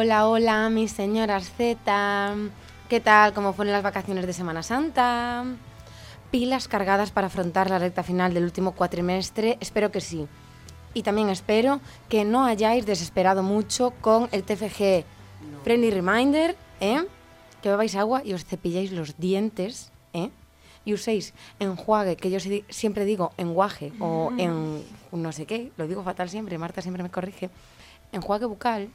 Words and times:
Hola, 0.00 0.28
hola, 0.28 0.70
mis 0.70 0.92
señoras 0.92 1.50
Z. 1.56 2.34
¿Qué 2.88 3.00
tal? 3.00 3.32
¿Cómo 3.34 3.52
fueron 3.52 3.72
las 3.72 3.82
vacaciones 3.82 4.28
de 4.28 4.32
Semana 4.32 4.62
Santa? 4.62 5.44
¿Pilas 6.30 6.68
cargadas 6.68 7.10
para 7.10 7.26
afrontar 7.26 7.68
la 7.68 7.80
recta 7.80 8.04
final 8.04 8.32
del 8.32 8.44
último 8.44 8.76
cuatrimestre? 8.76 9.58
Espero 9.58 9.90
que 9.90 10.00
sí. 10.00 10.28
Y 10.94 11.02
también 11.02 11.30
espero 11.30 11.80
que 12.08 12.24
no 12.24 12.44
hayáis 12.44 12.86
desesperado 12.86 13.42
mucho 13.42 13.90
con 14.00 14.28
el 14.30 14.44
TFG 14.44 15.04
Friendly 15.64 15.90
Reminder, 15.90 16.54
¿eh? 16.80 17.02
Que 17.60 17.70
bebáis 17.70 17.96
agua 17.96 18.22
y 18.24 18.34
os 18.34 18.44
cepilláis 18.44 18.92
los 18.92 19.18
dientes, 19.18 19.90
¿eh? 20.12 20.30
Y 20.84 20.94
uséis 20.94 21.34
enjuague, 21.58 22.14
que 22.14 22.30
yo 22.30 22.38
si- 22.38 22.64
siempre 22.68 23.04
digo 23.04 23.32
enguaje 23.36 23.92
o 23.98 24.30
en 24.38 24.84
no 25.10 25.32
sé 25.32 25.44
qué, 25.44 25.72
lo 25.76 25.88
digo 25.88 26.04
fatal 26.04 26.28
siempre, 26.30 26.56
Marta 26.56 26.82
siempre 26.82 27.02
me 27.02 27.10
corrige, 27.10 27.50
enjuague 28.12 28.46
bucal 28.46 28.90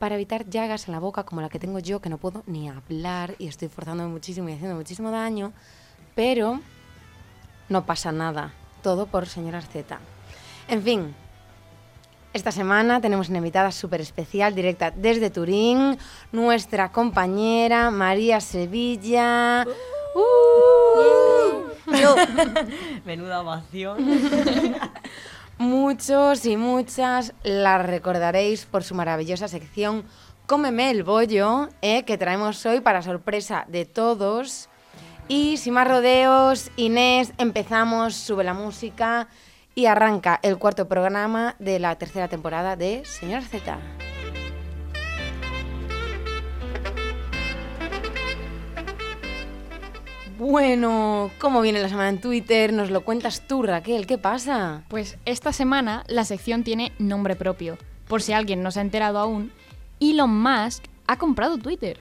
para 0.00 0.14
evitar 0.14 0.48
llagas 0.48 0.88
en 0.88 0.92
la 0.92 0.98
boca 0.98 1.24
como 1.24 1.42
la 1.42 1.50
que 1.50 1.58
tengo 1.58 1.78
yo, 1.78 2.00
que 2.00 2.08
no 2.08 2.16
puedo 2.16 2.42
ni 2.46 2.70
hablar 2.70 3.34
y 3.38 3.48
estoy 3.48 3.68
forzándome 3.68 4.08
muchísimo 4.08 4.48
y 4.48 4.54
haciendo 4.54 4.74
muchísimo 4.74 5.10
daño, 5.10 5.52
pero 6.14 6.58
no 7.68 7.84
pasa 7.84 8.10
nada, 8.10 8.54
todo 8.82 9.04
por 9.06 9.26
señoras 9.26 9.68
Z. 9.68 10.00
En 10.68 10.82
fin, 10.82 11.14
esta 12.32 12.50
semana 12.50 13.02
tenemos 13.02 13.28
una 13.28 13.38
invitada 13.38 13.70
súper 13.72 14.00
especial, 14.00 14.54
directa 14.54 14.90
desde 14.90 15.28
Turín, 15.28 15.98
nuestra 16.32 16.90
compañera 16.90 17.90
María 17.90 18.40
Sevilla. 18.40 19.66
Menuda 23.04 23.42
ovación. 23.42 23.98
Muchos 25.60 26.46
y 26.46 26.56
muchas 26.56 27.34
la 27.42 27.76
recordaréis 27.76 28.64
por 28.64 28.82
su 28.82 28.94
maravillosa 28.94 29.46
sección 29.46 30.06
Cómeme 30.46 30.90
el 30.90 31.04
bollo, 31.04 31.68
eh, 31.82 32.02
que 32.04 32.16
traemos 32.16 32.64
hoy 32.64 32.80
para 32.80 33.02
sorpresa 33.02 33.66
de 33.68 33.84
todos. 33.84 34.70
Y 35.28 35.58
sin 35.58 35.74
más 35.74 35.86
rodeos, 35.86 36.70
Inés, 36.76 37.34
empezamos, 37.36 38.14
sube 38.14 38.42
la 38.42 38.54
música 38.54 39.28
y 39.74 39.84
arranca 39.84 40.40
el 40.42 40.56
cuarto 40.56 40.88
programa 40.88 41.56
de 41.58 41.78
la 41.78 41.94
tercera 41.96 42.28
temporada 42.28 42.74
de 42.76 43.04
Señor 43.04 43.42
Z. 43.42 43.78
Bueno, 50.40 51.30
¿cómo 51.38 51.60
viene 51.60 51.82
la 51.82 51.90
semana 51.90 52.08
en 52.08 52.18
Twitter? 52.18 52.72
Nos 52.72 52.90
lo 52.90 53.04
cuentas 53.04 53.42
tú, 53.46 53.62
Raquel, 53.62 54.06
¿qué 54.06 54.16
pasa? 54.16 54.84
Pues 54.88 55.18
esta 55.26 55.52
semana 55.52 56.02
la 56.08 56.24
sección 56.24 56.64
tiene 56.64 56.92
nombre 56.98 57.36
propio. 57.36 57.76
Por 58.08 58.22
si 58.22 58.32
alguien 58.32 58.62
no 58.62 58.70
se 58.70 58.78
ha 58.78 58.82
enterado 58.82 59.18
aún, 59.18 59.52
Elon 60.00 60.34
Musk 60.34 60.84
ha 61.06 61.18
comprado 61.18 61.58
Twitter. 61.58 62.00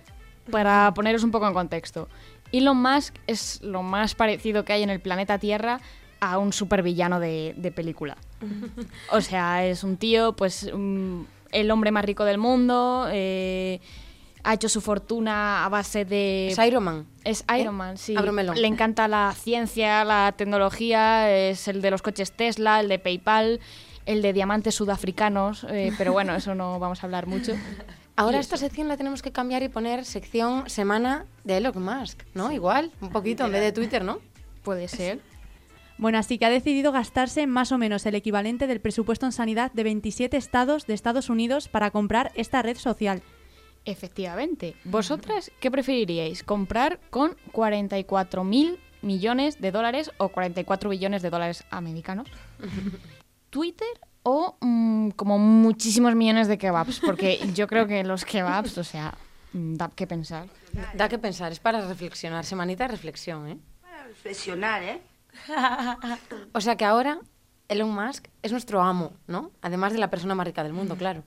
Para 0.49 0.93
poneros 0.93 1.25
un 1.25 1.31
poco 1.31 1.49
en 1.49 1.53
contexto. 1.53 2.07
Elon 2.53 2.81
Musk 2.81 3.15
es 3.27 3.61
lo 3.61 3.83
más 3.83 4.15
parecido 4.15 4.63
que 4.63 4.71
hay 4.71 4.83
en 4.83 4.89
el 4.89 5.01
planeta 5.01 5.37
Tierra 5.37 5.81
a 6.21 6.37
un 6.37 6.53
supervillano 6.53 7.19
de, 7.19 7.53
de 7.57 7.73
película. 7.73 8.15
O 9.11 9.19
sea, 9.19 9.65
es 9.65 9.83
un 9.83 9.97
tío, 9.97 10.37
pues, 10.37 10.71
mm, 10.73 11.23
el 11.51 11.71
hombre 11.71 11.91
más 11.91 12.05
rico 12.05 12.23
del 12.23 12.37
mundo, 12.37 13.09
eh, 13.11 13.81
ha 14.49 14.53
hecho 14.55 14.67
su 14.67 14.81
fortuna 14.81 15.63
a 15.63 15.69
base 15.69 16.05
de... 16.05 16.47
Es 16.47 16.57
Iron 16.57 16.83
Man. 16.83 17.05
Es 17.23 17.45
Iron 17.55 17.75
Man, 17.75 17.97
sí. 17.97 18.15
Le 18.15 18.67
encanta 18.67 19.07
la 19.07 19.31
ciencia, 19.39 20.03
la 20.03 20.33
tecnología, 20.35 21.31
es 21.31 21.67
el 21.67 21.83
de 21.83 21.91
los 21.91 22.01
coches 22.01 22.31
Tesla, 22.31 22.79
el 22.79 22.89
de 22.89 22.97
PayPal, 22.97 23.59
el 24.07 24.23
de 24.23 24.33
diamantes 24.33 24.73
sudafricanos, 24.73 25.67
eh, 25.69 25.93
pero 25.99 26.13
bueno, 26.13 26.33
eso 26.33 26.55
no 26.55 26.79
vamos 26.79 27.03
a 27.03 27.05
hablar 27.05 27.27
mucho. 27.27 27.53
Ahora 28.15 28.39
esta 28.39 28.57
sección 28.57 28.87
la 28.87 28.97
tenemos 28.97 29.21
que 29.21 29.31
cambiar 29.31 29.61
y 29.61 29.69
poner 29.69 30.03
sección 30.03 30.67
semana 30.67 31.27
de 31.43 31.57
Elon 31.57 31.83
Musk, 31.83 32.23
¿no? 32.33 32.51
Igual, 32.51 32.91
un 33.01 33.11
poquito 33.11 33.45
en 33.45 33.51
vez 33.51 33.61
de 33.61 33.71
Twitter, 33.71 34.03
¿no? 34.03 34.17
Puede 34.63 34.87
ser. 34.87 35.19
Bueno, 35.99 36.17
así 36.17 36.39
que 36.39 36.45
ha 36.47 36.49
decidido 36.49 36.91
gastarse 36.91 37.45
más 37.45 37.71
o 37.71 37.77
menos 37.77 38.03
el 38.07 38.15
equivalente 38.15 38.65
del 38.65 38.81
presupuesto 38.81 39.27
en 39.27 39.31
sanidad 39.31 39.71
de 39.73 39.83
27 39.83 40.37
estados 40.37 40.87
de 40.87 40.95
Estados 40.95 41.29
Unidos 41.29 41.67
para 41.67 41.91
comprar 41.91 42.31
esta 42.33 42.63
red 42.63 42.77
social. 42.77 43.21
Efectivamente. 43.85 44.75
¿Vosotras 44.83 45.51
qué 45.59 45.71
preferiríais? 45.71 46.43
¿Comprar 46.43 46.99
con 47.09 47.35
44 47.51 48.43
mil 48.43 48.79
millones 49.01 49.61
de 49.61 49.71
dólares 49.71 50.11
o 50.17 50.29
44 50.29 50.89
billones 50.89 51.21
de 51.21 51.29
dólares 51.29 51.63
americanos? 51.71 52.27
¿Twitter 53.49 53.87
o 54.23 54.57
mm, 54.59 55.09
como 55.11 55.39
muchísimos 55.39 56.15
millones 56.15 56.47
de 56.47 56.57
kebabs? 56.57 56.99
Porque 56.99 57.39
yo 57.53 57.67
creo 57.67 57.87
que 57.87 58.03
los 58.03 58.25
kebabs, 58.25 58.77
o 58.77 58.83
sea, 58.83 59.15
mm, 59.53 59.75
da 59.75 59.89
que 59.89 60.05
pensar. 60.05 60.47
Da 60.93 61.09
que 61.09 61.17
pensar, 61.17 61.51
es 61.51 61.59
para 61.59 61.87
reflexionar, 61.87 62.45
semanita 62.45 62.83
de 62.83 62.89
reflexión, 62.89 63.47
¿eh? 63.47 63.57
Profesional, 64.05 64.83
¿eh? 64.83 65.01
O 66.53 66.61
sea 66.61 66.75
que 66.75 66.85
ahora 66.85 67.19
Elon 67.69 67.93
Musk 67.93 68.27
es 68.41 68.51
nuestro 68.51 68.81
amo, 68.81 69.13
¿no? 69.27 69.51
Además 69.61 69.93
de 69.93 69.99
la 69.99 70.09
persona 70.09 70.35
más 70.35 70.45
rica 70.45 70.63
del 70.63 70.73
mundo, 70.73 70.95
claro. 70.95 71.23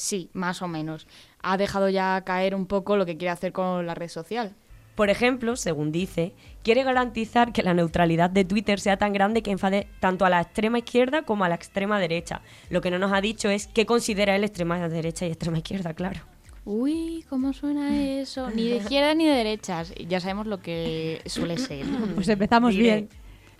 Sí, 0.00 0.30
más 0.32 0.62
o 0.62 0.66
menos. 0.66 1.06
Ha 1.42 1.58
dejado 1.58 1.90
ya 1.90 2.22
caer 2.24 2.54
un 2.54 2.64
poco 2.64 2.96
lo 2.96 3.04
que 3.04 3.18
quiere 3.18 3.32
hacer 3.32 3.52
con 3.52 3.86
la 3.86 3.94
red 3.94 4.08
social. 4.08 4.54
Por 4.94 5.10
ejemplo, 5.10 5.56
según 5.56 5.92
dice, 5.92 6.32
quiere 6.62 6.84
garantizar 6.84 7.52
que 7.52 7.62
la 7.62 7.74
neutralidad 7.74 8.30
de 8.30 8.46
Twitter 8.46 8.80
sea 8.80 8.96
tan 8.96 9.12
grande 9.12 9.42
que 9.42 9.50
enfade 9.50 9.88
tanto 10.00 10.24
a 10.24 10.30
la 10.30 10.40
extrema 10.40 10.78
izquierda 10.78 11.20
como 11.20 11.44
a 11.44 11.50
la 11.50 11.54
extrema 11.54 12.00
derecha. 12.00 12.40
Lo 12.70 12.80
que 12.80 12.90
no 12.90 12.98
nos 12.98 13.12
ha 13.12 13.20
dicho 13.20 13.50
es 13.50 13.66
qué 13.66 13.84
considera 13.84 14.34
él 14.34 14.42
extrema 14.42 14.88
derecha 14.88 15.26
y 15.26 15.32
extrema 15.32 15.58
izquierda, 15.58 15.92
claro. 15.92 16.20
Uy, 16.64 17.26
¿cómo 17.28 17.52
suena 17.52 17.94
eso? 17.94 18.48
Ni 18.48 18.70
de 18.70 18.76
izquierda 18.76 19.12
ni 19.14 19.26
de 19.26 19.34
derechas. 19.34 19.92
Ya 20.08 20.18
sabemos 20.20 20.46
lo 20.46 20.62
que 20.62 21.20
suele 21.26 21.58
ser. 21.58 21.84
Pues 22.14 22.26
empezamos 22.26 22.70
Diré. 22.70 22.82
bien. 22.82 23.08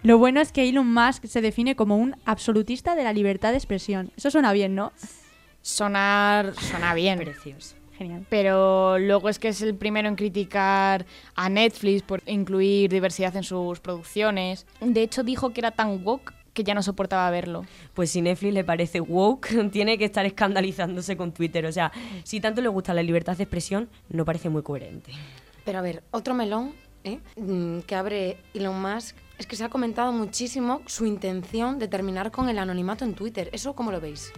Lo 0.02 0.16
bueno 0.16 0.40
es 0.40 0.52
que 0.52 0.66
Elon 0.66 0.90
Musk 0.90 1.26
se 1.26 1.42
define 1.42 1.76
como 1.76 1.98
un 1.98 2.16
absolutista 2.24 2.94
de 2.94 3.04
la 3.04 3.12
libertad 3.12 3.50
de 3.50 3.58
expresión. 3.58 4.10
Eso 4.16 4.30
suena 4.30 4.54
bien, 4.54 4.74
¿no? 4.74 4.92
Sonar 5.62 6.54
suena 6.54 6.94
bien. 6.94 7.18
Precioso. 7.18 7.76
Genial. 7.96 8.24
Pero 8.30 8.98
luego 8.98 9.28
es 9.28 9.38
que 9.38 9.48
es 9.48 9.60
el 9.60 9.74
primero 9.74 10.08
en 10.08 10.16
criticar 10.16 11.04
a 11.34 11.48
Netflix 11.50 12.02
por 12.02 12.22
incluir 12.26 12.90
diversidad 12.90 13.36
en 13.36 13.42
sus 13.42 13.80
producciones. 13.80 14.66
De 14.80 15.02
hecho, 15.02 15.22
dijo 15.22 15.50
que 15.50 15.60
era 15.60 15.70
tan 15.70 16.04
woke 16.04 16.32
que 16.54 16.64
ya 16.64 16.74
no 16.74 16.82
soportaba 16.82 17.30
verlo. 17.30 17.66
Pues 17.94 18.10
si 18.10 18.22
Netflix 18.22 18.54
le 18.54 18.64
parece 18.64 19.00
woke, 19.00 19.48
tiene 19.70 19.98
que 19.98 20.06
estar 20.06 20.24
escandalizándose 20.24 21.16
con 21.16 21.32
Twitter. 21.32 21.66
O 21.66 21.72
sea, 21.72 21.92
si 22.24 22.40
tanto 22.40 22.60
le 22.62 22.68
gusta 22.68 22.94
la 22.94 23.02
libertad 23.02 23.36
de 23.36 23.44
expresión, 23.44 23.88
no 24.08 24.24
parece 24.24 24.48
muy 24.48 24.62
coherente. 24.62 25.12
Pero 25.64 25.78
a 25.78 25.82
ver, 25.82 26.02
otro 26.10 26.34
melón 26.34 26.72
¿eh? 27.04 27.20
Mm, 27.36 27.80
que 27.80 27.94
abre 27.94 28.38
Elon 28.54 28.80
Musk 28.80 29.16
es 29.38 29.46
que 29.46 29.56
se 29.56 29.64
ha 29.64 29.68
comentado 29.68 30.12
muchísimo 30.12 30.82
su 30.86 31.06
intención 31.06 31.78
de 31.78 31.88
terminar 31.88 32.30
con 32.30 32.48
el 32.48 32.58
anonimato 32.58 33.04
en 33.04 33.14
Twitter. 33.14 33.48
¿Eso 33.52 33.74
cómo 33.74 33.90
lo 33.90 34.00
veis? 34.00 34.32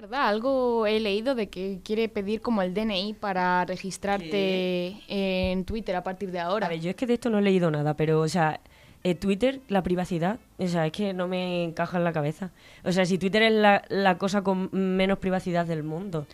Verdad, 0.00 0.28
algo 0.28 0.86
he 0.86 1.00
leído 1.00 1.34
de 1.34 1.48
que 1.48 1.80
quiere 1.82 2.08
pedir 2.08 2.40
como 2.40 2.62
el 2.62 2.72
DNI 2.72 3.14
para 3.14 3.64
registrarte 3.64 4.94
en 5.08 5.64
Twitter 5.64 5.96
a 5.96 6.04
partir 6.04 6.30
de 6.30 6.38
ahora. 6.38 6.66
A 6.66 6.70
ver, 6.70 6.78
yo 6.78 6.90
es 6.90 6.94
que 6.94 7.04
de 7.04 7.14
esto 7.14 7.30
no 7.30 7.40
he 7.40 7.42
leído 7.42 7.68
nada, 7.68 7.94
pero, 7.94 8.20
o 8.20 8.28
sea, 8.28 8.60
eh, 9.02 9.16
Twitter, 9.16 9.58
la 9.66 9.82
privacidad, 9.82 10.38
o 10.56 10.68
sea, 10.68 10.86
es 10.86 10.92
que 10.92 11.12
no 11.14 11.26
me 11.26 11.64
encaja 11.64 11.98
en 11.98 12.04
la 12.04 12.12
cabeza. 12.12 12.52
O 12.84 12.92
sea, 12.92 13.06
si 13.06 13.18
Twitter 13.18 13.42
es 13.42 13.52
la, 13.52 13.82
la 13.88 14.18
cosa 14.18 14.42
con 14.42 14.68
menos 14.70 15.18
privacidad 15.18 15.66
del 15.66 15.82
mundo 15.82 16.28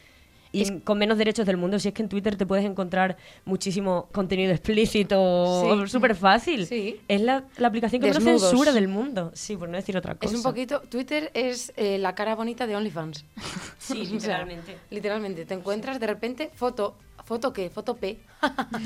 y 0.62 0.81
con 0.81 0.98
menos 0.98 1.19
derechos 1.19 1.44
del 1.47 1.56
mundo, 1.56 1.78
si 1.78 1.88
es 1.88 1.94
que 1.94 2.03
en 2.03 2.09
Twitter 2.09 2.37
te 2.37 2.47
puedes 2.47 2.65
encontrar 2.65 3.16
muchísimo 3.44 4.09
contenido 4.12 4.53
explícito, 4.53 5.76
Sí. 5.84 5.88
súper 5.91 6.14
fácil. 6.14 6.67
Sí. 6.67 7.00
Es 7.08 7.20
la, 7.20 7.44
la 7.58 7.69
aplicación 7.69 8.00
que 8.00 8.08
menos 8.08 8.23
Desnudos. 8.25 8.50
censura 8.50 8.73
del 8.73 8.88
mundo. 8.88 9.31
Sí, 9.34 9.56
por 9.56 9.69
no 9.69 9.76
decir 9.76 9.96
otra 9.96 10.14
cosa. 10.14 10.31
Es 10.32 10.37
un 10.37 10.43
poquito. 10.43 10.81
Twitter 10.88 11.31
es 11.34 11.73
eh, 11.76 11.99
la 11.99 12.14
cara 12.14 12.34
bonita 12.34 12.67
de 12.67 12.76
OnlyFans. 12.76 13.25
Sí, 13.79 14.00
O 14.02 14.05
sea, 14.05 14.12
literalmente. 14.14 14.76
literalmente. 14.90 15.44
Te 15.44 15.55
encuentras 15.55 16.00
de 16.00 16.06
repente 16.06 16.50
foto. 16.55 16.94
¿Foto 17.25 17.52
qué? 17.52 17.70
Foto 17.70 17.96
P. 17.96 18.19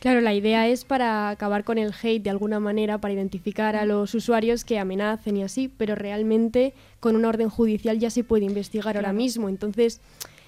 Claro, 0.00 0.20
la 0.20 0.34
idea 0.34 0.68
es 0.68 0.84
para 0.84 1.30
acabar 1.30 1.64
con 1.64 1.78
el 1.78 1.90
hate 2.02 2.22
de 2.22 2.28
alguna 2.28 2.60
manera, 2.60 2.98
para 2.98 3.14
identificar 3.14 3.74
a 3.74 3.86
los 3.86 4.14
usuarios 4.14 4.62
que 4.62 4.78
amenacen 4.78 5.38
y 5.38 5.42
así, 5.42 5.68
pero 5.68 5.94
realmente 5.94 6.74
con 7.00 7.16
una 7.16 7.28
orden 7.30 7.48
judicial 7.48 7.98
ya 7.98 8.10
se 8.10 8.22
puede 8.22 8.44
investigar 8.44 8.96
ahora 8.98 9.14
mismo, 9.14 9.48
entonces 9.48 10.02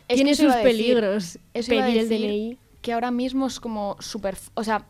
Es 0.08 0.17
tiene 0.17 0.35
sus 0.35 0.47
decir, 0.49 0.62
peligros 0.62 1.37
a 1.37 1.53
pedir 1.53 1.99
el 1.99 2.08
decir 2.08 2.26
DNI. 2.26 2.58
Que 2.82 2.93
ahora 2.93 3.11
mismo 3.11 3.47
es 3.47 3.58
como 3.61 3.97
súper... 4.00 4.37
O 4.55 4.62
sea, 4.64 4.87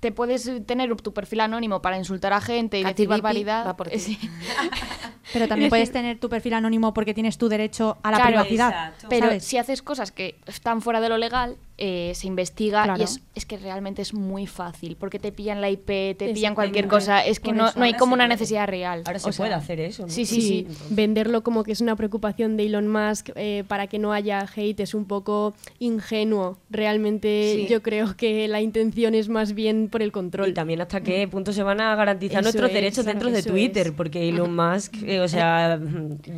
te 0.00 0.12
puedes 0.12 0.50
tener 0.66 0.94
tu 0.96 1.12
perfil 1.14 1.40
anónimo 1.40 1.80
para 1.82 1.96
insultar 1.96 2.32
a 2.32 2.40
gente 2.40 2.78
y 2.78 2.82
Katy 2.82 2.94
decir 2.94 3.08
barbaridad. 3.08 3.66
va 3.66 3.76
por 3.76 3.88
ti. 3.88 3.98
Sí. 3.98 4.18
Pero 5.32 5.48
también 5.48 5.70
puedes 5.70 5.90
tener 5.90 6.18
tu 6.20 6.28
perfil 6.28 6.54
anónimo 6.54 6.92
porque 6.94 7.14
tienes 7.14 7.38
tu 7.38 7.48
derecho 7.48 7.96
a 8.02 8.10
la 8.10 8.18
Claro, 8.18 8.30
privacidad. 8.32 8.68
exacto. 8.68 9.06
Pero 9.08 9.26
¿sabes? 9.28 9.44
si 9.44 9.56
haces 9.58 9.82
cosas 9.82 10.12
que 10.12 10.36
están 10.46 10.82
fuera 10.82 11.00
de 11.00 11.08
lo 11.08 11.16
legal, 11.18 11.56
eh, 11.76 12.12
se 12.14 12.26
investiga 12.28 12.84
Claro. 12.84 13.00
y 13.00 13.04
es, 13.04 13.20
es 13.34 13.46
que 13.46 13.56
realmente 13.56 14.00
es 14.00 14.14
muy 14.14 14.46
fácil, 14.46 14.96
porque 14.96 15.18
te 15.18 15.32
pillan 15.32 15.60
la 15.60 15.70
IP, 15.70 15.86
te 16.16 16.30
pillan 16.32 16.54
cualquier 16.54 16.86
cosa, 16.86 17.24
es 17.24 17.40
que 17.40 17.52
no, 17.52 17.64
no 17.74 17.82
hay 17.82 17.90
ahora 17.90 17.98
como 17.98 18.12
se 18.12 18.14
una 18.14 18.24
puede. 18.24 18.34
necesidad 18.34 18.66
real. 18.68 19.02
Ahora 19.04 19.18
se 19.18 19.28
O 19.28 19.32
sea, 19.32 19.42
puede 19.44 19.54
hacer 19.54 19.80
eso. 19.80 20.02
¿no? 20.04 20.08
Sí, 20.08 20.24
sí, 20.24 20.40
sí. 20.40 20.66
venderlo 20.90 21.42
como 21.42 21.64
que 21.64 21.72
es 21.72 21.80
una 21.80 21.96
preocupación 21.96 22.56
de 22.56 22.66
Elon 22.66 22.86
Musk 22.88 23.30
eh, 23.34 23.64
para 23.66 23.86
que 23.88 23.98
no 23.98 24.12
haya 24.12 24.46
hate 24.54 24.78
es 24.80 24.94
un 24.94 25.04
poco 25.06 25.54
ingenuo. 25.80 26.58
Realmente 26.70 27.54
Sí. 27.56 27.66
yo 27.68 27.82
creo 27.82 28.16
que 28.16 28.46
la 28.48 28.60
intención 28.60 29.14
es 29.14 29.28
más 29.28 29.52
bien 29.54 29.88
por 29.88 30.02
el 30.02 30.12
control. 30.12 30.48
Y 30.50 30.54
también 30.54 30.80
hasta 30.80 31.00
qué 31.02 31.26
punto 31.28 31.52
se 31.52 31.62
van 31.62 31.80
a 31.80 31.94
garantizar 31.96 32.38
Eso 32.40 32.42
nuestros 32.44 32.68
es, 32.70 32.74
derechos 32.74 33.04
claro, 33.04 33.18
dentro 33.18 33.30
de 33.30 33.42
Twitter, 33.42 33.86
es. 33.88 33.92
porque 33.92 34.28
Elon 34.28 34.54
Musk, 34.56 34.94
eh, 35.04 35.20
o 35.20 35.28
sea, 35.28 35.80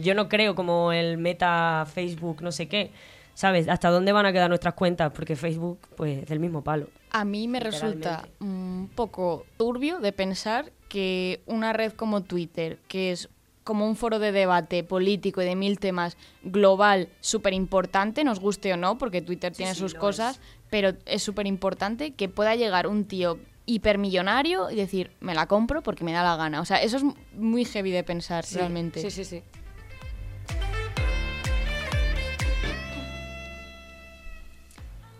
yo 0.02 0.14
no 0.14 0.28
creo 0.28 0.54
como 0.54 0.92
el 0.92 1.18
meta 1.18 1.86
Facebook, 1.92 2.42
no 2.42 2.52
sé 2.52 2.68
qué, 2.68 2.90
¿sabes? 3.36 3.68
¿Hasta 3.68 3.90
dónde 3.90 4.12
van 4.12 4.24
a 4.24 4.32
quedar 4.32 4.48
nuestras 4.48 4.74
cuentas? 4.74 5.12
Porque 5.12 5.36
Facebook, 5.36 5.78
pues, 5.94 6.26
del 6.26 6.40
mismo 6.40 6.64
palo. 6.64 6.88
A 7.10 7.24
mí 7.24 7.46
me 7.46 7.60
resulta 7.60 8.26
un 8.40 8.90
poco 8.94 9.44
turbio 9.58 10.00
de 10.00 10.12
pensar 10.12 10.72
que 10.88 11.42
una 11.44 11.74
red 11.74 11.92
como 11.92 12.22
Twitter, 12.22 12.78
que 12.88 13.12
es 13.12 13.28
como 13.62 13.86
un 13.86 13.94
foro 13.94 14.18
de 14.18 14.32
debate 14.32 14.84
político 14.84 15.42
y 15.42 15.44
de 15.44 15.54
mil 15.54 15.78
temas 15.78 16.16
global 16.44 17.10
súper 17.20 17.52
importante, 17.52 18.24
nos 18.24 18.40
guste 18.40 18.72
o 18.72 18.76
no, 18.78 18.96
porque 18.96 19.20
Twitter 19.20 19.52
tiene 19.52 19.74
sí, 19.74 19.80
sus 19.80 19.92
cosas, 19.92 20.40
pero 20.70 20.94
es 21.04 21.22
súper 21.22 21.46
importante 21.46 22.14
que 22.14 22.30
pueda 22.30 22.54
llegar 22.54 22.86
un 22.86 23.04
tío 23.04 23.38
hipermillonario 23.66 24.70
y 24.70 24.76
decir, 24.76 25.10
me 25.20 25.34
la 25.34 25.46
compro 25.46 25.82
porque 25.82 26.04
me 26.04 26.12
da 26.12 26.22
la 26.22 26.36
gana. 26.36 26.62
O 26.62 26.64
sea, 26.64 26.80
eso 26.80 26.96
es 26.96 27.02
muy 27.34 27.66
heavy 27.66 27.90
de 27.90 28.02
pensar 28.02 28.46
Sí, 28.46 28.56
realmente. 28.56 29.02
Sí, 29.02 29.10
sí, 29.10 29.24
sí. 29.24 29.42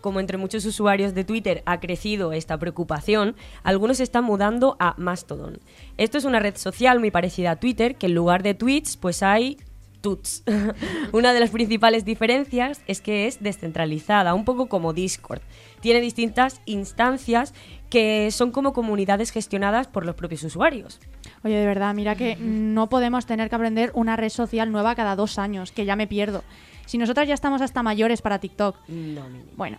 Como 0.07 0.21
entre 0.21 0.37
muchos 0.37 0.63
usuarios 0.63 1.13
de 1.13 1.25
Twitter 1.25 1.63
ha 1.65 1.81
crecido 1.81 2.31
esta 2.31 2.57
preocupación, 2.57 3.35
algunos 3.61 3.99
están 3.99 4.23
mudando 4.23 4.77
a 4.79 4.95
Mastodon. 4.97 5.59
Esto 5.97 6.17
es 6.17 6.23
una 6.23 6.39
red 6.39 6.55
social 6.55 7.01
muy 7.01 7.11
parecida 7.11 7.51
a 7.51 7.55
Twitter, 7.57 7.97
que 7.97 8.05
en 8.05 8.15
lugar 8.15 8.41
de 8.41 8.53
tweets, 8.53 8.95
pues 8.95 9.21
hay 9.21 9.57
tuts. 9.99 10.45
una 11.11 11.33
de 11.33 11.41
las 11.41 11.49
principales 11.49 12.05
diferencias 12.05 12.79
es 12.87 13.01
que 13.01 13.27
es 13.27 13.43
descentralizada, 13.43 14.33
un 14.33 14.45
poco 14.45 14.69
como 14.69 14.93
Discord. 14.93 15.41
Tiene 15.81 15.99
distintas 15.99 16.61
instancias 16.63 17.53
que 17.89 18.31
son 18.31 18.51
como 18.51 18.71
comunidades 18.71 19.31
gestionadas 19.31 19.87
por 19.87 20.05
los 20.05 20.15
propios 20.15 20.41
usuarios. 20.45 21.01
Oye, 21.43 21.55
de 21.55 21.65
verdad, 21.65 21.93
mira 21.93 22.15
que 22.15 22.37
no 22.37 22.87
podemos 22.87 23.25
tener 23.25 23.49
que 23.49 23.55
aprender 23.55 23.91
una 23.93 24.15
red 24.15 24.29
social 24.29 24.71
nueva 24.71 24.95
cada 24.95 25.17
dos 25.17 25.37
años, 25.37 25.73
que 25.73 25.83
ya 25.83 25.97
me 25.97 26.07
pierdo. 26.07 26.45
Si 26.87 26.97
nosotras 26.97 27.27
ya 27.27 27.33
estamos 27.33 27.61
hasta 27.61 27.83
mayores 27.83 28.21
para 28.21 28.39
TikTok. 28.39 28.77
No, 28.87 29.27
mi 29.29 29.39
niña. 29.39 29.51
Bueno, 29.55 29.77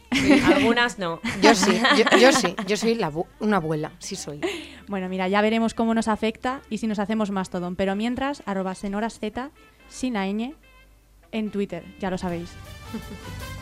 Algunas 0.55 0.99
no. 0.99 1.21
Yo 1.43 1.55
sí, 1.55 1.81
yo, 1.97 2.19
yo 2.19 2.33
sí, 2.33 2.55
yo 2.67 2.77
soy 2.77 2.95
la 2.95 3.11
una 3.41 3.57
abuela, 3.57 3.93
sí 3.99 4.15
soy. 4.15 4.41
bueno, 4.87 5.09
mira, 5.09 5.27
ya 5.27 5.41
veremos 5.41 5.73
cómo 5.73 5.95
nos 5.95 6.07
afecta 6.07 6.61
y 6.69 6.79
si 6.79 6.87
nos 6.87 6.99
hacemos 6.99 7.31
Mastodon. 7.31 7.77
Pero 7.77 7.97
mientras, 7.97 8.43
arroba 8.45 8.75
senoraszz, 8.75 9.21
sin 9.89 10.15
la 10.15 10.27
ñ, 10.27 10.55
en 11.33 11.51
Twitter, 11.51 11.83
ya 11.99 12.11
lo 12.11 12.19
sabéis. 12.19 12.51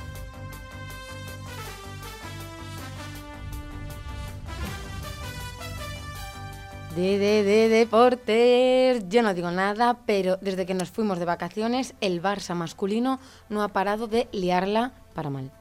De, 6.96 7.19
de, 7.19 7.43
de 7.43 7.69
deportes. 7.69 9.06
Yo 9.10 9.22
no 9.22 9.34
digo 9.34 9.50
nada, 9.50 9.98
pero 10.06 10.38
desde 10.38 10.64
que 10.64 10.72
nos 10.72 10.90
fuimos 10.90 11.19
de 11.19 11.26
vacaciones, 11.26 11.94
el 12.00 12.22
Barça 12.22 12.54
masculino 12.54 13.20
no 13.50 13.62
ha 13.62 13.69
parado 13.69 14.06
de 14.06 14.28
liarla 14.32 14.94
para 15.12 15.28
mal. 15.28 15.52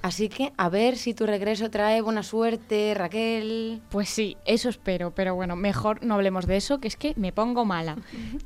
Así 0.00 0.30
que 0.30 0.54
a 0.56 0.70
ver 0.70 0.96
si 0.96 1.12
tu 1.12 1.26
regreso 1.26 1.70
trae 1.70 2.00
buena 2.00 2.22
suerte, 2.22 2.94
Raquel. 2.96 3.82
Pues 3.90 4.08
sí, 4.08 4.38
eso 4.46 4.70
espero, 4.70 5.14
pero 5.14 5.34
bueno, 5.34 5.56
mejor 5.56 6.02
no 6.02 6.14
hablemos 6.14 6.46
de 6.46 6.56
eso, 6.56 6.78
que 6.78 6.88
es 6.88 6.96
que 6.96 7.12
me 7.16 7.32
pongo 7.32 7.66
mala. 7.66 7.98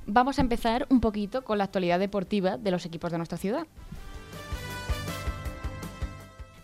Vamos 0.04 0.38
a 0.38 0.42
empezar 0.42 0.86
un 0.90 1.00
poquito 1.00 1.44
con 1.44 1.58
la 1.58 1.64
actualidad 1.64 2.00
deportiva 2.00 2.58
de 2.58 2.72
los 2.72 2.84
equipos 2.84 3.12
de 3.12 3.18
nuestra 3.18 3.38
ciudad. 3.38 3.68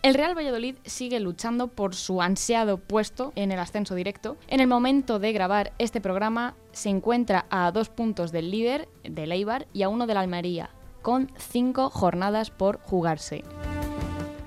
El 0.03 0.15
Real 0.15 0.37
Valladolid 0.37 0.75
sigue 0.83 1.21
luchando 1.21 1.69
por 1.69 1.95
su 1.95 2.21
ansiado 2.21 2.77
puesto 2.77 3.31
en 3.37 3.53
el 3.53 3.59
ascenso 3.59 3.95
directo. 3.95 4.35
En 4.49 4.59
el 4.59 4.67
momento 4.67 5.17
de 5.17 5.31
grabar 5.31 5.71
este 5.79 6.01
programa 6.01 6.55
se 6.73 6.89
encuentra 6.89 7.45
a 7.49 7.71
dos 7.71 7.87
puntos 7.87 8.33
del 8.33 8.51
líder, 8.51 8.89
del 9.05 9.31
Eibar, 9.31 9.65
y 9.71 9.83
a 9.83 9.87
uno 9.87 10.05
del 10.05 10.17
Almería, 10.17 10.71
con 11.01 11.31
cinco 11.37 11.89
jornadas 11.89 12.49
por 12.49 12.81
jugarse. 12.81 13.45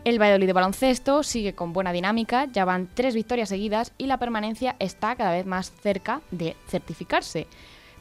El 0.04 0.20
Valladolid 0.20 0.46
de 0.46 0.52
baloncesto 0.52 1.22
sigue 1.22 1.54
con 1.54 1.72
buena 1.72 1.92
dinámica, 1.92 2.44
ya 2.52 2.66
van 2.66 2.90
tres 2.92 3.14
victorias 3.14 3.48
seguidas 3.48 3.92
y 3.96 4.08
la 4.08 4.18
permanencia 4.18 4.76
está 4.78 5.16
cada 5.16 5.32
vez 5.32 5.46
más 5.46 5.72
cerca 5.80 6.20
de 6.30 6.54
certificarse. 6.68 7.46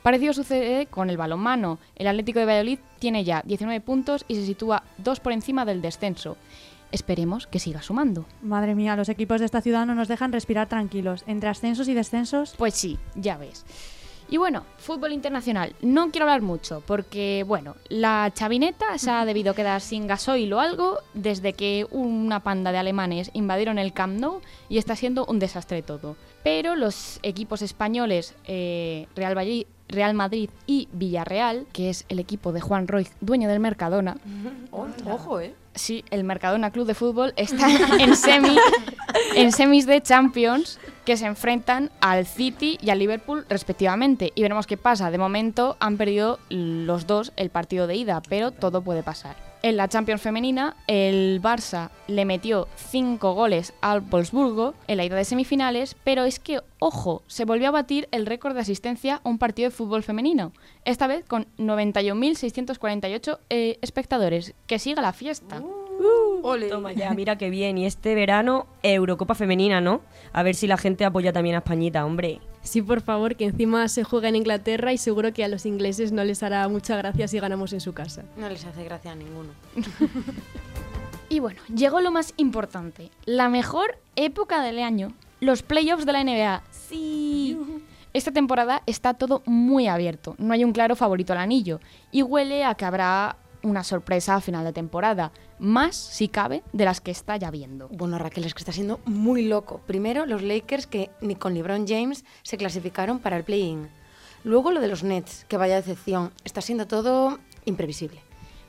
Parecido 0.03 0.33
sucede 0.33 0.87
con 0.87 1.09
el 1.09 1.15
balonmano. 1.15 1.79
El 1.95 2.07
Atlético 2.07 2.39
de 2.39 2.45
Valladolid 2.45 2.79
tiene 2.99 3.23
ya 3.23 3.41
19 3.45 3.79
puntos 3.79 4.25
y 4.27 4.35
se 4.35 4.45
sitúa 4.45 4.83
dos 4.97 5.21
por 5.21 5.31
encima 5.31 5.63
del 5.63 5.81
descenso. 5.81 6.35
Esperemos 6.91 7.47
que 7.47 7.59
siga 7.59 7.81
sumando. 7.81 8.25
Madre 8.41 8.75
mía, 8.75 8.95
los 8.95 9.09
equipos 9.09 9.39
de 9.39 9.45
esta 9.45 9.61
ciudad 9.61 9.85
no 9.85 9.95
nos 9.95 10.07
dejan 10.07 10.31
respirar 10.31 10.69
tranquilos. 10.69 11.23
Entre 11.27 11.49
ascensos 11.49 11.87
y 11.87 11.93
descensos, 11.93 12.55
Pues 12.57 12.73
sí, 12.73 12.97
ya 13.15 13.37
ves. 13.37 13.65
Y 14.27 14.37
bueno, 14.37 14.63
fútbol 14.77 15.11
internacional. 15.11 15.75
No 15.83 16.09
quiero 16.09 16.25
hablar 16.25 16.41
mucho 16.41 16.81
porque, 16.87 17.43
bueno, 17.45 17.75
la 17.89 18.31
chavineta 18.33 18.97
se 18.97 19.11
ha 19.11 19.23
debido 19.23 19.53
quedar 19.53 19.81
sin 19.81 20.07
gasoil 20.07 20.51
o 20.53 20.59
algo 20.59 20.97
desde 21.13 21.53
que 21.53 21.85
una 21.91 22.39
panda 22.39 22.71
de 22.71 22.79
alemanes 22.79 23.29
invadieron 23.33 23.77
el 23.77 23.93
Camp 23.93 24.19
Nou 24.19 24.41
y 24.67 24.79
está 24.79 24.95
siendo 24.95 25.27
un 25.27 25.37
desastre 25.37 25.83
todo. 25.83 26.15
Pero 26.43 26.75
los 26.75 27.19
equipos 27.21 27.61
españoles, 27.61 28.33
eh, 28.45 29.05
Real, 29.15 29.35
Valladolid- 29.37 29.67
Real 29.87 30.13
Madrid 30.13 30.49
y 30.65 30.87
Villarreal, 30.91 31.65
que 31.73 31.89
es 31.89 32.05
el 32.09 32.19
equipo 32.19 32.51
de 32.51 32.61
Juan 32.61 32.87
Roig, 32.87 33.09
dueño 33.21 33.49
del 33.49 33.59
Mercadona, 33.59 34.17
Ojo, 35.05 35.39
¿eh? 35.39 35.53
Sí, 35.75 36.05
el 36.09 36.23
Mercadona 36.23 36.71
Club 36.71 36.87
de 36.87 36.93
Fútbol 36.93 37.33
está 37.35 37.67
en, 37.99 38.15
semi, 38.15 38.57
en 39.35 39.51
semis 39.51 39.85
de 39.85 40.01
Champions 40.01 40.79
que 41.03 41.17
se 41.17 41.25
enfrentan 41.25 41.91
al 41.99 42.25
City 42.25 42.77
y 42.81 42.89
al 42.89 42.99
Liverpool 42.99 43.45
respectivamente. 43.49 44.31
Y 44.35 44.41
veremos 44.41 44.67
qué 44.67 44.77
pasa. 44.77 45.11
De 45.11 45.17
momento 45.17 45.75
han 45.79 45.97
perdido 45.97 46.39
los 46.49 47.07
dos 47.07 47.33
el 47.35 47.49
partido 47.49 47.87
de 47.87 47.95
ida, 47.95 48.21
pero 48.27 48.51
todo 48.51 48.81
puede 48.81 49.03
pasar. 49.03 49.44
En 49.65 49.77
la 49.77 49.89
Champions 49.89 50.21
femenina, 50.21 50.75
el 50.85 51.41
Barça 51.41 51.89
le 52.07 52.23
metió 52.23 52.67
5 52.75 53.33
goles 53.33 53.73
al 53.81 54.01
Wolfsburgo 54.01 54.75
en 54.87 54.97
la 54.97 55.05
ida 55.05 55.15
de 55.15 55.25
semifinales, 55.25 55.95
pero 56.03 56.23
es 56.23 56.37
que, 56.37 56.59
ojo, 56.77 57.23
se 57.25 57.45
volvió 57.45 57.69
a 57.69 57.71
batir 57.71 58.07
el 58.11 58.27
récord 58.27 58.53
de 58.53 58.59
asistencia 58.59 59.21
a 59.23 59.27
un 59.27 59.39
partido 59.39 59.67
de 59.67 59.75
fútbol 59.75 60.03
femenino. 60.03 60.51
Esta 60.83 61.07
vez 61.07 61.25
con 61.25 61.47
91.648 61.57 63.39
eh, 63.49 63.79
espectadores. 63.81 64.53
Que 64.67 64.77
siga 64.77 65.01
la 65.01 65.13
fiesta. 65.13 65.63
Toma 66.69 66.93
ya, 66.93 67.15
mira 67.15 67.39
qué 67.39 67.49
bien. 67.49 67.79
Y 67.79 67.87
este 67.87 68.13
verano, 68.13 68.67
Eurocopa 68.83 69.33
Femenina, 69.33 69.81
¿no? 69.81 70.01
A 70.31 70.43
ver 70.43 70.53
si 70.53 70.67
la 70.67 70.77
gente 70.77 71.05
apoya 71.05 71.33
también 71.33 71.55
a 71.55 71.59
Españita, 71.59 72.05
hombre. 72.05 72.39
Sí, 72.65 72.81
por 72.81 73.01
favor, 73.01 73.35
que 73.35 73.45
encima 73.45 73.87
se 73.87 74.03
juega 74.03 74.27
en 74.27 74.35
Inglaterra 74.35 74.91
y 74.91 74.97
seguro 74.97 75.31
que 75.33 75.43
a 75.43 75.47
los 75.47 75.65
ingleses 75.65 76.11
no 76.11 76.23
les 76.23 76.41
hará 76.41 76.67
mucha 76.67 76.97
gracia 76.97 77.27
si 77.27 77.39
ganamos 77.39 77.71
en 77.73 77.79
su 77.79 77.93
casa. 77.93 78.23
No 78.37 78.49
les 78.49 78.65
hace 78.65 78.83
gracia 78.83 79.11
a 79.11 79.15
ninguno. 79.15 79.51
Y 81.27 81.39
bueno, 81.39 81.59
llegó 81.73 82.01
lo 82.01 82.11
más 82.11 82.33
importante. 82.37 83.09
La 83.25 83.49
mejor 83.49 83.97
época 84.15 84.61
del 84.61 84.79
año. 84.79 85.11
Los 85.39 85.63
playoffs 85.63 86.05
de 86.05 86.13
la 86.13 86.23
NBA. 86.23 86.61
Sí. 86.69 87.57
Esta 88.13 88.31
temporada 88.31 88.83
está 88.85 89.15
todo 89.15 89.41
muy 89.45 89.87
abierto. 89.87 90.35
No 90.37 90.53
hay 90.53 90.63
un 90.63 90.71
claro 90.71 90.95
favorito 90.95 91.33
al 91.33 91.39
anillo. 91.39 91.79
Y 92.11 92.21
huele 92.21 92.63
a 92.63 92.75
que 92.75 92.85
habrá 92.85 93.37
una 93.65 93.83
sorpresa 93.83 94.35
a 94.35 94.41
final 94.41 94.63
de 94.63 94.73
temporada. 94.73 95.31
Más, 95.59 95.95
si 95.95 96.27
cabe, 96.27 96.63
de 96.73 96.85
las 96.85 97.01
que 97.01 97.11
está 97.11 97.35
ya 97.37 97.51
viendo. 97.51 97.87
Bueno, 97.89 98.17
Raquel, 98.17 98.45
es 98.45 98.53
que 98.53 98.59
está 98.59 98.71
siendo 98.71 98.99
muy 99.05 99.45
loco. 99.47 99.81
Primero, 99.85 100.25
los 100.25 100.41
Lakers 100.41 100.87
que 100.87 101.09
ni 101.21 101.35
con 101.35 101.53
LeBron 101.53 101.87
James 101.87 102.23
se 102.43 102.57
clasificaron 102.57 103.19
para 103.19 103.37
el 103.37 103.43
play-in. 103.43 103.89
Luego 104.43 104.71
lo 104.71 104.79
de 104.79 104.87
los 104.87 105.03
Nets, 105.03 105.45
que 105.47 105.57
vaya 105.57 105.75
decepción. 105.75 106.31
Está 106.43 106.61
siendo 106.61 106.85
todo 106.87 107.39
imprevisible. 107.65 108.19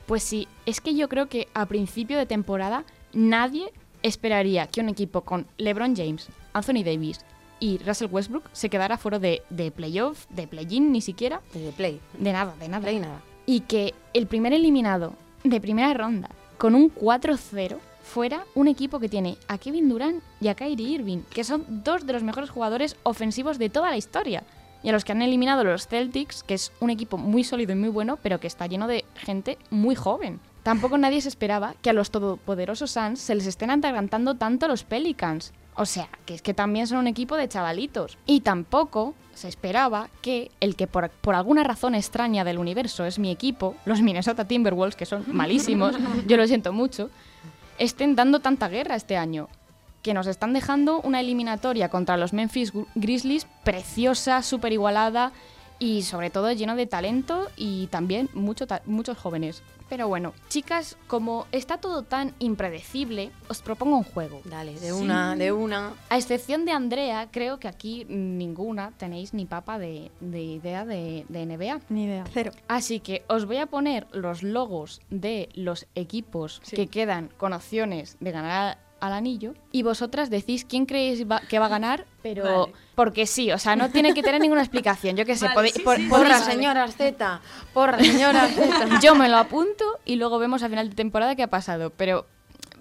Pues 0.07 0.23
sí, 0.23 0.49
es 0.65 0.81
que 0.81 0.95
yo 0.95 1.09
creo 1.09 1.29
que 1.29 1.49
a 1.53 1.67
principio 1.67 2.17
de 2.17 2.27
temporada 2.27 2.85
nadie 3.13 3.73
esperaría 4.03 4.69
que 4.69 4.81
un 4.81 4.89
equipo 4.89 5.23
con 5.23 5.47
LeBron 5.59 5.95
James, 5.97 6.29
Anthony 6.53 6.85
Davis 6.85 7.21
y 7.59 7.79
Russell 7.79 8.09
Westbrook 8.11 8.45
se 8.53 8.69
quedara 8.71 8.99
fuera 8.99 9.19
de, 9.19 9.43
de 9.51 9.71
playoff, 9.71 10.27
de 10.31 10.47
play-in 10.47 10.93
ni 10.93 11.01
siquiera, 11.01 11.41
De 11.53 11.73
play. 11.73 12.01
de 12.19 12.33
nada, 12.33 12.55
de 12.59 12.69
nada. 12.69 12.83
Play 12.83 13.01
nada. 13.01 13.21
Y 13.47 13.61
que 13.61 13.95
el 14.13 14.27
primer 14.27 14.53
eliminado 14.53 15.15
de 15.45 15.61
primera 15.61 15.95
ronda 15.95 16.29
con 16.59 16.75
un 16.75 16.93
4-0 16.93 17.79
fuera 18.03 18.45
un 18.55 18.69
equipo 18.69 19.01
que 19.01 19.09
tiene 19.09 19.37
a 19.49 19.59
Kevin 19.59 19.89
Durant 19.89 20.23
y 20.41 20.49
a 20.49 20.55
Kyrie 20.55 20.89
Irving, 20.91 21.23
que 21.31 21.45
son 21.45 21.65
dos 21.69 22.07
de 22.07 22.13
los 22.13 22.23
mejores 22.23 22.51
jugadores 22.51 22.97
ofensivos 23.03 23.59
de 23.59 23.69
toda 23.69 23.91
la 23.91 23.97
historia. 23.97 24.45
Y 24.83 24.89
a 24.89 24.93
los 24.93 25.05
que 25.05 25.13
han 25.13 25.23
eliminado 25.23 25.65
los 25.65 25.89
Celtics, 25.89 26.43
que 26.45 26.55
es 26.55 26.73
un 26.81 26.91
equipo 26.91 27.19
muy 27.19 27.43
sólido 27.43 27.73
y 27.73 27.77
muy 27.77 27.89
bueno, 27.89 28.19
pero 28.23 28.39
que 28.39 28.47
está 28.47 28.67
lleno 28.67 28.87
de 28.87 29.05
gente 29.17 29.59
muy 29.71 29.95
joven. 29.95 30.41
tampoco 30.63 30.99
nadie 30.99 31.21
se 31.21 31.29
esperaba 31.29 31.75
que 31.83 31.91
a 31.91 31.93
los 31.93 32.11
todopoderosos 32.11 32.91
Suns 32.91 33.21
se 33.21 33.35
les 33.35 33.47
estén 33.47 33.71
atragantando 33.71 34.35
tanto 34.35 34.69
los 34.69 34.85
Pelicans. 34.85 35.53
O 35.75 35.87
sea, 35.87 36.09
que 36.25 36.35
es 36.35 36.43
que 36.43 36.55
también 36.55 36.87
son 36.87 36.99
un 36.99 37.07
equipo 37.07 37.37
de 37.37 37.49
chavalitos. 37.49 38.19
Y 38.27 38.41
tampoco 38.41 39.15
se 39.37 39.49
esperaba 39.49 40.09
que 40.23 40.51
el 40.61 40.75
que 40.77 40.87
por, 40.87 41.11
por 41.11 41.35
alguna 41.35 41.63
razón 41.63 41.95
extraña 41.95 42.43
del 42.43 42.59
universo 42.59 43.05
es 43.05 43.19
mi 43.19 43.31
equipo, 43.31 43.77
los 43.85 44.01
Minnesota 44.03 44.47
Timberwolves, 44.47 44.97
que 44.97 45.07
son 45.07 45.25
malísimos, 45.33 45.95
yo 46.27 46.37
lo 46.37 46.47
siento 46.47 46.73
mucho, 46.73 47.11
estén 47.79 48.17
dando 48.17 48.41
tanta 48.41 48.69
guerra 48.69 48.97
este 48.97 49.17
año. 49.17 49.49
Que 50.03 50.15
nos 50.15 50.27
están 50.29 50.53
dejando 50.53 51.01
una 51.01 51.19
eliminatoria 51.21 51.89
contra 51.89 52.17
los 52.17 52.33
Memphis 52.33 52.73
Gri- 52.73 52.87
Grizzlies 52.95 53.47
preciosa, 53.65 54.41
súper 54.43 54.73
igualada 54.73 55.33
y 55.79 56.03
sobre 56.03 56.31
todo 56.31 56.51
lleno 56.53 56.77
de 56.77 56.87
talento 56.87 57.49
y 57.57 57.87
también 57.89 58.29
mucho 58.35 58.67
ta- 58.67 58.83
muchos 58.87 59.19
jóvenes. 59.19 59.63
Pero 59.89 60.09
bueno, 60.09 60.33
chicas, 60.49 60.97
como 61.07 61.47
está 61.53 61.79
todo 61.79 62.03
tan 62.03 62.35
impredecible, 62.41 63.31
os 63.49 63.63
propongo 63.63 63.97
un 63.99 64.03
juego. 64.03 64.41
Dale, 64.45 64.75
de 64.81 64.93
una, 64.93 65.37
de 65.37 65.53
una. 65.53 65.93
A 66.09 66.17
excepción 66.17 66.65
de 66.65 66.73
Andrea, 66.73 67.29
creo 67.31 67.59
que 67.61 67.69
aquí 67.69 68.05
ninguna 68.09 68.91
tenéis 68.99 69.33
ni 69.33 69.47
papa 69.47 69.79
de, 69.79 70.11
de 70.21 70.43
idea 70.43 70.85
de, 70.85 71.25
de 71.29 71.47
NBA. 71.47 71.81
Ni 71.89 72.05
idea. 72.07 72.25
Cero. 72.33 72.51
Así 72.67 72.99
que 72.99 73.25
os 73.29 73.47
voy 73.47 73.59
a 73.59 73.67
poner 73.67 74.09
los 74.11 74.43
logos 74.43 75.03
de 75.11 75.51
los 75.55 75.87
equipos 75.95 76.61
que 76.69 76.89
quedan 76.89 77.31
con 77.37 77.53
opciones 77.53 78.17
de 78.19 78.33
ganar 78.33 78.79
al 79.01 79.13
anillo 79.13 79.55
y 79.73 79.83
vosotras 79.83 80.31
decís 80.31 80.65
quién 80.65 80.87
creéis 80.87 81.31
va- 81.31 81.41
que 81.41 81.59
va 81.59 81.67
a 81.67 81.69
ganar, 81.69 82.07
pero 82.23 82.45
Vale. 82.45 82.73
porque 82.95 83.27
sí, 83.27 83.53
o 83.53 83.59
sea, 83.59 83.77
no 83.77 83.91
tiene 83.91 84.15
que 84.15 84.23
tener 84.23 84.41
ninguna 84.41 84.63
explicación. 84.63 85.17
Yo 85.17 85.25
qué 85.27 85.37
sé, 85.37 85.47
Vale, 85.55 85.69
sí, 85.71 85.81
por- 85.81 85.97
sí, 85.97 86.07
Porra, 86.09 86.39
señora 86.41 86.89
Z. 86.89 87.41
Porra, 87.75 87.99
señora 87.99 88.47
Z. 88.49 88.99
yo 89.03 89.15
me 89.15 89.29
lo 89.29 89.37
apunto 89.37 89.85
y 90.05 90.17
luego 90.17 90.39
vemos 90.39 90.63
a 90.63 90.69
final 90.69 90.89
de 90.89 90.95
temporada 90.95 91.37
qué 91.37 91.43
ha 91.43 91.51
pasado, 91.51 91.91
pero 91.97 92.27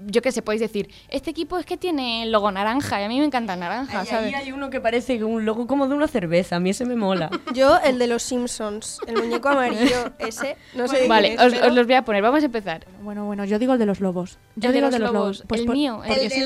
yo 0.08 0.22
qué 0.22 0.32
sé, 0.32 0.42
podéis 0.42 0.62
decir, 0.62 0.90
este 1.10 1.32
equipo 1.32 1.58
es 1.58 1.66
que 1.66 1.78
tiene 1.78 2.24
el 2.24 2.32
logo 2.32 2.52
naranja 2.52 3.00
y 3.02 3.04
a 3.06 3.08
mí 3.08 3.20
me 3.20 3.26
encanta 3.26 3.54
el 3.54 3.60
naranja, 3.62 4.02
Ahí, 4.02 4.06
¿sabes? 4.08 4.34
ahí 4.34 4.42
hay 4.44 4.52
uno 4.52 4.70
que 4.70 4.82
parece 4.82 5.24
un 5.24 5.46
logo 5.46 5.68
como 5.68 5.88
de 5.88 5.96
una 5.96 6.08
cerveza. 6.08 6.58
A 6.58 6.60
mí 6.60 6.72
ese 6.72 6.86
me 6.86 6.96
mola. 6.96 7.30
Yo, 7.54 7.78
el 7.84 7.98
de 8.00 8.08
los 8.08 8.24
Simpsons, 8.24 9.00
el 9.08 9.16
muñeco 9.18 9.50
amarillo 9.50 10.12
ese, 10.20 10.58
no 10.74 10.88
sé 10.88 11.02
de 11.02 11.08
Vale, 11.08 11.30
quién 11.36 11.40
es, 11.40 11.46
os, 11.48 11.54
pero- 11.54 11.68
os 11.68 11.76
los 11.76 11.86
voy 11.86 11.96
a 11.96 12.02
poner, 12.04 12.22
vamos 12.22 12.44
a 12.44 12.46
empezar. 12.46 12.86
Bueno, 13.02 13.26
bueno, 13.26 13.46
yo 13.46 13.58
digo 13.60 13.74
el 13.74 13.80
de 13.80 13.86
los 13.86 14.00
lobos. 14.00 14.38
Yo 14.56 14.70
El 14.70 14.76
digo 14.76 14.90
de 14.90 15.00
los 15.00 15.12
lobos, 15.14 15.14
lobos. 15.38 15.44
Pues 15.48 15.62
el 15.62 15.68
por- 15.68 15.76
mío, 15.76 16.02
el 16.04 16.16
de 16.16 16.30
sí. 16.30 16.44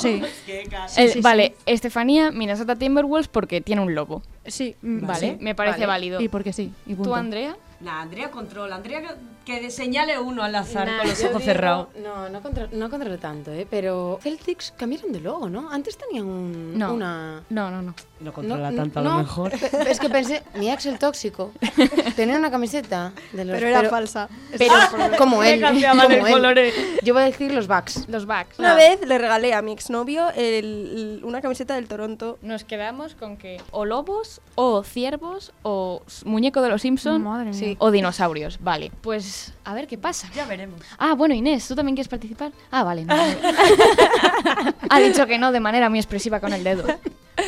Sí, 0.00 0.22
El- 0.96 1.10
sí, 1.10 1.20
vale, 1.20 1.54
Estefanía, 1.66 2.30
Minnesota 2.30 2.76
Timberwolves 2.76 3.28
porque 3.28 3.60
tiene 3.60 3.82
un 3.82 3.94
lobo. 3.94 4.22
sí. 4.46 4.76
Vale, 4.82 5.20
sí. 5.20 5.36
me 5.40 5.54
parece 5.54 5.80
Vale. 5.80 5.86
válido. 5.86 6.20
Y 6.20 6.28
porque 6.28 6.52
sí. 6.52 6.72
Y 6.86 6.94
punto. 6.94 7.10
¿Tú, 7.10 7.14
Andrea? 7.14 7.56
La 7.82 8.00
Andrea 8.02 8.30
controla. 8.30 8.76
Andrea 8.76 9.16
que, 9.44 9.70
señale 9.70 10.18
uno 10.18 10.42
al 10.42 10.54
azar 10.54 10.86
Nah, 10.86 10.98
con 10.98 11.08
los 11.08 11.24
ojos 11.24 11.42
cerrados. 11.42 11.88
No, 12.02 12.28
no 12.28 12.40
controlo, 12.42 12.68
no 12.72 12.90
controlo 12.90 13.18
tanto, 13.18 13.52
¿eh? 13.52 13.66
Pero 13.68 14.18
Celtics 14.22 14.72
cambiaron 14.76 15.12
de 15.12 15.20
logo, 15.20 15.48
¿no? 15.48 15.70
Antes 15.70 15.96
tenían 15.96 16.26
un, 16.26 16.78
No. 16.78 16.94
una... 16.94 17.42
No, 17.50 17.70
no, 17.70 17.82
no. 17.82 17.94
No 18.20 18.32
controla 18.34 18.70
no, 18.70 18.76
tanto 18.76 19.00
a 19.00 19.02
lo 19.02 19.14
mejor. 19.14 19.52
Es 19.88 19.98
que 19.98 20.10
pensé, 20.10 20.42
mi 20.54 20.70
ex 20.70 20.84
el 20.84 20.98
tóxico 20.98 21.52
tenía 22.16 22.36
una 22.36 22.50
camiseta 22.50 23.12
de 23.32 23.46
los... 23.46 23.54
Pero 23.56 23.68
era 23.68 23.88
falsa. 23.88 24.28
Pero 24.58 24.74
como 25.18 25.42
él, 25.42 25.58
cambiaban 25.60 26.00
como 26.02 26.14
el 26.16 26.26
él. 26.26 26.32
color. 26.32 26.58
Yo 27.02 27.14
voy 27.14 27.22
a 27.22 27.26
decir 27.26 27.52
los 27.54 27.66
Bucks. 27.66 28.06
Los 28.08 28.26
backs. 28.26 28.58
Una 28.58 28.74
vez 28.74 29.00
le 29.06 29.16
regalé 29.16 29.54
a 29.54 29.62
mi 29.62 29.72
exnovio 29.72 30.28
el- 30.36 31.20
una 31.24 31.40
camiseta 31.40 31.76
del 31.76 31.88
Toronto. 31.88 32.38
Nos 32.42 32.64
quedamos 32.64 33.14
con 33.14 33.38
que 33.38 33.58
o 33.70 33.86
lobos, 33.86 34.42
o 34.54 34.82
ciervos, 34.82 35.52
o 35.62 36.02
muñeco 36.26 36.60
de 36.60 36.68
los 36.68 36.82
Simpson, 36.82 37.22
Madre 37.22 37.46
mía. 37.50 37.54
sí, 37.58 37.76
o 37.78 37.90
dinosaurios. 37.90 38.58
Vale, 38.60 38.92
pues 39.00 39.24
a 39.64 39.74
ver 39.74 39.86
qué 39.86 39.98
pasa. 39.98 40.30
Ya 40.34 40.46
veremos. 40.46 40.80
Ah, 40.98 41.14
bueno, 41.14 41.34
Inés, 41.34 41.66
¿tú 41.66 41.74
también 41.74 41.96
quieres 41.96 42.08
participar? 42.08 42.52
Ah, 42.70 42.84
vale. 42.84 43.04
no, 43.04 43.16
vale. 43.16 43.38
ha 44.88 45.00
dicho 45.00 45.26
que 45.26 45.38
no 45.38 45.52
de 45.52 45.60
manera 45.60 45.88
muy 45.88 45.98
expresiva 45.98 46.40
con 46.40 46.52
el 46.52 46.64
dedo. 46.64 46.84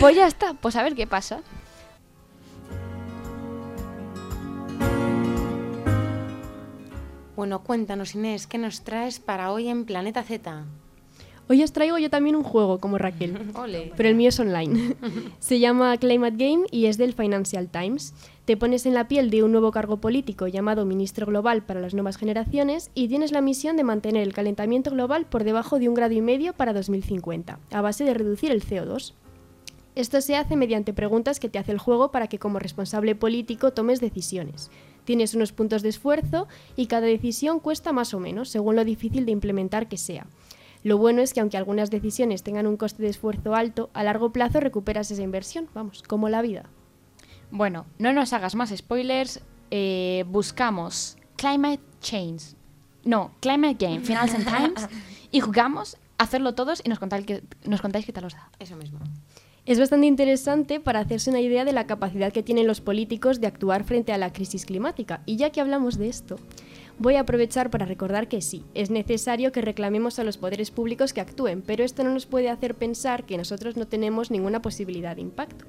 Pues 0.01 0.17
ya 0.17 0.27
está, 0.27 0.55
pues 0.55 0.77
a 0.77 0.83
ver 0.83 0.95
qué 0.95 1.07
pasa. 1.07 1.41
Bueno, 7.37 7.65
cuéntanos, 7.65 8.15
Inés, 8.15 8.47
¿qué 8.47 8.59
nos 8.59 8.83
traes 8.83 9.19
para 9.19 9.51
hoy 9.53 9.69
en 9.69 9.85
Planeta 9.85 10.23
Z? 10.23 10.65
Hoy 11.49 11.63
os 11.63 11.73
traigo 11.73 11.99
yo 11.99 12.09
también 12.09 12.37
un 12.37 12.45
juego 12.45 12.79
como 12.79 12.99
Raquel. 12.99 13.51
Ole. 13.55 13.93
Pero 13.97 14.09
el 14.09 14.15
mío 14.15 14.29
es 14.29 14.39
online. 14.39 14.97
Se 15.41 15.59
llama 15.59 15.97
Climate 15.97 16.37
Game 16.37 16.67
y 16.71 16.87
es 16.87 16.99
del 16.99 17.15
Financial 17.15 17.69
Times. 17.69 18.15
Te 18.45 18.57
pones 18.57 18.87
en 18.87 18.95
la 18.95 19.07
piel 19.07 19.31
de 19.31 19.45
un 19.45 19.53
nuevo 19.53 19.71
cargo 19.71 19.99
político 19.99 20.49
llamado 20.49 20.85
Ministro 20.85 21.27
Global 21.27 21.63
para 21.63 21.81
las 21.81 21.95
Nuevas 21.95 22.17
Generaciones 22.17 22.91
y 22.93 23.07
tienes 23.07 23.31
la 23.31 23.41
misión 23.41 23.77
de 23.77 23.85
mantener 23.85 24.25
el 24.25 24.33
calentamiento 24.33 24.91
global 24.91 25.27
por 25.27 25.45
debajo 25.45 25.79
de 25.79 25.89
un 25.89 25.95
grado 25.95 26.13
y 26.13 26.23
medio 26.23 26.53
para 26.53 26.73
2050, 26.73 27.61
a 27.71 27.81
base 27.81 28.03
de 28.03 28.15
reducir 28.15 28.51
el 28.51 28.65
CO2. 28.65 29.15
Esto 29.95 30.21
se 30.21 30.35
hace 30.35 30.57
mediante 30.57 30.93
preguntas 30.93 31.39
que 31.39 31.49
te 31.49 31.61
hace 31.61 31.71
el 31.71 31.79
juego 31.79 32.11
para 32.11 32.27
que 32.27 32.41
como 32.41 32.59
responsable 32.59 33.15
político 33.15 33.73
tomes 33.73 34.01
decisiones. 34.01 34.73
Tienes 35.05 35.35
unos 35.35 35.53
puntos 35.53 35.83
de 35.83 35.91
esfuerzo 35.91 36.49
y 36.75 36.87
cada 36.87 37.07
decisión 37.07 37.61
cuesta 37.61 37.93
más 37.93 38.13
o 38.13 38.19
menos, 38.19 38.49
según 38.49 38.75
lo 38.75 38.85
difícil 38.85 39.25
de 39.25 39.33
implementar 39.33 39.89
que 39.89 39.99
sea. 39.99 40.27
Lo 40.83 40.99
bueno 40.99 41.23
es 41.23 41.33
que 41.33 41.39
aunque 41.39 41.59
algunas 41.59 41.93
decisiones 41.93 42.43
tengan 42.43 42.67
un 42.67 42.77
coste 42.77 43.05
de 43.05 43.11
esfuerzo 43.11 43.55
alto, 43.55 43.91
a 43.93 44.03
largo 44.03 44.33
plazo 44.33 44.59
recuperas 44.59 45.13
esa 45.13 45.23
inversión, 45.23 45.69
vamos, 45.75 46.03
como 46.03 46.29
la 46.29 46.43
vida. 46.43 46.69
Bueno, 47.53 47.85
no 47.99 48.15
nos 48.15 48.33
hagas 48.33 48.55
más 48.55 48.75
spoilers. 48.75 49.41
eh, 49.71 50.25
buscamos 50.27 51.19
Climate 51.37 51.83
Change. 52.01 52.57
No, 53.05 53.33
Climate 53.41 53.77
Game, 53.79 54.01
Financial 54.05 54.43
Times. 54.43 54.89
Y 55.31 55.41
jugamos 55.41 55.99
a 56.17 56.25
hacerlo 56.25 56.55
todos 56.55 56.81
y 56.83 56.89
nos 56.89 56.99
contáis, 56.99 57.27
que, 57.27 57.43
nos 57.65 57.83
contáis 57.83 58.07
qué 58.07 58.13
tal 58.13 58.25
os 58.25 58.33
da. 58.33 58.51
Eso 58.59 58.75
mismo. 58.77 59.01
Es 59.67 59.79
bastante 59.79 60.07
interesante 60.07 60.81
para 60.81 61.01
hacerse 61.01 61.29
una 61.29 61.41
idea 61.41 61.67
de 61.67 61.73
la 61.73 61.87
capacidad 61.87 62.33
que 62.33 62.43
tienen 62.43 62.67
los 62.67 62.81
políticos 62.81 63.39
de 63.39 63.49
actuar 63.49 63.85
frente 63.85 64.13
a 64.13 64.19
la 64.19 64.33
crisis 64.33 64.65
climática. 64.65 65.21
Y 65.27 65.37
ya 65.37 65.51
que 65.51 65.61
hablamos 65.61 65.99
de 65.99 66.09
esto, 66.09 66.39
voy 66.99 67.17
a 67.17 67.21
aprovechar 67.21 67.71
para 67.71 67.85
recordar 67.85 68.29
que 68.29 68.41
sí, 68.41 68.65
es 68.73 68.91
necesario 68.91 69.53
que 69.53 69.61
reclamemos 69.61 70.19
a 70.19 70.25
los 70.25 70.39
poderes 70.39 70.71
públicos 70.71 71.13
que 71.13 71.21
actúen, 71.21 71.63
pero 71.63 71.85
esto 71.85 72.03
no 72.03 72.11
nos 72.11 72.27
puede 72.27 72.49
hacer 72.49 72.75
pensar 72.75 73.25
que 73.25 73.37
nosotros 73.37 73.77
no 73.77 73.87
tenemos 73.87 74.31
ninguna 74.31 74.63
posibilidad 74.63 75.15
de 75.15 75.23
impacto. 75.23 75.67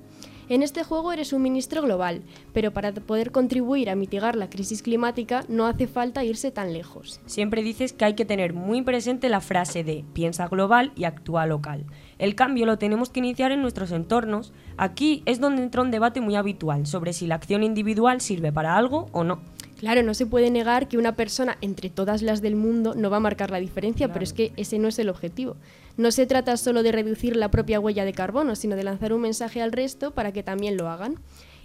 En 0.50 0.62
este 0.62 0.84
juego 0.84 1.14
eres 1.14 1.32
un 1.32 1.42
ministro 1.42 1.82
global, 1.82 2.22
pero 2.54 2.72
para 2.72 2.92
poder 2.94 3.32
contribuir 3.32 3.90
a 3.90 3.96
mitigar 3.96 4.36
la 4.36 4.50
crisis 4.50 4.82
climática 4.82 5.46
no 5.48 5.68
hace 5.68 5.88
falta 5.88 6.24
irse 6.24 6.52
tan 6.52 6.74
lejos. 6.74 7.22
Siempre 7.26 7.64
dices 7.64 7.94
que 7.94 8.06
hay 8.06 8.14
que 8.14 8.26
tener 8.26 8.54
muy 8.54 8.82
presente 8.82 9.30
la 9.30 9.40
frase 9.40 9.84
de 9.84 10.04
piensa 10.14 10.48
global 10.48 10.92
y 10.96 11.06
actúa 11.06 11.46
local. 11.46 11.86
El 12.20 12.36
cambio 12.36 12.66
lo 12.66 12.78
tenemos 12.78 13.10
que 13.10 13.20
iniciar 13.20 13.52
en 13.52 13.62
nuestros 13.62 13.92
entornos. 13.92 14.52
Aquí 14.78 15.24
es 15.26 15.40
donde 15.40 15.64
entra 15.64 15.82
un 15.82 15.92
debate 15.92 16.20
muy 16.20 16.36
habitual 16.36 16.88
sobre 16.88 17.14
si 17.14 17.26
la 17.26 17.36
acción 17.36 17.64
individual 17.64 18.20
sirve 18.20 18.52
para 18.52 18.76
algo 18.76 19.08
o 19.14 19.24
no. 19.24 19.40
Claro, 19.78 20.04
no 20.04 20.14
se 20.14 20.26
puede 20.26 20.50
negar 20.50 20.88
que 20.88 20.98
una 20.98 21.16
persona 21.16 21.58
entre 21.60 21.90
todas 21.90 22.22
las 22.22 22.42
del 22.42 22.56
mundo 22.56 22.94
no 22.96 23.10
va 23.10 23.18
a 23.18 23.20
marcar 23.20 23.52
la 23.52 23.60
diferencia, 23.60 24.14
pero 24.14 24.24
es 24.24 24.32
que 24.32 24.54
ese 24.56 24.80
no 24.80 24.88
es 24.88 24.98
el 24.98 25.10
objetivo. 25.10 25.58
No 25.96 26.12
se 26.12 26.26
trata 26.26 26.58
solo 26.58 26.82
de 26.82 26.92
reducir 26.92 27.36
la 27.36 27.52
propia 27.52 27.80
huella 27.80 28.04
de 28.04 28.14
carbono, 28.14 28.56
sino 28.56 28.76
de 28.76 28.84
lanzar 28.84 29.14
un 29.14 29.22
mensaje 29.22 29.62
al 29.62 29.72
resto 29.72 30.12
para 30.12 30.32
que 30.32 30.42
también 30.42 30.76
lo 30.76 30.90
hagan. 30.90 31.20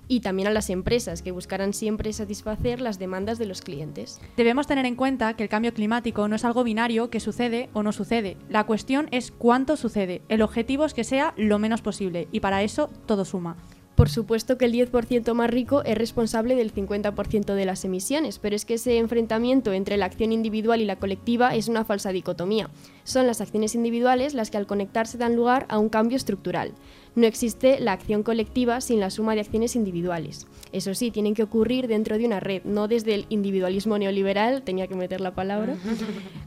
Y 0.07 0.21
también 0.21 0.49
a 0.49 0.51
las 0.51 0.71
empresas, 0.71 1.21
que 1.21 1.33
buscarán 1.33 1.75
siempre 1.75 2.13
satisfacer 2.15 2.81
las 2.81 2.99
demandas 2.99 3.39
de 3.39 3.45
los 3.45 3.61
clientes. 3.61 4.21
Debemos 4.39 4.67
tener 4.67 4.87
en 4.87 4.97
cuenta 4.97 5.35
que 5.35 5.43
el 5.43 5.49
cambio 5.51 5.75
climático 5.75 6.29
no 6.29 6.37
es 6.37 6.47
algo 6.47 6.65
binario 6.65 7.11
que 7.11 7.21
sucede 7.21 7.69
o 7.75 7.83
no 7.83 7.93
sucede. 7.93 8.39
La 8.49 8.65
cuestión 8.65 9.09
es 9.13 9.31
cuánto 9.31 9.77
sucede. 9.77 10.23
El 10.29 10.41
objetivo 10.41 10.87
es 10.87 10.95
que 10.95 11.05
sea 11.05 11.35
lo 11.37 11.59
menos 11.59 11.83
posible 11.83 12.29
y 12.33 12.41
para 12.41 12.63
eso 12.63 12.89
todo 13.07 13.27
suma. 13.27 13.57
Por 13.99 14.11
supuesto 14.11 14.59
que 14.59 14.67
el 14.67 14.73
10% 14.73 15.35
más 15.35 15.51
rico 15.51 15.83
es 15.83 15.99
responsable 15.99 16.55
del 16.55 16.73
50% 16.73 17.55
de 17.55 17.65
las 17.65 17.85
emisiones, 17.85 18.39
pero 18.39 18.55
es 18.55 18.65
que 18.65 18.75
ese 18.75 18.97
enfrentamiento 18.99 19.73
entre 19.73 19.97
la 19.97 20.07
acción 20.07 20.31
individual 20.31 20.81
y 20.81 20.85
la 20.85 21.01
colectiva 21.01 21.57
es 21.57 21.67
una 21.67 21.85
falsa 21.85 22.13
dicotomía. 22.13 22.71
Son 23.03 23.27
las 23.27 23.41
acciones 23.41 23.75
individuales 23.75 24.35
las 24.35 24.53
que 24.53 24.57
al 24.57 24.69
conectarse 24.69 25.19
dan 25.19 25.35
lugar 25.35 25.67
a 25.69 25.81
un 25.81 25.89
cambio 25.89 26.17
estructural. 26.17 26.75
No 27.15 27.27
existe 27.27 27.81
la 27.81 27.93
acción 27.93 28.23
colectiva 28.23 28.81
sin 28.81 29.01
la 29.01 29.11
suma 29.11 29.35
de 29.35 29.41
acciones 29.41 29.77
individuales. 29.77 30.47
Eso 30.73 30.95
sí, 30.95 31.11
tienen 31.11 31.35
que 31.35 31.43
ocurrir 31.43 31.89
dentro 31.89 32.19
de 32.19 32.27
una 32.27 32.41
red, 32.41 32.63
no 32.65 32.89
desde 32.89 33.15
el 33.15 33.27
individualismo 33.31 33.99
neoliberal, 33.99 34.63
tenía 34.63 34.87
que 34.87 34.95
meter 34.95 35.21
la 35.21 35.35
palabra. 35.35 35.77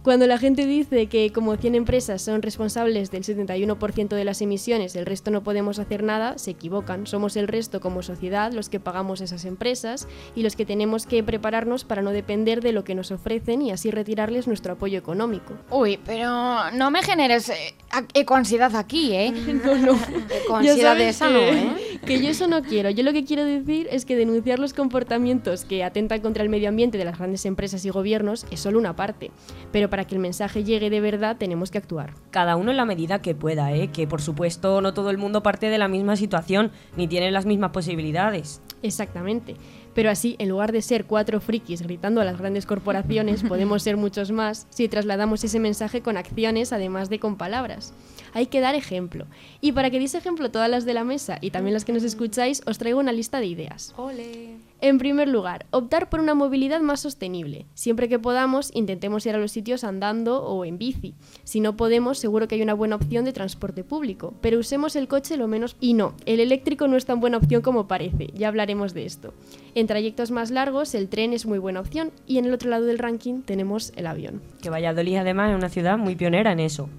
Cuando 0.04 0.28
la 0.28 0.38
gente 0.38 0.66
dice 0.66 1.08
que 1.08 1.32
como 1.32 1.56
100 1.58 1.76
empresas 1.76 2.22
son 2.22 2.42
responsables 2.42 3.12
del 3.12 3.24
71% 3.24 4.10
de 4.10 4.26
las 4.26 4.42
emisiones, 4.42 4.96
el 4.96 5.06
resto 5.06 5.32
no 5.32 5.44
podemos 5.44 5.80
hacer 5.80 6.04
nada, 6.04 6.38
se 6.38 6.52
equivocan. 6.52 7.08
Somos 7.08 7.36
el 7.36 7.48
resto 7.48 7.80
como 7.82 8.02
sociedad 8.04 8.52
los 8.54 8.70
que 8.70 8.80
pagamos 8.80 9.22
esas 9.22 9.46
empresas 9.46 10.08
y 10.36 10.44
los 10.44 10.56
que 10.56 10.66
tenemos 10.66 11.06
que 11.06 11.24
prepararnos 11.24 11.84
para 11.84 12.02
no 12.02 12.12
depender 12.12 12.62
de 12.62 12.72
lo 12.72 12.84
que 12.84 12.96
nos 12.96 13.12
ofrecen 13.12 13.62
y 13.62 13.72
así 13.72 13.92
retirarles 13.92 14.48
nuestro 14.48 14.74
apoyo 14.74 14.98
económico. 14.98 15.54
Uy, 15.70 16.00
pero 16.06 16.72
no 16.72 16.92
me 16.92 17.02
generes 17.04 17.50
eh, 17.50 17.74
a- 17.92 18.04
ecoansiedad 18.14 18.76
aquí, 18.76 19.14
¿eh? 19.14 19.32
no, 19.66 19.76
no. 19.76 20.00
Con 20.52 20.68
ansiedad 20.68 20.96
de 20.96 21.10
esa 21.10 21.30
no, 21.30 21.40
que- 21.40 21.50
¿eh? 21.52 21.76
Que 22.06 22.20
yo 22.20 22.30
eso 22.30 22.48
no 22.48 22.64
quiero. 22.64 22.90
Yo 22.90 23.04
lo 23.04 23.14
que 23.14 23.24
quiero 23.26 23.46
decir 23.46 23.88
es 23.92 24.06
que 24.06 24.16
denunciar 24.16 24.58
los 24.58 24.74
comportamientos 24.74 25.66
que 25.66 25.84
atentan 25.84 26.22
contra 26.22 26.42
el 26.42 26.50
medio 26.50 26.68
ambiente 26.70 26.98
de 26.98 27.06
las 27.06 27.18
grandes 27.20 27.46
empresas 27.46 27.86
y 27.86 27.90
gobiernos 27.92 28.46
es 28.50 28.60
solo 28.60 28.80
una 28.80 28.96
parte. 28.96 29.30
Pero 29.72 29.90
para 29.90 30.06
que 30.06 30.16
el 30.16 30.22
mensaje 30.22 30.64
llegue 30.64 30.90
de 30.90 31.00
verdad 31.00 31.38
tenemos 31.38 31.70
que 31.70 31.78
actuar. 31.78 32.14
Cada 32.32 32.56
uno 32.56 32.72
en 32.72 32.78
la 32.78 32.86
medida 32.86 33.22
que 33.22 33.36
pueda, 33.36 33.72
¿eh? 33.74 33.90
que 33.90 34.08
por 34.08 34.22
supuesto 34.22 34.82
no 34.82 34.94
todo 34.96 35.12
el 35.12 35.18
mundo 35.20 35.44
parte 35.44 35.70
de 35.70 35.78
la 35.78 35.88
misma 35.88 36.16
situación 36.16 36.72
ni 36.98 37.08
tiene 37.08 37.30
las 37.30 37.46
mismas 37.46 37.70
posibilidades. 37.72 38.62
Exactamente. 38.82 39.56
Pero 39.94 40.10
así, 40.10 40.36
en 40.40 40.50
lugar 40.50 40.72
de 40.72 40.82
ser 40.82 41.06
cuatro 41.06 41.40
frikis 41.42 41.82
gritando 41.82 42.22
a 42.22 42.24
las 42.26 42.38
grandes 42.40 42.66
corporaciones, 42.66 43.44
podemos 43.44 43.84
ser 43.84 43.98
muchos 43.98 44.32
más 44.32 44.66
si 44.70 44.88
trasladamos 44.88 45.44
ese 45.44 45.60
mensaje 45.60 46.02
con 46.02 46.18
acciones 46.18 46.72
además 46.74 47.10
de 47.10 47.20
con 47.20 47.36
palabras. 47.38 47.94
Hay 48.34 48.48
que 48.48 48.62
dar 48.62 48.76
ejemplo. 48.76 49.26
Y 49.60 49.72
para 49.72 49.90
que 49.90 50.00
deis 50.00 50.16
ejemplo 50.16 50.52
todas 50.52 50.70
las 50.70 50.86
de 50.86 50.94
la 50.94 51.04
mesa 51.04 51.38
y 51.42 51.52
también 51.52 51.74
las 51.74 51.86
que 51.86 51.94
nos 51.94 52.04
escucháis, 52.04 52.62
os 52.66 52.78
traigo 52.78 53.00
una 53.00 53.12
lista 53.12 53.40
de 53.40 53.48
ideas. 53.48 53.94
Ole. 53.98 54.56
En 54.80 54.98
primer 54.98 55.28
lugar, 55.28 55.68
optar 55.70 56.10
por 56.10 56.20
una 56.20 56.34
movilidad 56.34 56.82
más 56.82 57.02
sostenible. 57.02 57.68
Siempre 57.76 58.10
que 58.10 58.18
podamos, 58.18 58.72
intentemos 58.74 59.26
ir 59.28 59.36
a 59.36 59.38
los 59.38 59.52
sitios 59.52 59.84
andando 59.84 60.44
o 60.44 60.66
en 60.66 60.80
bici. 60.80 61.14
Si 61.44 61.60
no 61.60 61.78
podemos, 61.78 62.18
seguro 62.18 62.48
que 62.48 62.56
hay 62.56 62.64
una 62.64 62.74
buena 62.74 62.96
opción 62.96 63.24
de 63.24 63.32
transporte 63.32 63.84
público, 63.84 64.34
pero 64.42 64.58
usemos 64.58 64.96
el 64.96 65.08
coche 65.08 65.38
lo 65.38 65.48
menos... 65.48 65.76
Y 65.80 65.94
no, 65.94 66.16
el 66.26 66.40
eléctrico 66.40 66.88
no 66.88 66.98
es 66.98 67.06
tan 67.06 67.20
buena 67.20 67.38
opción 67.38 67.62
como 67.62 67.88
parece, 67.88 68.30
ya 68.34 68.48
hablaremos 68.48 68.96
de 68.96 69.06
esto. 69.06 69.36
En 69.76 69.86
trayectos 69.86 70.32
más 70.32 70.50
largos, 70.50 70.96
el 70.96 71.10
tren 71.10 71.34
es 71.34 71.46
muy 71.46 71.60
buena 71.60 71.80
opción 71.80 72.12
y 72.26 72.40
en 72.40 72.46
el 72.46 72.54
otro 72.54 72.70
lado 72.70 72.86
del 72.86 72.98
ranking 72.98 73.42
tenemos 73.42 73.94
el 73.96 74.08
avión. 74.08 74.42
Que 74.62 74.70
Valladolid 74.70 75.18
además 75.18 75.52
es 75.52 75.58
una 75.58 75.70
ciudad 75.70 75.98
muy 75.98 76.16
pionera 76.16 76.52
en 76.52 76.60
eso. 76.60 76.90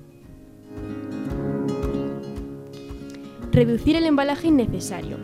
Reducir 3.53 3.97
el 3.97 4.07
embalaje 4.07 4.49
innecesario. 4.49 5.19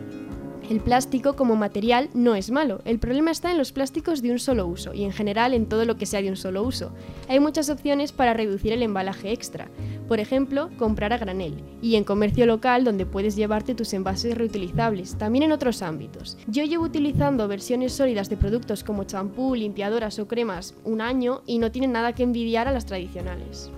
El 0.69 0.81
plástico 0.81 1.35
como 1.35 1.55
material 1.55 2.11
no 2.13 2.35
es 2.35 2.51
malo, 2.51 2.79
el 2.85 2.99
problema 2.99 3.31
está 3.31 3.49
en 3.49 3.57
los 3.57 3.71
plásticos 3.71 4.21
de 4.21 4.31
un 4.31 4.37
solo 4.37 4.67
uso 4.67 4.93
y 4.93 5.03
en 5.03 5.11
general 5.11 5.55
en 5.55 5.65
todo 5.65 5.83
lo 5.83 5.97
que 5.97 6.05
sea 6.05 6.21
de 6.21 6.29
un 6.29 6.35
solo 6.35 6.61
uso. 6.61 6.91
Hay 7.27 7.39
muchas 7.39 7.71
opciones 7.71 8.11
para 8.11 8.35
reducir 8.35 8.71
el 8.71 8.83
embalaje 8.83 9.31
extra. 9.31 9.67
Por 10.07 10.19
ejemplo, 10.19 10.69
comprar 10.77 11.11
a 11.11 11.17
granel 11.17 11.63
y 11.81 11.95
en 11.95 12.03
comercio 12.03 12.45
local 12.45 12.83
donde 12.83 13.07
puedes 13.07 13.35
llevarte 13.35 13.73
tus 13.73 13.93
envases 13.93 14.37
reutilizables, 14.37 15.17
también 15.17 15.45
en 15.45 15.51
otros 15.51 15.81
ámbitos. 15.81 16.37
Yo 16.45 16.63
llevo 16.65 16.83
utilizando 16.83 17.47
versiones 17.47 17.93
sólidas 17.93 18.29
de 18.29 18.37
productos 18.37 18.83
como 18.83 19.05
champú, 19.05 19.55
limpiadoras 19.55 20.19
o 20.19 20.27
cremas 20.27 20.75
un 20.83 21.01
año 21.01 21.41
y 21.47 21.57
no 21.57 21.71
tienen 21.71 21.93
nada 21.93 22.13
que 22.13 22.21
envidiar 22.21 22.67
a 22.67 22.73
las 22.73 22.85
tradicionales. 22.85 23.71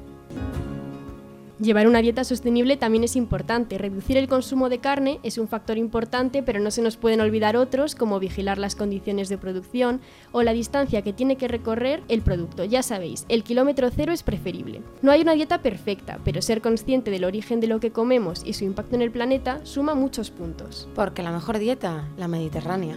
Llevar 1.61 1.87
una 1.87 2.01
dieta 2.01 2.23
sostenible 2.23 2.75
también 2.75 3.03
es 3.03 3.15
importante. 3.15 3.77
Reducir 3.77 4.17
el 4.17 4.27
consumo 4.27 4.67
de 4.67 4.79
carne 4.79 5.19
es 5.21 5.37
un 5.37 5.47
factor 5.47 5.77
importante, 5.77 6.41
pero 6.41 6.59
no 6.59 6.71
se 6.71 6.81
nos 6.81 6.97
pueden 6.97 7.21
olvidar 7.21 7.55
otros 7.55 7.93
como 7.93 8.19
vigilar 8.19 8.57
las 8.57 8.75
condiciones 8.75 9.29
de 9.29 9.37
producción 9.37 10.01
o 10.31 10.41
la 10.41 10.53
distancia 10.53 11.03
que 11.03 11.13
tiene 11.13 11.35
que 11.35 11.47
recorrer 11.47 12.01
el 12.07 12.23
producto. 12.23 12.63
Ya 12.63 12.81
sabéis, 12.81 13.25
el 13.29 13.43
kilómetro 13.43 13.91
cero 13.95 14.11
es 14.11 14.23
preferible. 14.23 14.81
No 15.03 15.11
hay 15.11 15.21
una 15.21 15.33
dieta 15.33 15.61
perfecta, 15.61 16.17
pero 16.25 16.41
ser 16.41 16.61
consciente 16.61 17.11
del 17.11 17.25
origen 17.25 17.59
de 17.59 17.67
lo 17.67 17.79
que 17.79 17.91
comemos 17.91 18.41
y 18.43 18.53
su 18.53 18.63
impacto 18.63 18.95
en 18.95 19.03
el 19.03 19.11
planeta 19.11 19.63
suma 19.63 19.93
muchos 19.93 20.31
puntos. 20.31 20.89
Porque 20.95 21.21
la 21.21 21.31
mejor 21.31 21.59
dieta, 21.59 22.07
la 22.17 22.27
mediterránea. 22.27 22.95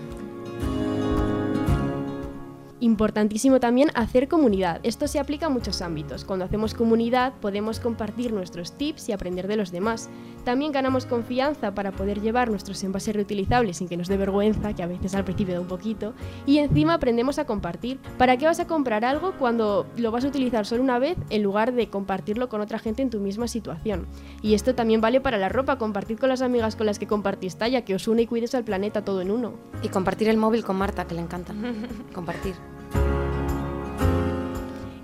Importantísimo 2.84 3.60
también 3.60 3.90
hacer 3.94 4.28
comunidad. 4.28 4.78
Esto 4.82 5.08
se 5.08 5.18
aplica 5.18 5.46
a 5.46 5.48
muchos 5.48 5.80
ámbitos. 5.80 6.26
Cuando 6.26 6.44
hacemos 6.44 6.74
comunidad 6.74 7.32
podemos 7.40 7.80
compartir 7.80 8.30
nuestros 8.30 8.76
tips 8.76 9.08
y 9.08 9.12
aprender 9.12 9.48
de 9.48 9.56
los 9.56 9.72
demás. 9.72 10.10
También 10.44 10.70
ganamos 10.70 11.06
confianza 11.06 11.74
para 11.74 11.92
poder 11.92 12.20
llevar 12.20 12.50
nuestros 12.50 12.84
envases 12.84 13.16
reutilizables 13.16 13.78
sin 13.78 13.88
que 13.88 13.96
nos 13.96 14.08
dé 14.08 14.18
vergüenza, 14.18 14.74
que 14.74 14.82
a 14.82 14.86
veces 14.86 15.14
al 15.14 15.24
principio 15.24 15.54
da 15.54 15.62
un 15.62 15.66
poquito. 15.66 16.12
Y 16.44 16.58
encima 16.58 16.92
aprendemos 16.92 17.38
a 17.38 17.46
compartir. 17.46 18.00
¿Para 18.18 18.36
qué 18.36 18.44
vas 18.44 18.60
a 18.60 18.66
comprar 18.66 19.06
algo 19.06 19.32
cuando 19.38 19.86
lo 19.96 20.10
vas 20.10 20.26
a 20.26 20.28
utilizar 20.28 20.66
solo 20.66 20.82
una 20.82 20.98
vez 20.98 21.16
en 21.30 21.42
lugar 21.42 21.72
de 21.72 21.88
compartirlo 21.88 22.50
con 22.50 22.60
otra 22.60 22.78
gente 22.78 23.00
en 23.00 23.08
tu 23.08 23.18
misma 23.18 23.48
situación? 23.48 24.06
Y 24.42 24.52
esto 24.52 24.74
también 24.74 25.00
vale 25.00 25.22
para 25.22 25.38
la 25.38 25.48
ropa. 25.48 25.78
Compartid 25.78 26.18
con 26.18 26.28
las 26.28 26.42
amigas 26.42 26.76
con 26.76 26.84
las 26.84 26.98
que 26.98 27.06
compartís 27.06 27.56
talla, 27.56 27.86
que 27.86 27.94
os 27.94 28.08
une 28.08 28.20
y 28.20 28.26
cuides 28.26 28.54
al 28.54 28.64
planeta 28.64 29.06
todo 29.06 29.22
en 29.22 29.30
uno. 29.30 29.54
Y 29.82 29.88
compartir 29.88 30.28
el 30.28 30.36
móvil 30.36 30.64
con 30.64 30.76
Marta, 30.76 31.06
que 31.06 31.14
le 31.14 31.22
encanta. 31.22 31.54
compartir. 32.14 32.73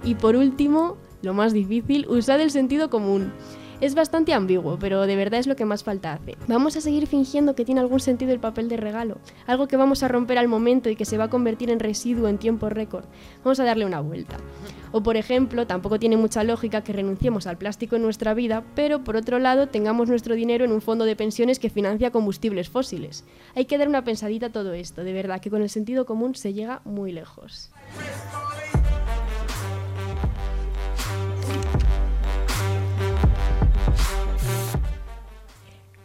Y 0.04 0.14
por 0.14 0.37
último, 0.37 0.96
lo 1.22 1.35
más 1.35 1.52
difícil, 1.52 2.06
usar 2.09 2.40
el 2.40 2.50
sentido 2.50 2.90
común. 2.90 3.33
Es 3.80 3.94
bastante 3.94 4.35
ambiguo, 4.35 4.78
pero 4.78 5.06
de 5.06 5.16
verdad 5.16 5.40
es 5.40 5.46
lo 5.46 5.56
que 5.56 5.64
más 5.64 5.85
falta 5.85 6.12
hace. 6.12 6.37
Vamos 6.48 6.76
a 6.76 6.83
seguir 6.83 7.06
fingiendo 7.06 7.54
que 7.54 7.64
tiene 7.64 7.80
algún 7.80 8.00
sentido 8.00 8.33
el 8.33 8.40
papel 8.40 8.68
de 8.68 8.76
regalo, 8.76 9.18
algo 9.46 9.68
que 9.68 9.76
vamos 9.76 10.02
a 10.02 10.09
romper 10.09 10.37
al 10.37 10.48
momento 10.48 10.90
y 10.90 10.96
que 10.96 11.06
se 11.06 11.16
va 11.16 11.24
a 11.24 11.30
convertir 11.30 11.70
en 11.70 11.80
residuo 11.80 12.28
en 12.28 12.37
tiempo 12.37 12.68
récord. 12.68 13.04
Vamos 13.42 13.59
a 13.59 13.64
darle 13.64 13.87
una 13.87 14.00
vuelta. 14.00 14.37
O 14.92 15.03
por 15.03 15.16
ejemplo, 15.16 15.66
tampoco 15.66 15.98
tiene 15.98 16.16
mucha 16.16 16.42
lógica 16.42 16.83
que 16.83 16.92
renunciemos 16.92 17.46
al 17.46 17.59
plástico 17.59 17.96
en 17.96 18.03
nuestra 18.03 18.35
vida, 18.35 18.64
pero 18.74 19.05
por 19.05 19.16
otro 19.16 19.38
lado 19.38 19.68
tengamos 19.68 20.09
nuestro 20.09 20.35
dinero 20.35 20.64
en 20.64 20.72
un 20.72 20.81
fondo 20.81 21.05
de 21.05 21.14
pensiones 21.16 21.59
que 21.59 21.70
financia 21.70 22.11
combustibles 22.11 22.68
fósiles. 22.68 23.24
Hay 23.55 23.66
que 23.66 23.79
dar 23.79 23.88
una 23.88 24.05
pensadita 24.05 24.46
a 24.46 24.53
todo 24.53 24.72
esto, 24.72 25.05
de 25.05 25.12
verdad 25.12 25.40
que 25.40 25.50
con 25.50 25.62
el 25.62 25.70
sentido 25.70 26.07
común 26.07 26.35
se 26.35 26.53
llega 26.53 26.81
muy 26.85 27.12
lejos. 27.12 27.70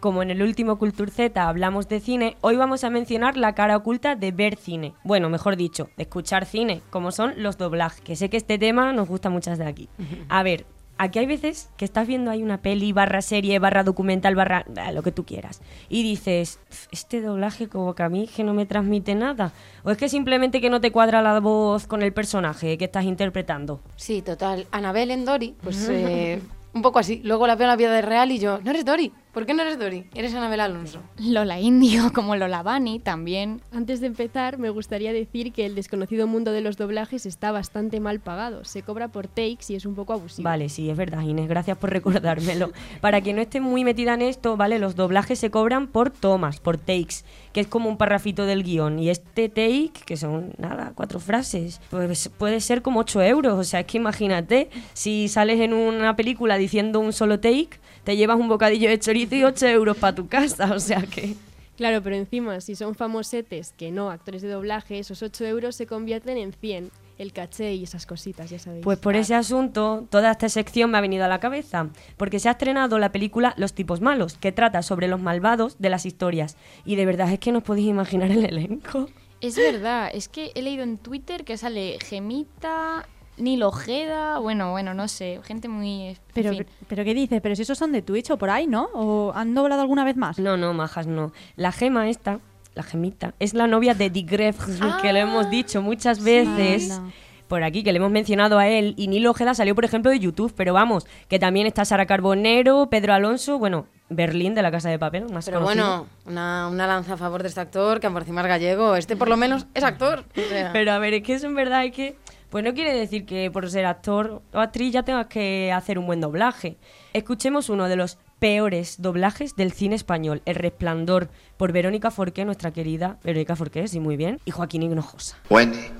Como 0.06 0.22
en 0.22 0.30
el 0.30 0.44
último 0.44 0.78
Culture 0.78 1.10
Z 1.10 1.50
hablamos 1.50 1.89
de 1.89 2.00
cine, 2.00 2.38
hoy 2.41 2.58
vamos 2.58 2.84
a 2.84 2.91
mencionar 2.91 3.38
la 3.38 3.56
cara 3.56 3.76
oculta 3.76 4.13
de 4.13 4.32
ver 4.32 4.56
cine. 4.56 4.94
Bueno, 5.04 5.32
mejor 5.32 5.56
dicho, 5.56 5.89
de 5.98 6.04
escuchar 6.04 6.46
cine, 6.46 6.84
como 6.91 7.12
son 7.12 7.34
los 7.38 7.58
doblajes, 7.58 8.02
que 8.02 8.15
sé 8.15 8.30
que 8.30 8.38
este 8.38 8.60
tema 8.60 8.94
nos 8.94 9.10
gusta 9.10 9.32
muchas 9.32 9.58
de 9.58 9.65
aquí. 9.65 9.89
A 10.30 10.44
ver, 10.44 10.68
aquí 11.00 11.18
hay 11.18 11.26
veces 11.26 11.72
que 11.76 11.86
estás 11.86 12.06
viendo 12.06 12.30
ahí 12.30 12.44
una 12.44 12.62
peli, 12.62 12.94
barra 12.94 13.24
serie, 13.24 13.58
barra 13.58 13.84
documental, 13.84 14.36
barra 14.36 14.63
lo 14.94 15.02
que 15.02 15.12
tú 15.12 15.26
quieras, 15.26 15.63
y 15.89 16.04
dices, 16.04 16.60
"Pf, 16.70 16.88
este 16.91 17.22
doblaje 17.22 17.68
como 17.68 17.96
que 17.96 18.04
a 18.04 18.10
mí 18.10 18.28
que 18.28 18.44
no 18.44 18.54
me 18.54 18.68
transmite 18.68 19.15
nada. 19.15 19.54
O 19.84 19.89
es 19.89 19.98
que 19.98 20.08
simplemente 20.08 20.62
que 20.62 20.70
no 20.70 20.82
te 20.82 20.91
cuadra 20.91 21.24
la 21.24 21.39
voz 21.39 21.88
con 21.88 22.04
el 22.04 22.13
personaje 22.13 22.78
que 22.78 22.86
estás 22.86 23.06
interpretando. 23.06 23.82
Sí, 23.96 24.22
total. 24.22 24.68
Anabel 24.70 25.10
en 25.10 25.26
Dory, 25.26 25.56
pues 25.63 25.89
eh, 25.89 26.44
un 26.76 26.84
poco 26.84 27.00
así. 27.00 27.22
Luego 27.24 27.48
la 27.48 27.56
veo 27.56 27.65
en 27.65 27.70
la 27.70 27.76
vida 27.76 28.02
real 28.02 28.32
y 28.32 28.38
yo, 28.38 28.60
no 28.62 28.70
eres 28.70 28.86
Dory. 28.86 29.12
¿Por 29.36 29.45
qué 29.45 29.54
no 29.54 29.63
eres 29.63 29.78
Dory? 29.78 30.06
Eres 30.15 30.34
Anabel 30.34 30.62
Alonso. 30.62 31.02
Lola 31.17 31.60
Indio, 31.60 32.13
como 32.13 32.38
Lola 32.38 32.63
Bunny, 32.63 33.00
también. 33.00 33.60
Antes 33.74 34.00
de 34.00 34.08
empezar, 34.08 34.58
me 34.60 34.69
gustaría 34.69 35.12
decir 35.12 35.52
que 35.52 35.65
el 35.65 35.76
desconocido 35.76 36.26
mundo 36.26 36.54
de 36.54 36.62
los 36.62 36.78
doblajes 36.78 37.26
está 37.26 37.52
bastante 37.52 38.00
mal 38.00 38.21
pagado. 38.21 38.63
Se 38.63 38.82
cobra 38.82 39.10
por 39.10 39.28
takes 39.28 39.65
y 39.67 39.76
es 39.76 39.86
un 39.86 39.93
poco 39.93 40.13
abusivo. 40.13 40.45
Vale, 40.45 40.69
sí, 40.69 40.89
es 40.89 40.95
verdad, 40.95 41.19
Inés, 41.19 41.50
gracias 41.50 41.78
por 41.78 41.89
recordármelo. 41.89 42.71
Para 43.02 43.19
quien 43.19 43.36
no 43.36 43.41
esté 43.41 43.60
muy 43.60 43.84
metida 43.84 44.13
en 44.13 44.21
esto, 44.21 44.56
¿vale? 44.56 44.80
Los 44.80 44.95
doblajes 44.95 45.38
se 45.38 45.52
cobran 45.52 45.88
por 45.88 46.12
tomas, 46.12 46.62
por 46.62 46.78
takes, 46.78 47.26
que 47.52 47.60
es 47.60 47.67
como 47.67 47.89
un 47.89 47.98
parrafito 47.98 48.45
del 48.45 48.63
guion. 48.63 49.00
Y 49.00 49.10
este 49.10 49.50
take, 49.50 49.91
que 50.06 50.15
son, 50.15 50.54
nada, 50.58 50.93
cuatro 50.95 51.19
frases, 51.19 51.82
pues 51.89 52.30
puede 52.30 52.62
ser 52.62 52.82
como 52.82 53.02
8 53.02 53.21
euros. 53.24 53.60
O 53.60 53.65
sea, 53.65 53.82
es 53.82 53.86
que 53.86 53.98
imagínate, 53.98 54.69
si 54.93 55.28
sales 55.28 55.60
en 55.60 55.74
una 55.74 56.15
película 56.15 56.58
diciendo 56.58 57.02
un 57.02 57.12
solo 57.12 57.41
take, 57.41 57.82
te 58.06 58.15
llevas 58.15 58.39
un 58.39 58.48
bocadillo 58.48 58.88
de 58.88 58.98
chorizo 58.98 59.24
y 59.31 59.43
8 59.43 59.67
euros 59.67 59.97
para 59.97 60.15
tu 60.15 60.27
casa. 60.27 60.73
O 60.73 60.79
sea 60.79 61.01
que... 61.01 61.35
Claro, 61.77 62.01
pero 62.01 62.15
encima, 62.15 62.61
si 62.61 62.75
son 62.75 62.95
famosetes 62.95 63.73
que 63.77 63.91
no 63.91 64.09
actores 64.09 64.41
de 64.41 64.49
doblaje, 64.49 64.99
esos 64.99 65.21
8 65.21 65.45
euros 65.45 65.75
se 65.75 65.85
convierten 65.85 66.38
en 66.38 66.53
100. 66.53 66.89
El 67.17 67.31
caché 67.31 67.73
y 67.73 67.83
esas 67.83 68.05
cositas, 68.05 68.49
ya 68.49 68.59
sabéis. 68.59 68.83
Pues 68.83 68.97
por 68.97 69.15
ese 69.15 69.35
asunto, 69.35 70.05
toda 70.09 70.31
esta 70.31 70.49
sección 70.49 70.91
me 70.91 70.97
ha 70.97 71.01
venido 71.01 71.23
a 71.23 71.29
la 71.29 71.39
cabeza, 71.39 71.88
porque 72.17 72.39
se 72.39 72.49
ha 72.49 72.53
estrenado 72.53 72.99
la 72.99 73.13
película 73.13 73.53
Los 73.57 73.73
tipos 73.73 74.01
malos, 74.01 74.35
que 74.35 74.51
trata 74.51 74.81
sobre 74.81 75.07
los 75.07 75.21
malvados 75.21 75.77
de 75.79 75.89
las 75.89 76.05
historias. 76.05 76.57
Y 76.83 76.97
de 76.97 77.05
verdad 77.05 77.31
es 77.31 77.39
que 77.39 77.53
no 77.53 77.59
os 77.59 77.63
podéis 77.63 77.88
imaginar 77.88 78.31
el 78.31 78.45
elenco. 78.45 79.07
Es 79.39 79.55
verdad, 79.55 80.09
es 80.13 80.27
que 80.27 80.51
he 80.55 80.61
leído 80.61 80.83
en 80.83 80.97
Twitter 80.97 81.45
que 81.45 81.57
sale 81.57 81.99
Gemita, 82.03 83.07
Nilo 83.38 83.67
Ojeda, 83.67 84.39
bueno, 84.39 84.71
bueno, 84.71 84.93
no 84.93 85.08
sé, 85.08 85.39
gente 85.43 85.67
muy... 85.67 86.08
en 86.10 86.17
Pero, 86.34 86.52
fin. 86.52 86.65
pero 86.88 87.04
¿qué 87.04 87.13
dices? 87.13 87.41
Pero 87.41 87.56
si 87.56 87.63
esos 87.63 87.78
son 87.78 87.91
de 87.91 88.02
Twitch 88.02 88.32
o 88.32 88.38
por 88.38 88.50
ahí, 88.50 88.65
¿no? 88.67 88.88
¿O 88.93 89.34
han 89.36 89.54
doblado 89.54 89.82
alguna 89.82 90.04
vez 90.06 90.15
más? 90.15 90.39
No, 90.39 90.56
no, 90.58 90.74
majas, 90.74 91.06
no. 91.08 91.32
La 91.56 91.71
gema 91.71 92.08
esta, 92.10 92.39
la 92.76 92.84
gemita, 92.84 93.34
es 93.39 93.54
la 93.54 93.67
novia 93.67 93.93
de 93.93 94.10
Dick 94.10 94.30
que 95.02 95.13
lo 95.13 95.19
hemos 95.19 95.50
dicho 95.50 95.82
muchas 95.82 96.24
veces. 96.24 97.02
Por 97.48 97.63
aquí, 97.63 97.84
que 97.84 97.91
le 97.93 97.98
hemos 97.98 98.10
mencionado 98.10 98.58
a 98.58 98.67
él. 98.67 98.95
Y 98.98 99.08
Nilo 99.08 99.30
Ojeda 99.30 99.54
salió, 99.54 99.76
por 99.76 99.86
ejemplo, 99.86 100.10
de 100.10 100.17
YouTube. 100.17 100.52
Pero 100.58 100.74
vamos, 100.74 101.06
que 101.28 101.38
también 101.38 101.67
está 101.67 101.86
Sara 101.86 102.08
Carbonero, 102.08 102.88
Pedro 102.89 103.13
Alonso, 103.13 103.60
bueno, 103.60 103.86
Berlín 104.10 104.56
de 104.56 104.63
la 104.63 104.71
Casa 104.71 104.89
de 104.89 104.98
Papel, 104.98 105.32
más 105.32 105.45
Pero 105.45 105.60
conocido. 105.60 105.86
bueno, 105.86 106.08
una, 106.26 106.67
una 106.69 106.88
lanza 106.88 107.13
a 107.13 107.17
favor 107.17 107.43
de 107.43 107.50
este 107.50 107.60
actor, 107.62 108.00
que 108.00 108.10
por 108.10 108.24
encima 108.24 108.41
es 108.41 108.48
gallego. 108.48 108.95
Este 108.95 109.15
por 109.15 109.28
lo 109.30 109.38
menos 109.38 109.67
es 109.76 109.84
actor. 109.84 110.26
O 110.36 110.41
sea, 110.50 110.71
Pero 110.74 110.91
a 110.91 110.98
ver, 110.98 111.13
es 111.13 111.21
que 111.21 111.36
eso 111.36 111.45
en 111.45 111.54
verdad 111.54 111.86
es 111.86 111.91
que. 111.91 112.15
Pues 112.56 112.63
no 112.63 112.74
quiere 112.74 112.98
decir 112.98 113.26
que 113.26 113.52
por 113.52 113.70
ser 113.70 113.86
actor 113.86 114.41
o 114.54 114.60
actriz 114.60 114.94
ya 114.94 115.04
tengas 115.04 115.28
que 115.28 115.74
hacer 115.74 116.00
un 116.00 116.06
buen 116.06 116.22
doblaje. 116.22 116.78
Escuchemos 117.12 117.68
uno 117.68 117.89
de 117.89 117.98
los 117.98 118.18
peores 118.39 119.02
doblajes 119.02 119.58
del 119.58 119.74
cine 119.74 119.96
español. 119.96 120.41
El 120.46 120.56
Resplandor 120.56 121.30
por 121.58 121.74
Verónica 121.74 122.12
Forqué, 122.12 122.46
nuestra 122.46 122.72
querida 122.72 123.20
Verónica 123.26 123.58
Forqué, 123.58 123.89
sí, 123.89 124.00
muy 124.00 124.15
bien, 124.15 124.39
y 124.46 124.52
Joaquín 124.52 124.84
Hinojosa. 124.84 125.36
Wendy, 125.50 125.91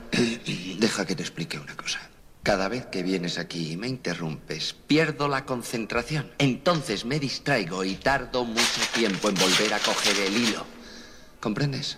deja 0.80 1.06
que 1.06 1.13
te 1.13 1.24
explique 1.24 1.60
una 1.60 1.76
cosa. 1.76 2.00
Cada 2.41 2.70
vez 2.70 2.86
que 2.86 3.04
vienes 3.04 3.38
aquí 3.38 3.74
y 3.74 3.76
me 3.76 3.89
interrumpes, 3.89 4.78
pierdo 4.88 5.28
la 5.28 5.44
concentración. 5.44 6.32
Entonces 6.38 7.04
me 7.04 7.20
distraigo 7.20 7.84
y 7.84 7.96
tardo 7.96 8.46
mucho 8.46 8.82
tiempo 8.94 9.28
en 9.28 9.36
volver 9.36 9.74
a 9.74 9.80
coger 9.80 10.18
el 10.26 10.38
hilo. 10.38 10.65
¿Comprendes? 11.41 11.98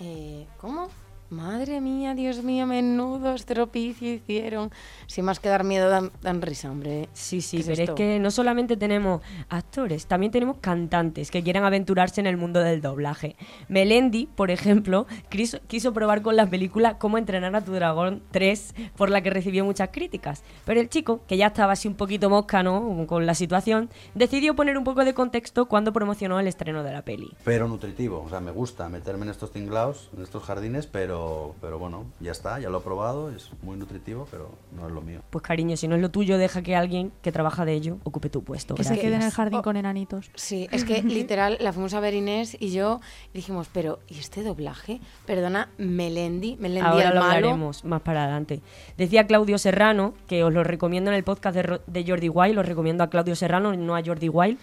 Eh, 0.00 0.48
¿Cómo? 0.56 0.90
Madre 1.30 1.80
mía, 1.80 2.14
Dios 2.14 2.42
mío, 2.42 2.66
menudo 2.66 3.34
estropicio 3.34 4.14
hicieron. 4.14 4.70
Sin 5.06 5.24
más 5.26 5.40
que 5.40 5.48
dar 5.48 5.62
miedo, 5.62 5.90
dan, 5.90 6.10
dan 6.22 6.40
risa, 6.40 6.70
hombre. 6.70 7.08
Sí, 7.12 7.42
sí, 7.42 7.58
¿Qué 7.58 7.60
es 7.60 7.66
pero 7.78 7.92
es 7.92 7.96
que 7.96 8.18
no 8.18 8.30
solamente 8.30 8.76
tenemos 8.76 9.20
actores, 9.48 10.06
también 10.06 10.32
tenemos 10.32 10.56
cantantes 10.60 11.30
que 11.30 11.42
quieran 11.42 11.64
aventurarse 11.64 12.20
en 12.20 12.26
el 12.26 12.36
mundo 12.36 12.60
del 12.60 12.80
doblaje. 12.80 13.36
Melendi, 13.68 14.26
por 14.26 14.50
ejemplo, 14.50 15.06
quiso, 15.28 15.58
quiso 15.66 15.92
probar 15.92 16.22
con 16.22 16.36
la 16.36 16.46
película 16.46 16.98
Cómo 16.98 17.18
entrenar 17.18 17.54
a 17.54 17.60
tu 17.60 17.72
dragón 17.72 18.22
3, 18.30 18.74
por 18.96 19.10
la 19.10 19.20
que 19.22 19.30
recibió 19.30 19.64
muchas 19.64 19.90
críticas. 19.90 20.42
Pero 20.64 20.80
el 20.80 20.88
chico, 20.88 21.20
que 21.26 21.36
ya 21.36 21.48
estaba 21.48 21.72
así 21.72 21.88
un 21.88 21.94
poquito 21.94 22.30
mosca, 22.30 22.62
¿no? 22.62 23.06
Con 23.06 23.26
la 23.26 23.34
situación, 23.34 23.90
decidió 24.14 24.56
poner 24.56 24.78
un 24.78 24.84
poco 24.84 25.04
de 25.04 25.14
contexto 25.14 25.66
cuando 25.66 25.92
promocionó 25.92 26.40
el 26.40 26.46
estreno 26.46 26.82
de 26.82 26.92
la 26.92 27.02
peli. 27.02 27.30
Pero 27.44 27.68
nutritivo, 27.68 28.22
o 28.22 28.28
sea, 28.28 28.40
me 28.40 28.50
gusta 28.50 28.88
meterme 28.88 29.24
en 29.24 29.30
estos 29.30 29.52
tinglaos, 29.52 30.10
en 30.16 30.22
estos 30.22 30.42
jardines, 30.42 30.86
pero, 30.86 31.17
pero 31.60 31.78
bueno, 31.78 32.04
ya 32.20 32.32
está, 32.32 32.58
ya 32.58 32.68
lo 32.70 32.78
he 32.78 32.80
probado, 32.80 33.30
es 33.30 33.50
muy 33.62 33.76
nutritivo, 33.76 34.26
pero 34.30 34.50
no 34.76 34.86
es 34.88 34.92
lo 34.92 35.00
mío. 35.00 35.20
Pues 35.30 35.42
cariño, 35.42 35.76
si 35.76 35.88
no 35.88 35.96
es 35.96 36.02
lo 36.02 36.10
tuyo, 36.10 36.38
deja 36.38 36.62
que 36.62 36.76
alguien 36.76 37.12
que 37.22 37.32
trabaja 37.32 37.64
de 37.64 37.72
ello 37.74 37.98
ocupe 38.04 38.30
tu 38.30 38.42
puesto. 38.44 38.74
Que 38.74 38.84
se 38.84 38.98
quede 38.98 39.14
en 39.16 39.22
el 39.22 39.30
jardín 39.30 39.58
Oh. 39.60 39.62
con 39.62 39.76
enanitos. 39.76 40.30
Sí, 40.34 40.68
es 40.72 40.84
que 40.84 41.02
literal 41.02 41.56
la 41.60 41.72
fuimos 41.72 41.94
a 41.94 42.00
ver 42.00 42.14
Inés 42.14 42.56
y 42.60 42.70
yo 42.72 43.00
y 43.32 43.38
dijimos, 43.38 43.68
pero 43.72 43.98
¿y 44.08 44.18
este 44.18 44.42
doblaje? 44.42 45.00
Perdona, 45.26 45.68
Melendi, 45.78 46.56
Melendi 46.56 46.88
Ahora 46.88 47.08
el 47.08 47.14
lo 47.14 47.20
malo. 47.20 47.34
hablaremos 47.36 47.84
más 47.84 48.02
para 48.02 48.24
adelante. 48.24 48.60
Decía 48.96 49.26
Claudio 49.26 49.58
Serrano, 49.58 50.14
que 50.26 50.44
os 50.44 50.52
lo 50.52 50.62
recomiendo 50.64 51.10
en 51.10 51.16
el 51.16 51.24
podcast 51.24 51.56
de 51.56 52.04
Jordi 52.06 52.28
Wild, 52.28 52.54
lo 52.54 52.62
recomiendo 52.62 53.02
a 53.04 53.10
Claudio 53.10 53.34
Serrano, 53.36 53.74
no 53.74 53.96
a 53.96 54.02
Jordi 54.04 54.28
Wild, 54.28 54.58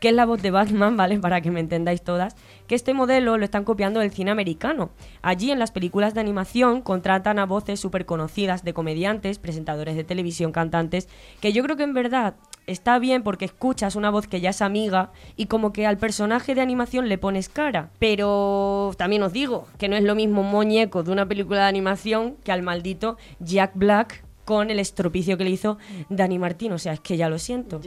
que 0.00 0.08
es 0.08 0.14
la 0.14 0.26
voz 0.26 0.42
de 0.42 0.50
Batman, 0.50 0.96
¿vale? 0.96 1.18
Para 1.18 1.40
que 1.40 1.50
me 1.50 1.60
entendáis 1.60 2.02
todas, 2.02 2.34
que 2.66 2.74
este 2.74 2.94
modelo 2.94 3.36
lo 3.38 3.44
están 3.44 3.64
copiando 3.64 4.00
del 4.00 4.10
cine 4.10 4.30
americano. 4.30 4.90
Allí 5.22 5.50
en 5.50 5.58
las 5.58 5.70
películas 5.70 5.99
de 6.00 6.20
animación 6.20 6.82
contratan 6.82 7.38
a 7.38 7.46
voces 7.46 7.78
súper 7.78 8.06
conocidas 8.06 8.64
de 8.64 8.72
comediantes, 8.72 9.38
presentadores 9.38 9.96
de 9.96 10.04
televisión, 10.04 10.52
cantantes, 10.52 11.08
que 11.40 11.52
yo 11.52 11.62
creo 11.62 11.76
que 11.76 11.82
en 11.82 11.94
verdad 11.94 12.34
está 12.66 12.98
bien 12.98 13.22
porque 13.22 13.44
escuchas 13.44 13.96
una 13.96 14.10
voz 14.10 14.26
que 14.26 14.40
ya 14.40 14.50
es 14.50 14.62
amiga 14.62 15.12
y 15.36 15.46
como 15.46 15.72
que 15.72 15.86
al 15.86 15.98
personaje 15.98 16.54
de 16.54 16.60
animación 16.60 17.08
le 17.08 17.18
pones 17.18 17.48
cara. 17.48 17.90
Pero 17.98 18.92
también 18.96 19.22
os 19.22 19.32
digo 19.32 19.66
que 19.78 19.88
no 19.88 19.96
es 19.96 20.04
lo 20.04 20.14
mismo 20.14 20.40
un 20.40 20.50
muñeco 20.50 21.02
de 21.02 21.12
una 21.12 21.26
película 21.26 21.60
de 21.60 21.68
animación 21.68 22.36
que 22.44 22.52
al 22.52 22.62
maldito 22.62 23.16
Jack 23.40 23.72
Black 23.74 24.24
con 24.44 24.70
el 24.70 24.80
estropicio 24.80 25.36
que 25.36 25.44
le 25.44 25.50
hizo 25.50 25.78
Dani 26.08 26.38
Martín. 26.38 26.72
O 26.72 26.78
sea, 26.78 26.94
es 26.94 27.00
que 27.00 27.16
ya 27.16 27.28
lo 27.28 27.38
siento. 27.38 27.80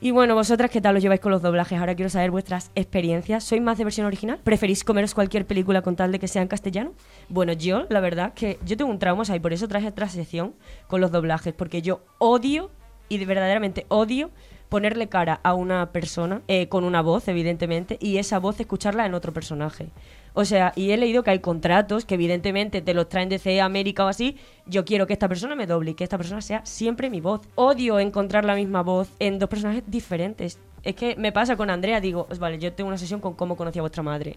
Y 0.00 0.12
bueno, 0.12 0.36
vosotras, 0.36 0.70
¿qué 0.70 0.80
tal 0.80 0.94
os 0.94 1.02
lleváis 1.02 1.20
con 1.20 1.32
los 1.32 1.42
doblajes? 1.42 1.76
Ahora 1.76 1.96
quiero 1.96 2.08
saber 2.08 2.30
vuestras 2.30 2.70
experiencias. 2.76 3.42
¿Sois 3.42 3.60
más 3.60 3.78
de 3.78 3.84
versión 3.84 4.06
original? 4.06 4.38
¿Preferís 4.44 4.84
comeros 4.84 5.12
cualquier 5.12 5.44
película 5.44 5.82
con 5.82 5.96
tal 5.96 6.12
de 6.12 6.20
que 6.20 6.28
sea 6.28 6.40
en 6.40 6.46
castellano? 6.46 6.92
Bueno, 7.28 7.52
yo, 7.52 7.84
la 7.88 7.98
verdad, 7.98 8.32
que 8.32 8.60
yo 8.64 8.76
tengo 8.76 8.92
un 8.92 9.00
trauma, 9.00 9.22
o 9.22 9.24
sea, 9.24 9.34
y 9.34 9.40
por 9.40 9.52
eso 9.52 9.66
traje 9.66 9.88
otra 9.88 10.08
sección 10.08 10.54
con 10.86 11.00
los 11.00 11.10
doblajes, 11.10 11.52
porque 11.52 11.82
yo 11.82 12.02
odio, 12.18 12.70
y 13.08 13.18
de 13.18 13.26
verdaderamente 13.26 13.86
odio, 13.88 14.30
ponerle 14.68 15.08
cara 15.08 15.40
a 15.42 15.54
una 15.54 15.92
persona 15.92 16.42
eh, 16.48 16.68
con 16.68 16.84
una 16.84 17.02
voz, 17.02 17.28
evidentemente, 17.28 17.96
y 18.00 18.18
esa 18.18 18.38
voz 18.38 18.60
escucharla 18.60 19.06
en 19.06 19.14
otro 19.14 19.32
personaje. 19.32 19.90
O 20.34 20.44
sea, 20.44 20.72
y 20.76 20.90
he 20.90 20.96
leído 20.96 21.24
que 21.24 21.30
hay 21.30 21.40
contratos 21.40 22.04
que 22.04 22.14
evidentemente 22.14 22.80
te 22.80 22.94
los 22.94 23.08
traen 23.08 23.28
de 23.28 23.38
CE 23.38 23.60
América 23.60 24.04
o 24.04 24.08
así. 24.08 24.36
Yo 24.66 24.84
quiero 24.84 25.06
que 25.06 25.12
esta 25.12 25.28
persona 25.28 25.56
me 25.56 25.66
doble 25.66 25.92
y 25.92 25.94
que 25.94 26.04
esta 26.04 26.18
persona 26.18 26.42
sea 26.42 26.64
siempre 26.64 27.10
mi 27.10 27.20
voz. 27.20 27.40
Odio 27.54 27.98
encontrar 27.98 28.44
la 28.44 28.54
misma 28.54 28.82
voz 28.82 29.10
en 29.18 29.38
dos 29.38 29.48
personajes 29.48 29.82
diferentes. 29.86 30.60
Es 30.82 30.94
que 30.94 31.16
me 31.16 31.32
pasa 31.32 31.56
con 31.56 31.70
Andrea, 31.70 32.00
digo, 32.00 32.26
"Pues 32.26 32.38
vale, 32.38 32.58
yo 32.58 32.72
tengo 32.72 32.88
una 32.88 32.98
sesión 32.98 33.20
con 33.20 33.34
cómo 33.34 33.56
conocí 33.56 33.78
a 33.78 33.82
vuestra 33.82 34.02
madre. 34.02 34.36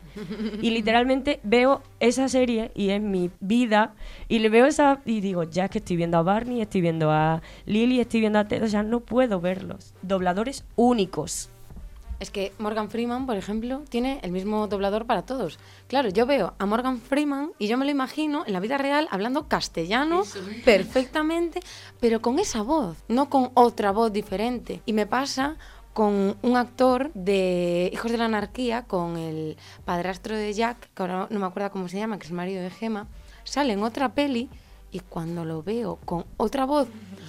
Y 0.62 0.72
literalmente 0.72 1.40
veo 1.44 1.82
esa 2.00 2.28
serie 2.30 2.72
y 2.76 2.90
es 2.90 3.02
mi 3.02 3.30
vida 3.40 3.94
y 4.28 4.40
le 4.40 4.50
veo 4.50 4.66
esa 4.66 5.02
y 5.06 5.22
digo, 5.22 5.44
ya 5.44 5.66
es 5.66 5.72
que 5.72 5.78
estoy 5.78 5.96
viendo 5.96 6.18
a 6.18 6.24
Barney, 6.24 6.62
estoy 6.62 6.82
viendo 6.82 7.12
a 7.12 7.42
Lily, 7.66 8.00
estoy 8.00 8.22
viendo 8.22 8.40
a 8.40 8.48
Ted, 8.48 8.64
o 8.64 8.68
sea, 8.68 8.84
no 8.84 9.02
puedo 9.02 9.40
verlos. 9.40 9.94
Dobladores 10.02 10.64
únicos. 10.76 11.50
Es 12.20 12.30
que 12.30 12.54
Morgan 12.60 12.92
Freeman, 12.92 13.26
por 13.26 13.36
ejemplo, 13.36 13.82
tiene 13.90 14.20
el 14.22 14.32
mismo 14.32 14.68
doblador 14.68 15.08
para 15.08 15.24
todos. 15.24 15.58
Claro, 15.88 16.10
yo 16.10 16.28
veo 16.28 16.54
a 16.60 16.68
Morgan 16.68 17.00
Freeman 17.02 17.50
y 17.58 17.66
yo 17.66 17.80
me 17.80 17.86
lo 17.86 17.90
imagino 17.90 18.44
en 18.46 18.54
la 18.54 18.60
vida 18.60 18.78
real 18.78 19.08
hablando 19.10 19.48
castellano 19.48 20.22
perfectamente, 20.64 21.62
pero 22.00 22.22
con 22.22 22.38
esa 22.38 22.62
voz, 22.62 22.96
no 23.08 23.32
con 23.32 23.50
otra 23.56 23.92
voz 23.92 24.14
diferente. 24.14 24.82
Y 24.86 24.94
me 24.94 25.08
pasa 25.08 25.58
con 25.94 26.38
un 26.42 26.58
actor 26.58 27.12
de 27.14 27.90
Hijos 27.94 28.12
de 28.12 28.18
la 28.18 28.26
Anarquía, 28.26 28.84
con 28.84 29.18
el 29.18 29.58
padrastro 29.86 30.36
de 30.36 30.54
Jack, 30.54 30.90
que 30.94 31.04
ahora 31.04 31.28
no 31.30 31.40
me 31.40 31.46
acuerdo 31.46 31.72
cómo 31.72 31.88
se 31.88 31.98
llama, 31.98 32.18
que 32.18 32.24
es 32.26 32.30
el 32.30 32.36
marido 32.36 32.62
de 32.62 32.70
Gemma, 32.70 33.08
sale 33.44 33.74
en 33.74 33.84
otra 33.84 34.14
peli 34.14 34.50
y 34.92 35.00
cuando 35.00 35.46
lo 35.46 35.64
veo 35.64 35.98
con 36.06 36.26
otra 36.38 36.66
voz 36.66 36.88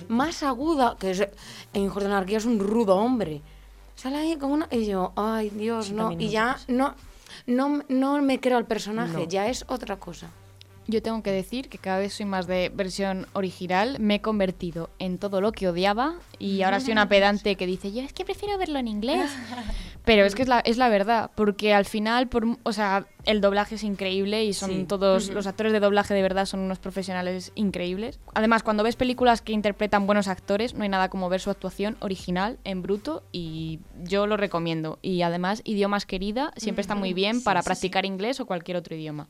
más 0.08 0.42
aguda, 0.42 0.96
que 0.98 1.10
es, 1.12 1.20
en 1.72 1.82
Hijos 1.84 2.02
de 2.02 2.08
la 2.08 2.16
Anarquía 2.16 2.38
es 2.38 2.44
un 2.44 2.58
rudo 2.58 2.96
hombre, 2.96 3.40
sale 3.96 4.16
ahí 4.16 4.36
con 4.36 4.52
una... 4.52 4.68
Y 4.70 4.86
yo, 4.86 5.12
ay 5.16 5.50
Dios, 5.50 5.90
no, 5.92 6.12
y 6.12 6.28
ya 6.28 6.58
no, 6.68 6.94
no, 7.46 7.82
no 7.88 8.22
me 8.22 8.40
creo 8.40 8.58
al 8.58 8.66
personaje, 8.66 9.18
No. 9.18 9.24
ya 9.24 9.48
es 9.48 9.64
otra 9.68 9.96
cosa. 9.98 10.30
Yo 10.88 11.00
tengo 11.00 11.22
que 11.22 11.30
decir 11.30 11.68
que 11.68 11.78
cada 11.78 11.98
vez 11.98 12.12
soy 12.14 12.26
más 12.26 12.46
de 12.46 12.70
versión 12.74 13.26
original. 13.34 13.98
Me 14.00 14.16
he 14.16 14.20
convertido 14.20 14.90
en 14.98 15.18
todo 15.18 15.40
lo 15.40 15.52
que 15.52 15.68
odiaba 15.68 16.16
y 16.38 16.62
ahora 16.62 16.80
soy 16.80 16.92
una 16.92 17.08
pedante 17.08 17.54
que 17.56 17.66
dice, 17.66 17.92
yo 17.92 18.02
es 18.02 18.12
que 18.12 18.24
prefiero 18.24 18.58
verlo 18.58 18.78
en 18.78 18.88
inglés. 18.88 19.30
Pero 20.04 20.24
es 20.24 20.34
que 20.34 20.42
es 20.42 20.48
la, 20.48 20.58
es 20.58 20.78
la 20.78 20.88
verdad, 20.88 21.30
porque 21.36 21.72
al 21.72 21.84
final, 21.84 22.26
por, 22.28 22.44
o 22.64 22.72
sea, 22.72 23.06
el 23.24 23.40
doblaje 23.40 23.76
es 23.76 23.84
increíble 23.84 24.44
y 24.44 24.52
son 24.52 24.70
Sí. 24.70 24.84
todos, 24.88 25.28
los 25.28 25.46
actores 25.46 25.72
de 25.72 25.78
doblaje 25.78 26.12
de 26.12 26.22
verdad 26.22 26.44
son 26.44 26.58
unos 26.58 26.80
profesionales 26.80 27.52
increíbles. 27.54 28.18
Además, 28.34 28.64
cuando 28.64 28.82
ves 28.82 28.96
películas 28.96 29.42
que 29.42 29.52
interpretan 29.52 30.06
buenos 30.08 30.26
actores, 30.26 30.74
no 30.74 30.82
hay 30.82 30.88
nada 30.88 31.08
como 31.08 31.28
ver 31.28 31.40
su 31.40 31.50
actuación 31.50 31.96
original 32.00 32.58
en 32.64 32.82
bruto 32.82 33.22
y 33.30 33.78
yo 34.02 34.26
lo 34.26 34.36
recomiendo. 34.36 34.98
Y 35.02 35.22
además, 35.22 35.62
idiomas 35.64 36.04
querida 36.04 36.52
siempre 36.56 36.80
está 36.80 36.96
muy 36.96 37.14
bien 37.14 37.40
para 37.44 37.62
practicar 37.62 38.04
inglés 38.04 38.40
o 38.40 38.46
cualquier 38.46 38.78
otro 38.78 38.96
idioma. 38.96 39.28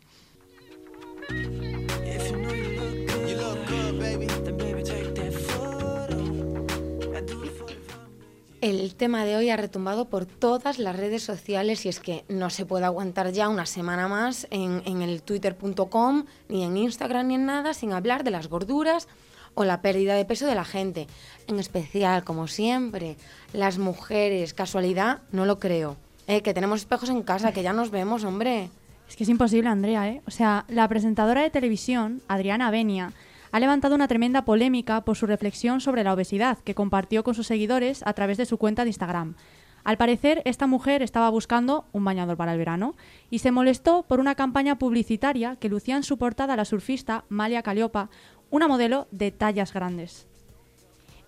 El 8.63 8.95
tema 8.95 9.25
de 9.25 9.35
hoy 9.35 9.51
ha 9.51 9.57
retumbado 9.57 10.05
por 10.05 10.25
todas 10.25 10.79
las 10.79 10.95
redes 10.95 11.25
sociales 11.25 11.85
y 11.85 11.89
es 11.89 11.99
que 11.99 12.25
no 12.29 12.49
se 12.49 12.65
puede 12.65 12.85
aguantar 12.85 13.33
ya 13.33 13.49
una 13.49 13.67
semana 13.67 14.07
más 14.07 14.47
en, 14.53 14.83
en 14.87 15.03
el 15.03 15.21
twitter.com, 15.23 16.27
ni 16.49 16.63
en 16.63 16.77
Instagram, 16.77 17.27
ni 17.27 17.35
en 17.35 17.45
nada, 17.45 17.75
sin 17.75 17.93
hablar 17.93 18.23
de 18.23 18.31
las 18.31 18.47
gorduras 18.47 19.09
o 19.55 19.65
la 19.65 19.83
pérdida 19.83 20.15
de 20.15 20.25
peso 20.25 20.47
de 20.47 20.55
la 20.55 20.65
gente. 20.65 21.09
En 21.49 21.59
especial, 21.59 22.23
como 22.23 22.47
siempre, 22.47 23.17
las 23.53 23.79
mujeres. 23.79 24.55
Casualidad, 24.55 25.23
no 25.33 25.45
lo 25.45 25.59
creo. 25.59 25.97
Eh, 26.29 26.43
que 26.43 26.55
tenemos 26.55 26.83
espejos 26.83 27.09
en 27.09 27.25
casa, 27.25 27.51
que 27.51 27.65
ya 27.65 27.73
nos 27.73 27.91
vemos, 27.91 28.23
hombre. 28.23 28.71
Es 29.09 29.17
que 29.17 29.25
es 29.25 29.29
imposible, 29.29 29.71
Andrea, 29.71 30.09
¿eh? 30.09 30.23
O 30.25 30.31
sea, 30.31 30.67
la 30.69 30.87
presentadora 30.87 31.43
de 31.43 31.51
televisión, 31.51 32.23
Adriana 32.29 32.71
Benia, 32.71 33.13
ha 33.53 33.61
levantado 33.61 33.95
una 33.95 34.09
tremenda 34.09 34.45
polémica 34.45 35.05
por 35.05 35.17
su 35.17 35.27
reflexión 35.27 35.81
sobre 35.81 36.03
la 36.03 36.15
obesidad 36.15 36.59
que 36.59 36.75
compartió 36.75 37.23
con 37.23 37.35
sus 37.35 37.47
seguidores 37.47 38.03
a 38.07 38.15
través 38.15 38.39
de 38.39 38.47
su 38.47 38.57
cuenta 38.57 38.83
de 38.83 38.91
Instagram. 38.91 39.37
Al 39.85 39.99
parecer, 39.99 40.43
esta 40.47 40.67
mujer 40.67 41.03
estaba 41.03 41.29
buscando 41.29 41.85
un 41.93 42.05
bañador 42.05 42.37
para 42.37 42.53
el 42.53 42.59
verano 42.59 42.95
y 43.31 43.41
se 43.41 43.51
molestó 43.51 44.05
por 44.05 44.21
una 44.21 44.37
campaña 44.37 44.79
publicitaria 44.79 45.57
que 45.57 45.69
lucía 45.69 45.97
en 45.97 46.03
su 46.03 46.17
portada 46.17 46.57
la 46.57 46.65
surfista 46.65 47.25
Malia 47.29 47.63
Caliopa, 47.63 48.09
una 48.51 48.69
modelo 48.69 49.07
de 49.11 49.33
tallas 49.33 49.73
grandes. 49.75 50.27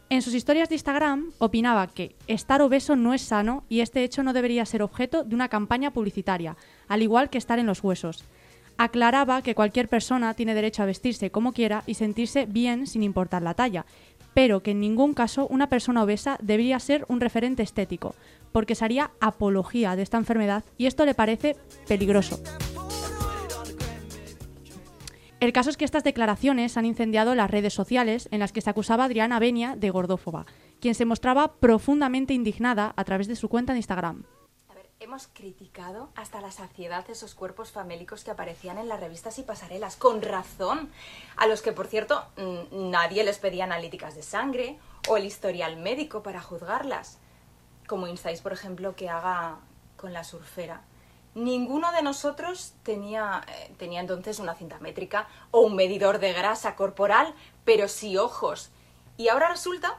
En 0.09 0.23
sus 0.23 0.35
historias 0.35 0.69
de 0.69 0.77
Instagram 0.77 1.33
opinaba 1.39 1.89
que 1.89 2.15
estar 2.27 2.63
obeso 2.63 2.95
no 2.97 3.13
es 3.13 3.23
sano 3.23 3.65
y 3.69 3.81
este 3.81 4.03
hecho 4.05 4.23
no 4.23 4.33
debería 4.33 4.65
ser 4.65 4.83
objeto 4.83 5.25
de 5.25 5.35
una 5.35 5.49
campaña 5.49 5.91
publicitaria, 5.91 6.57
al 6.89 7.03
igual 7.03 7.31
que 7.31 7.39
estar 7.39 7.59
en 7.59 7.67
los 7.67 7.83
huesos. 7.83 8.25
Aclaraba 8.77 9.43
que 9.43 9.55
cualquier 9.55 9.89
persona 9.89 10.35
tiene 10.35 10.55
derecho 10.55 10.83
a 10.83 10.87
vestirse 10.87 11.31
como 11.31 11.53
quiera 11.53 11.85
y 11.87 11.95
sentirse 11.95 12.47
bien 12.47 12.87
sin 12.87 13.03
importar 13.03 13.43
la 13.43 13.55
talla, 13.55 13.87
pero 14.35 14.63
que 14.63 14.73
en 14.73 14.81
ningún 14.81 15.15
caso 15.15 15.47
una 15.47 15.69
persona 15.69 16.03
obesa 16.03 16.39
debería 16.43 16.81
ser 16.81 17.07
un 17.09 17.21
referente 17.21 17.63
estético, 17.63 18.15
porque 18.53 18.75
se 18.75 18.85
haría 18.85 19.13
apología 19.21 19.97
de 19.97 20.03
esta 20.03 20.19
enfermedad 20.19 20.65
y 20.77 20.87
esto 20.87 21.07
le 21.07 21.15
parece 21.15 21.57
peligroso. 21.87 22.41
El 25.41 25.53
caso 25.53 25.71
es 25.71 25.77
que 25.77 25.85
estas 25.85 26.05
declaraciones 26.05 26.77
han 26.77 26.87
incendiado 26.87 27.35
las 27.35 27.51
redes 27.51 27.75
sociales 27.75 28.29
en 28.31 28.41
las 28.41 28.51
que 28.51 28.63
se 28.63 28.71
acusaba 28.71 29.05
a 29.05 29.07
Adriana 29.07 29.39
Benia 29.39 29.77
de 29.77 29.91
gordófoba, 29.91 30.47
quien 30.81 30.95
se 30.95 31.05
mostraba 31.05 31.55
profundamente 31.55 32.35
indignada 32.35 32.95
a 32.97 33.05
través 33.05 33.29
de 33.29 33.37
su 33.37 33.49
cuenta 33.49 33.75
de 33.75 33.81
Instagram. 33.81 34.25
Hemos 35.05 35.27
criticado 35.27 36.09
hasta 36.17 36.41
la 36.41 36.51
saciedad 36.51 37.05
esos 37.11 37.35
cuerpos 37.35 37.71
famélicos 37.71 38.25
que 38.25 38.31
aparecían 38.31 38.79
en 38.79 38.89
las 38.89 39.01
revistas 39.01 39.39
y 39.39 39.43
pasarelas, 39.43 39.97
con 39.97 40.23
razón, 40.23 40.91
a 41.37 41.47
los 41.47 41.61
que, 41.61 41.73
por 41.73 41.89
cierto, 41.89 42.25
mm, 42.39 42.91
nadie 42.91 43.23
les 43.23 43.39
pedía 43.39 43.65
analíticas 43.65 44.15
de 44.15 44.23
sangre 44.23 44.79
o 45.11 45.19
el 45.19 45.27
historial 45.27 45.77
médico 45.77 46.23
para 46.23 46.41
juzgarlas, 46.41 47.19
como 47.87 48.09
instáis, 48.09 48.41
por 48.41 48.55
ejemplo, 48.55 48.97
que 48.97 49.11
haga 49.11 49.59
con 49.99 50.15
la 50.15 50.25
surfera. 50.25 50.81
Ninguno 51.35 51.93
de 51.93 52.01
nosotros 52.01 52.73
tenía, 52.83 53.45
eh, 53.47 53.75
tenía 53.77 54.01
entonces 54.01 54.39
una 54.39 54.55
cinta 54.55 54.79
métrica 54.79 55.29
o 55.51 55.61
un 55.61 55.77
medidor 55.77 56.19
de 56.19 56.33
grasa 56.33 56.77
corporal, 56.77 57.35
pero 57.67 57.89
sí 57.89 58.17
ojos. 58.17 58.71
Y 59.19 59.29
ahora 59.29 59.51
resulta 59.51 59.99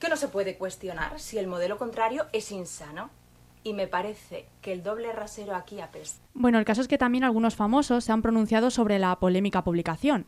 que 0.00 0.08
no 0.08 0.16
se 0.16 0.28
puede 0.28 0.56
cuestionar 0.56 1.20
si 1.20 1.36
el 1.36 1.46
modelo 1.46 1.76
contrario 1.76 2.24
es 2.32 2.50
insano. 2.50 3.10
Y 3.66 3.72
me 3.72 3.88
parece 3.88 4.46
que 4.62 4.72
el 4.72 4.84
doble 4.84 5.12
rasero 5.12 5.56
aquí 5.56 5.80
apesta. 5.80 6.24
Bueno, 6.34 6.60
el 6.60 6.64
caso 6.64 6.82
es 6.82 6.86
que 6.86 6.98
también 6.98 7.24
algunos 7.24 7.56
famosos 7.56 8.04
se 8.04 8.12
han 8.12 8.22
pronunciado 8.22 8.70
sobre 8.70 9.00
la 9.00 9.18
polémica 9.18 9.64
publicación. 9.64 10.26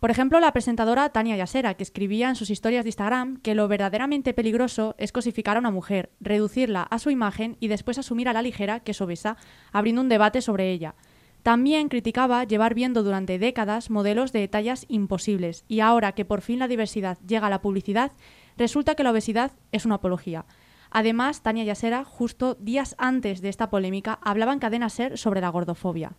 Por 0.00 0.10
ejemplo, 0.10 0.40
la 0.40 0.52
presentadora 0.52 1.08
Tania 1.10 1.36
Yasera, 1.36 1.74
que 1.74 1.84
escribía 1.84 2.28
en 2.28 2.34
sus 2.34 2.50
historias 2.50 2.82
de 2.82 2.88
Instagram 2.88 3.36
que 3.42 3.54
lo 3.54 3.68
verdaderamente 3.68 4.34
peligroso 4.34 4.96
es 4.98 5.12
cosificar 5.12 5.56
a 5.56 5.60
una 5.60 5.70
mujer, 5.70 6.10
reducirla 6.18 6.82
a 6.82 6.98
su 6.98 7.10
imagen 7.10 7.56
y 7.60 7.68
después 7.68 7.96
asumir 7.96 8.28
a 8.28 8.32
la 8.32 8.42
ligera 8.42 8.80
que 8.80 8.90
es 8.90 9.00
obesa, 9.00 9.36
abriendo 9.70 10.02
un 10.02 10.08
debate 10.08 10.42
sobre 10.42 10.72
ella. 10.72 10.96
También 11.44 11.90
criticaba 11.90 12.42
llevar 12.42 12.74
viendo 12.74 13.04
durante 13.04 13.38
décadas 13.38 13.88
modelos 13.88 14.32
de 14.32 14.48
tallas 14.48 14.84
imposibles 14.88 15.64
y 15.68 15.78
ahora 15.78 16.10
que 16.10 16.24
por 16.24 16.40
fin 16.40 16.58
la 16.58 16.66
diversidad 16.66 17.18
llega 17.24 17.46
a 17.46 17.50
la 17.50 17.62
publicidad, 17.62 18.10
resulta 18.58 18.96
que 18.96 19.04
la 19.04 19.12
obesidad 19.12 19.52
es 19.70 19.86
una 19.86 19.94
apología. 19.94 20.44
Además, 20.90 21.42
Tania 21.42 21.64
Yasera, 21.64 22.04
justo 22.04 22.54
días 22.54 22.94
antes 22.98 23.40
de 23.40 23.48
esta 23.48 23.70
polémica, 23.70 24.18
hablaba 24.22 24.52
en 24.52 24.58
cadena 24.58 24.88
ser 24.88 25.18
sobre 25.18 25.40
la 25.40 25.48
gordofobia. 25.48 26.12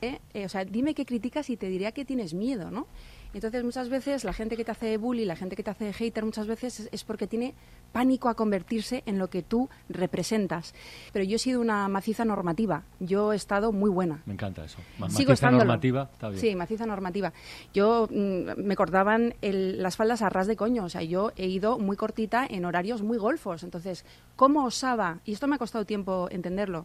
Eh, 0.00 0.18
o 0.44 0.48
sea, 0.48 0.64
dime 0.64 0.94
qué 0.94 1.06
criticas 1.06 1.48
y 1.50 1.56
te 1.56 1.68
diría 1.68 1.92
que 1.92 2.04
tienes 2.04 2.34
miedo, 2.34 2.70
¿no? 2.70 2.86
Entonces, 3.34 3.64
muchas 3.64 3.88
veces 3.88 4.24
la 4.24 4.32
gente 4.32 4.56
que 4.56 4.64
te 4.64 4.70
hace 4.70 4.96
bully, 4.98 5.24
la 5.24 5.36
gente 5.36 5.56
que 5.56 5.62
te 5.62 5.70
hace 5.70 5.92
hater, 5.92 6.24
muchas 6.24 6.46
veces 6.46 6.80
es, 6.80 6.88
es, 6.92 7.04
porque 7.04 7.26
tiene 7.26 7.54
pánico 7.92 8.28
a 8.28 8.34
convertirse 8.34 9.02
en 9.06 9.18
lo 9.18 9.28
que 9.30 9.42
tú 9.42 9.68
representas. 9.88 10.74
Pero 11.12 11.24
yo 11.24 11.36
he 11.36 11.38
sido 11.38 11.60
una 11.60 11.88
maciza 11.88 12.24
normativa. 12.24 12.82
Yo 13.00 13.32
he 13.32 13.36
estado 13.36 13.72
muy 13.72 13.88
buena. 13.90 14.22
Me 14.26 14.34
encanta 14.34 14.64
eso. 14.64 14.78
Ma- 14.98 15.06
Sigo 15.08 15.12
Maciza 15.14 15.32
estándolo. 15.32 15.64
normativa, 15.64 16.10
está 16.12 16.28
bien. 16.28 16.40
Sí, 16.40 16.54
maciza 16.56 16.86
normativa. 16.86 17.32
Yo 17.72 18.08
mm, 18.10 18.60
me 18.62 18.76
cortaban 18.76 19.34
el- 19.42 19.82
las 19.82 19.96
faldas 19.96 20.22
a 20.22 20.28
ras 20.28 20.46
de 20.46 20.56
coño. 20.56 20.84
O 20.84 20.88
sea, 20.88 21.02
yo 21.02 21.32
he 21.36 21.46
ido 21.46 21.78
muy 21.78 21.96
cortita 21.96 22.46
en 22.48 22.64
horarios 22.64 23.02
muy 23.02 23.18
golfos. 23.18 23.62
Entonces, 23.62 24.04
¿cómo 24.36 24.64
osaba? 24.64 25.20
Y 25.24 25.32
esto 25.32 25.46
me 25.46 25.56
ha 25.56 25.58
costado 25.58 25.84
tiempo 25.86 26.28
entenderlo. 26.30 26.84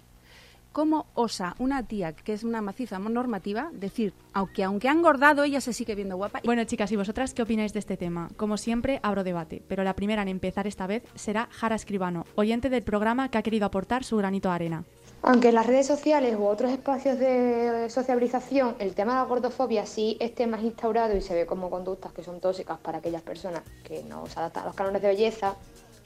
¿Cómo 0.78 1.08
osa 1.16 1.56
una 1.58 1.88
tía 1.88 2.14
que 2.14 2.34
es 2.34 2.44
una 2.44 2.62
maciza 2.62 3.00
normativa 3.00 3.72
decir, 3.74 4.14
aunque 4.32 4.64
aunque 4.64 4.88
ha 4.88 4.92
engordado, 4.92 5.44
ella 5.44 5.60
se 5.60 5.74
sigue 5.74 5.96
viendo 5.96 6.18
guapa? 6.18 6.40
Bueno, 6.46 6.64
chicas, 6.66 6.92
¿y 6.92 6.96
vosotras 6.96 7.34
qué 7.34 7.42
opináis 7.42 7.74
de 7.74 7.80
este 7.80 7.98
tema? 7.98 8.30
Como 8.38 8.58
siempre, 8.58 9.00
abro 9.02 9.24
debate, 9.24 9.64
pero 9.68 9.84
la 9.84 9.96
primera 9.96 10.22
en 10.22 10.28
empezar 10.28 10.68
esta 10.68 10.86
vez 10.86 11.02
será 11.16 11.50
Jara 11.52 11.76
Escribano, 11.76 12.26
oyente 12.36 12.70
del 12.70 12.84
programa 12.84 13.32
que 13.32 13.40
ha 13.40 13.42
querido 13.42 13.66
aportar 13.66 14.04
su 14.04 14.18
granito 14.18 14.50
de 14.50 14.54
arena. 14.54 14.84
Aunque 15.24 15.50
en 15.50 15.56
las 15.56 15.66
redes 15.66 15.88
sociales 15.88 16.36
u 16.38 16.46
otros 16.46 16.70
espacios 16.70 17.18
de 17.18 17.90
sociabilización 17.90 18.76
el 18.78 18.94
tema 18.94 19.14
de 19.14 19.22
la 19.22 19.26
gordofobia 19.26 19.88
sí 19.88 20.16
esté 20.20 20.46
más 20.46 20.62
instaurado 20.62 21.18
y 21.18 21.22
se 21.22 21.34
ve 21.34 21.48
como 21.48 21.72
conductas 21.72 22.14
que 22.14 22.24
son 22.24 22.40
tóxicas 22.40 22.78
para 22.78 23.00
aquellas 23.00 23.24
personas 23.24 23.64
que 23.84 24.04
no 24.04 24.28
se 24.28 24.38
adaptan 24.38 24.62
a 24.62 24.66
los 24.68 24.76
cánones 24.76 25.02
de 25.02 25.08
belleza, 25.08 25.56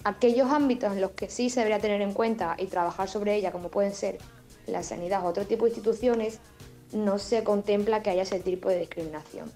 aquellos 0.06 0.50
ámbitos 0.50 0.94
en 0.94 1.02
los 1.02 1.12
que 1.12 1.30
sí 1.30 1.50
se 1.50 1.60
debería 1.60 1.82
tener 1.82 2.02
en 2.02 2.14
cuenta 2.14 2.56
y 2.58 2.68
trabajar 2.68 3.10
sobre 3.10 3.36
ella, 3.36 3.52
como 3.52 3.68
pueden 3.68 3.94
ser 3.94 4.18
la 4.68 4.84
sanidad 4.84 5.26
o 5.26 5.30
otro 5.30 5.46
tipo 5.46 5.66
de 5.66 5.72
instituciones, 5.72 6.40
no 6.94 7.20
se 7.20 7.44
contempla 7.44 8.02
que 8.02 8.10
haya 8.10 8.24
ese 8.24 8.40
tipo 8.40 8.70
de 8.70 8.80
discriminación. 8.80 9.52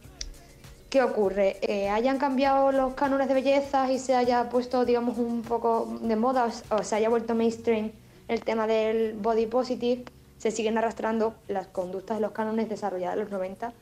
¿Qué 0.90 1.04
ocurre? 1.04 1.58
Eh, 1.62 1.90
hayan 1.90 2.18
cambiado 2.18 2.72
los 2.72 2.94
cánones 2.94 3.28
de 3.28 3.34
belleza 3.34 3.92
y 3.92 4.00
se 4.00 4.16
haya 4.16 4.50
puesto, 4.50 4.86
digamos, 4.86 5.18
un 5.18 5.42
poco 5.42 6.00
de 6.02 6.16
moda 6.16 6.50
o 6.70 6.84
se 6.84 6.96
haya 6.96 7.10
vuelto 7.10 7.36
mainstream 7.36 7.92
el 8.28 8.42
tema 8.42 8.66
del 8.66 9.14
body 9.14 9.46
positive, 9.46 10.06
se 10.38 10.52
siguen 10.52 10.78
arrastrando 10.78 11.36
las 11.48 11.68
conductas 11.68 12.18
de 12.18 12.22
los 12.22 12.32
cánones 12.32 12.70
desarrolladas 12.70 13.16
en 13.16 13.22
los 13.22 13.32
90 13.32 13.74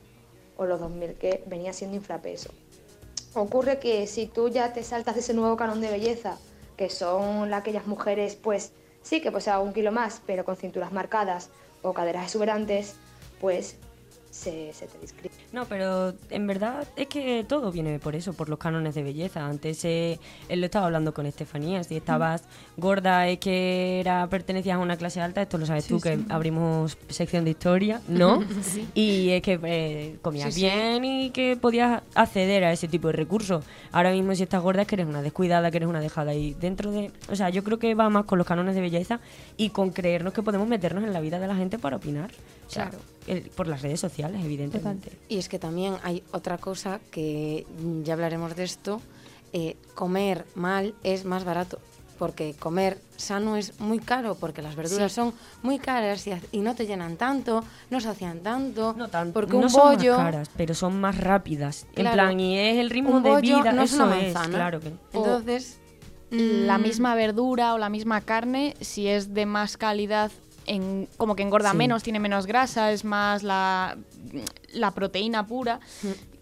o 0.57 0.65
los 0.65 0.79
2000, 0.79 1.13
que 1.13 1.43
venía 1.45 1.73
siendo 1.73 1.95
infrapeso. 1.95 2.49
Ocurre 3.35 3.79
que 3.79 4.05
si 4.07 4.27
tú 4.27 4.49
ya 4.49 4.73
te 4.73 4.83
saltas 4.83 5.15
de 5.15 5.21
ese 5.21 5.33
nuevo 5.33 5.55
canon 5.55 5.81
de 5.81 5.89
belleza, 5.89 6.37
que 6.77 6.89
son 6.89 7.53
aquellas 7.53 7.87
mujeres, 7.87 8.35
pues 8.35 8.71
sí 9.03 9.21
que 9.21 9.31
poseen 9.31 9.57
un 9.57 9.73
kilo 9.73 9.91
más, 9.91 10.21
pero 10.25 10.43
con 10.43 10.55
cinturas 10.55 10.91
marcadas 10.91 11.49
o 11.83 11.93
caderas 11.93 12.25
exuberantes, 12.25 12.95
pues 13.39 13.77
se, 14.33 14.73
se 14.73 14.87
te 14.87 14.97
discrimina. 14.97 15.39
No, 15.51 15.65
pero 15.65 16.15
en 16.31 16.47
verdad 16.47 16.87
es 16.95 17.07
que 17.07 17.45
todo 17.47 17.71
viene 17.71 17.99
por 17.99 18.15
eso, 18.15 18.33
por 18.33 18.49
los 18.49 18.57
cánones 18.57 18.95
de 18.95 19.03
belleza. 19.03 19.45
Antes 19.45 19.85
eh, 19.85 20.19
él 20.49 20.59
lo 20.59 20.65
estaba 20.65 20.87
hablando 20.87 21.13
con 21.13 21.27
Estefanía, 21.27 21.83
si 21.83 21.95
estabas 21.95 22.43
gorda 22.75 23.27
es 23.27 23.37
que 23.37 23.99
era 23.99 24.25
pertenecías 24.27 24.77
a 24.77 24.79
una 24.79 24.97
clase 24.97 25.21
alta, 25.21 25.43
esto 25.43 25.59
lo 25.59 25.67
sabes 25.67 25.83
Sí, 25.83 25.89
tú, 25.89 25.99
que 25.99 26.19
abrimos 26.29 26.97
sección 27.09 27.45
de 27.45 27.51
historia, 27.51 28.01
¿no? 28.07 28.43
Sí. 28.63 28.87
Y 28.95 29.29
es 29.29 29.41
que 29.43 29.59
eh, 29.63 30.17
comías 30.21 30.55
bien 30.55 31.05
y 31.05 31.29
que 31.29 31.55
podías 31.55 32.01
acceder 32.15 32.63
a 32.63 32.71
ese 32.71 32.87
tipo 32.87 33.07
de 33.09 33.13
recursos. 33.13 33.63
Ahora 33.91 34.11
mismo 34.11 34.33
si 34.33 34.43
estás 34.43 34.63
gorda 34.63 34.81
es 34.81 34.87
que 34.87 34.95
eres 34.95 35.05
una 35.05 35.21
descuidada, 35.21 35.69
que 35.69 35.77
eres 35.77 35.89
una 35.89 35.99
dejada. 35.99 36.33
Y 36.33 36.55
dentro 36.55 36.91
de... 36.91 37.11
O 37.29 37.35
sea, 37.35 37.49
yo 37.49 37.63
creo 37.63 37.77
que 37.77 37.93
va 37.93 38.09
más 38.09 38.25
con 38.25 38.39
los 38.39 38.47
cánones 38.47 38.73
de 38.73 38.81
belleza 38.81 39.19
y 39.57 39.69
con 39.69 39.91
creernos 39.91 40.33
que 40.33 40.41
podemos 40.41 40.67
meternos 40.67 41.03
en 41.03 41.13
la 41.13 41.19
vida 41.19 41.39
de 41.39 41.47
la 41.47 41.55
gente 41.55 41.77
para 41.77 41.97
opinar. 41.97 42.31
O 42.73 42.75
sea, 42.75 42.89
Claro. 42.89 43.03
el- 43.27 43.49
por 43.51 43.67
las 43.67 43.81
redes 43.81 43.99
sociales, 43.99 44.41
evidentemente. 44.43 45.11
Y 45.29 45.37
es 45.37 45.47
que 45.49 45.59
también 45.59 45.95
hay 46.03 46.23
otra 46.31 46.57
cosa 46.57 46.99
que 47.11 47.65
mm, 47.81 48.03
ya 48.03 48.13
hablaremos 48.13 48.55
de 48.55 48.63
esto. 48.63 49.01
eh, 49.55 49.77
comer 49.93 50.47
mal 50.55 50.95
es 51.03 51.25
más 51.25 51.43
barato. 51.43 51.77
Porque 52.17 52.55
comer 52.57 52.97
sano 53.17 53.55
es 53.55 53.79
muy 53.79 53.99
caro, 53.99 54.33
porque 54.33 54.63
las 54.63 54.75
verduras 54.75 55.11
Sí. 55.11 55.15
son 55.17 55.31
muy 55.61 55.77
caras 55.77 56.25
y, 56.51 56.57
no 56.57 56.73
te 56.73 56.87
llenan 56.87 57.17
tanto, 57.17 57.63
no 57.91 57.99
sacian 58.01 58.39
tanto. 58.39 58.95
porque 59.31 59.53
no 59.53 59.59
un 59.59 59.69
son 59.69 59.95
bollo. 59.95 60.13
más 60.17 60.25
caras, 60.25 60.49
pero 60.57 60.73
son 60.73 60.99
más 60.99 61.19
rápidas. 61.19 61.85
En 61.95 62.01
Claro. 62.01 62.13
plan, 62.15 62.39
y 62.39 62.57
es 62.57 62.77
el 62.79 62.89
ritmo 62.89 63.17
Un 63.17 63.21
de 63.23 63.29
bollo 63.29 63.57
vida. 63.59 63.71
no 63.73 63.83
es 63.83 63.93
eso 63.93 64.05
una 64.05 64.19
es, 64.21 64.33
manzana. 64.33 64.55
claro 64.55 64.79
que. 64.79 64.91
Entonces, 65.13 65.77
la 66.31 66.79
mm, 66.79 66.81
misma 66.81 67.13
verdura 67.13 67.75
o 67.75 67.77
la 67.77 67.89
misma 67.89 68.21
carne, 68.21 68.73
si 68.81 69.07
es 69.07 69.35
de 69.35 69.45
más 69.45 69.77
calidad, 69.77 70.31
en, 70.65 71.07
como 71.17 71.35
que 71.35 71.43
engorda 71.43 71.71
Sí. 71.71 71.77
menos, 71.77 72.03
tiene 72.03 72.19
menos 72.19 72.45
grasa, 72.45 72.91
es 72.91 73.03
más 73.05 73.43
la, 73.43 73.97
la 74.73 74.91
proteína 74.91 75.45
pura 75.47 75.79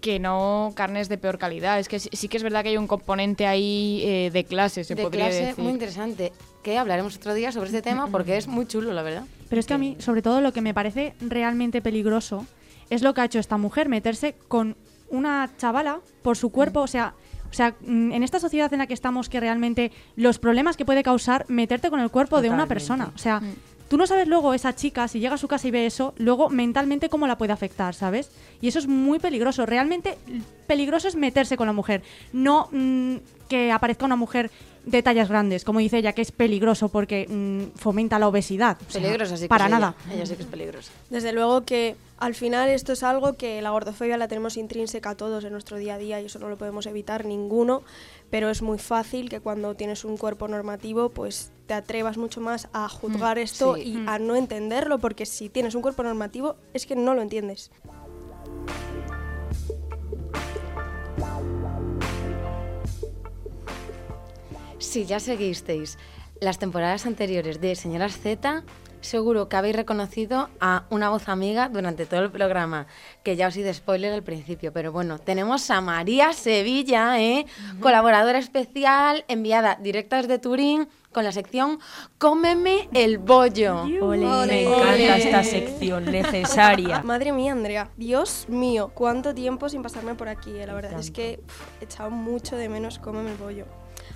que 0.02 0.20
no 0.20 0.72
carnes 0.76 1.10
de 1.10 1.18
peor 1.18 1.38
calidad. 1.38 1.80
Es 1.80 1.88
que 1.88 2.00
sí, 2.00 2.10
sí 2.14 2.28
que 2.28 2.38
es 2.38 2.44
verdad 2.44 2.64
que 2.64 2.70
hay 2.70 2.78
un 2.78 2.88
componente 2.88 3.46
ahí 3.46 4.02
eh, 4.04 4.32
de 4.34 4.44
clase, 4.46 4.84
se 4.84 4.96
de 4.96 5.04
podría 5.04 5.26
clase 5.26 5.46
decir. 5.48 5.64
muy 5.64 5.74
interesante. 5.74 6.32
Que 6.64 6.78
hablaremos 6.78 7.16
otro 7.16 7.34
día 7.34 7.52
sobre 7.52 7.68
este 7.70 7.82
tema 7.82 8.08
porque 8.08 8.38
es 8.38 8.48
muy 8.48 8.66
chulo, 8.68 8.94
la 8.94 9.02
verdad. 9.04 9.24
Pero 9.50 9.60
es 9.60 9.66
que 9.66 9.74
a 9.74 9.78
mí, 9.78 9.96
sobre 10.00 10.22
todo, 10.22 10.42
lo 10.42 10.54
que 10.54 10.62
me 10.62 10.74
parece 10.74 11.14
realmente 11.22 11.82
peligroso 11.82 12.46
es 12.90 13.02
lo 13.02 13.14
que 13.14 13.22
ha 13.22 13.26
hecho 13.26 13.40
esta 13.40 13.58
mujer, 13.58 13.90
meterse 13.90 14.36
con 14.48 14.76
una 15.10 15.50
chavala 15.58 16.00
por 16.22 16.38
su 16.38 16.52
cuerpo, 16.52 16.82
o 16.82 16.88
sea... 16.88 17.14
O 17.50 17.54
sea, 17.54 17.76
mm, 17.82 18.14
en 18.14 18.24
esta 18.24 18.40
sociedad 18.40 18.72
en 18.72 18.80
la 18.80 18.88
que 18.88 18.94
estamos, 18.94 19.28
que 19.28 19.42
realmente 19.42 19.92
los 20.16 20.40
problemas 20.40 20.78
que 20.78 20.86
puede 20.86 21.04
causar 21.04 21.44
meterte 21.50 21.90
con 21.90 22.00
el 22.00 22.10
cuerpo 22.10 22.42
de 22.42 22.50
una 22.50 22.66
persona. 22.66 23.12
O 23.14 23.18
sea, 23.18 23.42
tú 23.92 23.98
no 23.98 24.08
sabes 24.08 24.26
luego 24.26 24.54
esa 24.54 24.74
chica, 24.74 25.10
si 25.10 25.20
llega 25.20 25.36
a 25.36 25.38
su 25.38 25.50
casa 25.50 25.68
y 25.68 25.72
ve 25.72 25.86
eso, 25.86 26.14
luego 26.16 26.50
mentalmente 26.50 27.10
cómo 27.10 27.28
la 27.28 27.38
puede 27.38 27.52
afectar, 27.52 27.94
¿sabes? 27.94 28.32
Y 28.62 28.70
eso 28.70 28.80
es 28.80 28.88
muy 28.88 29.20
peligroso. 29.20 29.66
Realmente 29.66 30.18
peligroso 30.66 31.10
es 31.10 31.18
meterse 31.18 31.58
con 31.58 31.68
la 31.68 31.74
mujer, 31.74 32.02
no 32.32 32.70
mm, 32.72 33.18
que 33.50 33.70
aparezca 33.70 34.06
una 34.06 34.16
mujer 34.16 34.50
de 34.86 35.04
tallas 35.04 35.28
grandes, 35.28 35.66
como 35.66 35.80
dice 35.80 35.98
ella, 35.98 36.14
que 36.14 36.22
es 36.22 36.32
peligroso 36.32 36.88
porque 36.88 37.28
mm, 37.30 37.78
fomenta 37.78 38.18
la 38.18 38.30
obesidad. 38.30 38.78
O 38.88 38.92
sea, 38.92 39.02
Peligrosa 39.02 39.36
sí 39.36 39.44
que 39.44 39.50
Para 39.50 39.66
es 39.66 39.72
ella. 39.72 39.80
nada. 39.80 39.96
Ella 40.10 40.26
sí 40.26 40.36
que 40.36 40.44
es 40.44 40.48
peligrosa. 40.48 40.92
Desde 41.10 41.34
luego 41.34 41.66
que 41.66 41.98
al 42.18 42.34
final 42.34 42.70
esto 42.70 42.94
es 42.94 43.04
algo 43.04 43.34
que 43.34 43.62
la 43.62 43.72
gordofobia 43.72 44.16
la 44.18 44.30
tenemos 44.30 44.56
intrínseca 44.56 45.12
a 45.12 45.16
todos 45.16 45.44
en 45.44 45.52
nuestro 45.52 45.78
día 45.78 45.96
a 45.96 45.98
día 45.98 46.22
y 46.22 46.26
eso 46.28 46.40
no 46.40 46.48
lo 46.48 46.58
podemos 46.58 46.86
evitar 46.86 47.26
ninguno, 47.26 47.84
pero 48.30 48.50
es 48.50 48.62
muy 48.62 48.80
fácil 48.80 49.30
que 49.30 49.42
cuando 49.42 49.76
tienes 49.76 50.06
un 50.06 50.16
cuerpo 50.18 50.48
normativo 50.48 51.10
pues 51.10 51.52
te 51.72 51.76
atrevas 51.76 52.18
mucho 52.18 52.42
más 52.42 52.68
a 52.74 52.90
juzgar 52.90 53.40
esto 53.40 53.76
sí. 53.76 53.84
y 53.94 53.98
Mm. 54.00 54.10
a 54.10 54.20
no 54.20 54.36
entenderlo 54.36 55.00
porque 55.00 55.26
si 55.26 55.48
tienes 55.48 55.74
un 55.74 55.82
cuerpo 55.82 56.04
normativo 56.04 56.58
es 56.74 56.86
que 56.86 56.98
no 56.98 57.16
lo 57.16 57.22
entiendes. 57.22 57.72
Si 64.80 65.06
ya 65.06 65.20
seguisteis 65.20 65.98
las 66.40 66.58
temporadas 66.60 67.06
anteriores 67.06 67.62
de 67.62 67.76
Señoras 67.76 68.18
Z, 68.18 68.64
seguro 69.02 69.50
que 69.50 69.56
habéis 69.58 69.76
reconocido 69.76 70.50
a 70.60 70.86
una 70.90 71.10
voz 71.10 71.28
amiga 71.30 71.70
durante 71.70 72.06
todo 72.06 72.22
el 72.22 72.32
programa, 72.32 72.88
que 73.24 73.36
ya 73.36 73.48
os 73.48 73.58
hice 73.58 73.74
spoiler 73.74 74.14
al 74.14 74.24
principio, 74.24 74.72
pero 74.72 74.92
bueno, 74.92 75.20
tenemos 75.20 75.70
a 75.70 75.82
María 75.82 76.34
Sevilla, 76.34 77.22
¿eh? 77.22 77.46
colaboradora 77.82 78.40
especial, 78.40 79.26
enviada 79.28 79.78
directa 79.82 80.18
desde 80.18 80.40
Turín, 80.40 80.88
con 81.12 81.26
la 81.26 81.34
sección 81.34 81.80
Cómeme 82.18 82.88
el 82.94 83.18
bollo. 83.18 83.84
Me 83.84 84.64
encanta 84.64 85.18
esta 85.18 85.44
sección 85.44 86.06
necesaria. 86.06 87.02
Madre 87.04 87.34
mía, 87.34 87.52
Andrea. 87.52 87.90
Dios 87.98 88.46
mío, 88.48 88.92
cuánto 88.94 89.34
tiempo 89.34 89.68
sin 89.68 89.82
pasarme 89.82 90.16
por 90.16 90.30
aquí. 90.30 90.52
eh, 90.58 90.66
La 90.66 90.74
verdad 90.74 91.00
es 91.00 91.12
que 91.12 91.44
he 91.82 91.84
echado 91.86 92.12
mucho 92.12 92.56
de 92.56 92.70
menos 92.70 92.98
cómeme 93.00 93.32
el 93.32 93.38
bollo. 93.38 93.66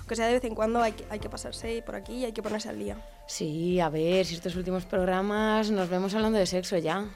Aunque 0.06 0.14
sea 0.14 0.28
de 0.28 0.34
vez 0.34 0.44
en 0.44 0.54
cuando 0.54 0.80
hay 0.80 0.92
que, 0.92 1.04
hay 1.10 1.18
que 1.18 1.28
pasarse 1.28 1.82
por 1.84 1.96
aquí 1.96 2.14
y 2.18 2.24
hay 2.26 2.30
que 2.32 2.40
ponerse 2.40 2.68
al 2.68 2.78
día. 2.78 2.96
Sí, 3.26 3.80
a 3.80 3.88
ver, 3.88 4.24
si 4.24 4.36
estos 4.36 4.54
últimos 4.54 4.84
programas 4.86 5.72
nos 5.72 5.88
vemos 5.88 6.14
hablando 6.14 6.38
de 6.38 6.46
sexo 6.46 6.78
ya. 6.78 7.06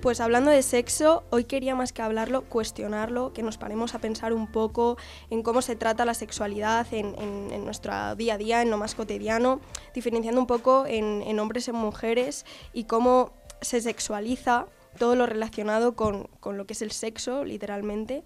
Pues 0.00 0.18
hablando 0.18 0.50
de 0.50 0.62
sexo, 0.62 1.24
hoy 1.28 1.44
quería 1.44 1.74
más 1.74 1.92
que 1.92 2.00
hablarlo, 2.00 2.44
cuestionarlo, 2.44 3.34
que 3.34 3.42
nos 3.42 3.58
paremos 3.58 3.94
a 3.94 3.98
pensar 3.98 4.32
un 4.32 4.46
poco 4.50 4.96
en 5.28 5.42
cómo 5.42 5.60
se 5.60 5.76
trata 5.76 6.06
la 6.06 6.14
sexualidad 6.14 6.86
en, 6.92 7.14
en- 7.18 7.50
en 7.52 7.66
nuestro 7.66 8.14
día 8.16 8.34
a 8.34 8.38
día, 8.38 8.62
en 8.62 8.70
lo 8.70 8.78
más 8.78 8.94
cotidiano, 8.94 9.60
diferenciando 9.92 10.40
un 10.40 10.46
poco 10.46 10.86
en, 10.86 11.20
en 11.26 11.38
hombres 11.40 11.68
y 11.68 11.72
mujeres 11.72 12.46
y 12.72 12.84
cómo 12.84 13.32
se 13.60 13.82
sexualiza 13.82 14.68
todo 14.98 15.14
lo 15.14 15.26
relacionado 15.26 15.94
con, 15.94 16.28
con 16.40 16.56
lo 16.56 16.66
que 16.66 16.72
es 16.74 16.82
el 16.82 16.90
sexo, 16.92 17.44
literalmente, 17.44 18.24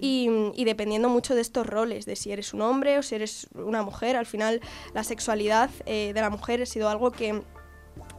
y, 0.00 0.28
y 0.54 0.64
dependiendo 0.64 1.08
mucho 1.08 1.34
de 1.34 1.40
estos 1.40 1.66
roles, 1.66 2.04
de 2.04 2.16
si 2.16 2.32
eres 2.32 2.52
un 2.52 2.60
hombre 2.60 2.98
o 2.98 3.02
si 3.02 3.14
eres 3.14 3.48
una 3.54 3.82
mujer, 3.82 4.16
al 4.16 4.26
final 4.26 4.60
la 4.94 5.04
sexualidad 5.04 5.70
eh, 5.86 6.12
de 6.14 6.20
la 6.20 6.30
mujer 6.30 6.62
ha 6.62 6.66
sido 6.66 6.88
algo 6.88 7.10
que 7.10 7.42